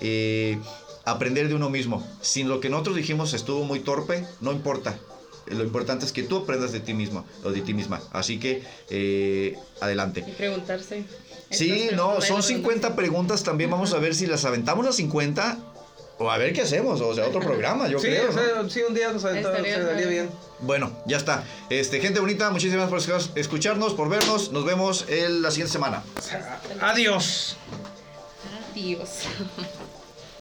Eh, 0.00 0.58
aprender 1.04 1.48
de 1.48 1.54
uno 1.54 1.70
mismo. 1.70 2.06
Sin 2.20 2.48
lo 2.48 2.60
que 2.60 2.68
nosotros 2.68 2.96
dijimos 2.96 3.32
estuvo 3.32 3.64
muy 3.64 3.80
torpe, 3.80 4.26
no 4.40 4.52
importa. 4.52 4.98
Lo 5.50 5.64
importante 5.64 6.04
es 6.06 6.12
que 6.12 6.22
tú 6.22 6.38
aprendas 6.38 6.72
de 6.72 6.80
ti 6.80 6.94
mismo 6.94 7.24
o 7.44 7.50
de 7.50 7.60
ti 7.60 7.74
misma. 7.74 8.00
Así 8.12 8.38
que, 8.38 8.62
eh, 8.90 9.56
adelante. 9.80 10.24
Y 10.26 10.32
preguntarse. 10.32 11.04
Sí, 11.50 11.88
no, 11.94 12.20
son 12.20 12.36
hay 12.36 12.42
que 12.42 12.48
50 12.54 12.94
preguntas. 12.96 13.42
También 13.42 13.70
vamos 13.70 13.92
a 13.92 13.98
ver 13.98 14.14
si 14.14 14.26
las 14.26 14.44
aventamos 14.44 14.84
las 14.84 14.96
50 14.96 15.58
o 16.18 16.30
a 16.30 16.38
ver 16.38 16.52
qué 16.52 16.62
hacemos. 16.62 17.00
O 17.00 17.14
sea, 17.14 17.26
otro 17.26 17.40
programa, 17.40 17.88
yo 17.88 17.98
sí, 17.98 18.06
creo. 18.06 18.30
o 18.60 18.68
sí, 18.70 18.80
un 18.86 18.94
día 18.94 19.12
nos 19.12 19.24
aventamos, 19.24 19.58
se 19.66 19.80
daría 19.82 20.06
bien. 20.06 20.08
bien. 20.08 20.30
Bueno, 20.60 20.92
ya 21.06 21.16
está. 21.16 21.42
Este, 21.70 21.98
gente 22.00 22.20
bonita, 22.20 22.50
muchísimas 22.50 22.90
gracias 22.90 23.28
por 23.28 23.38
escucharnos, 23.38 23.94
por 23.94 24.08
vernos. 24.08 24.52
Nos 24.52 24.64
vemos 24.64 25.06
el- 25.08 25.42
la 25.42 25.50
siguiente 25.50 25.72
semana. 25.72 26.02
Adiós. 26.80 27.56
Adiós. 28.72 29.08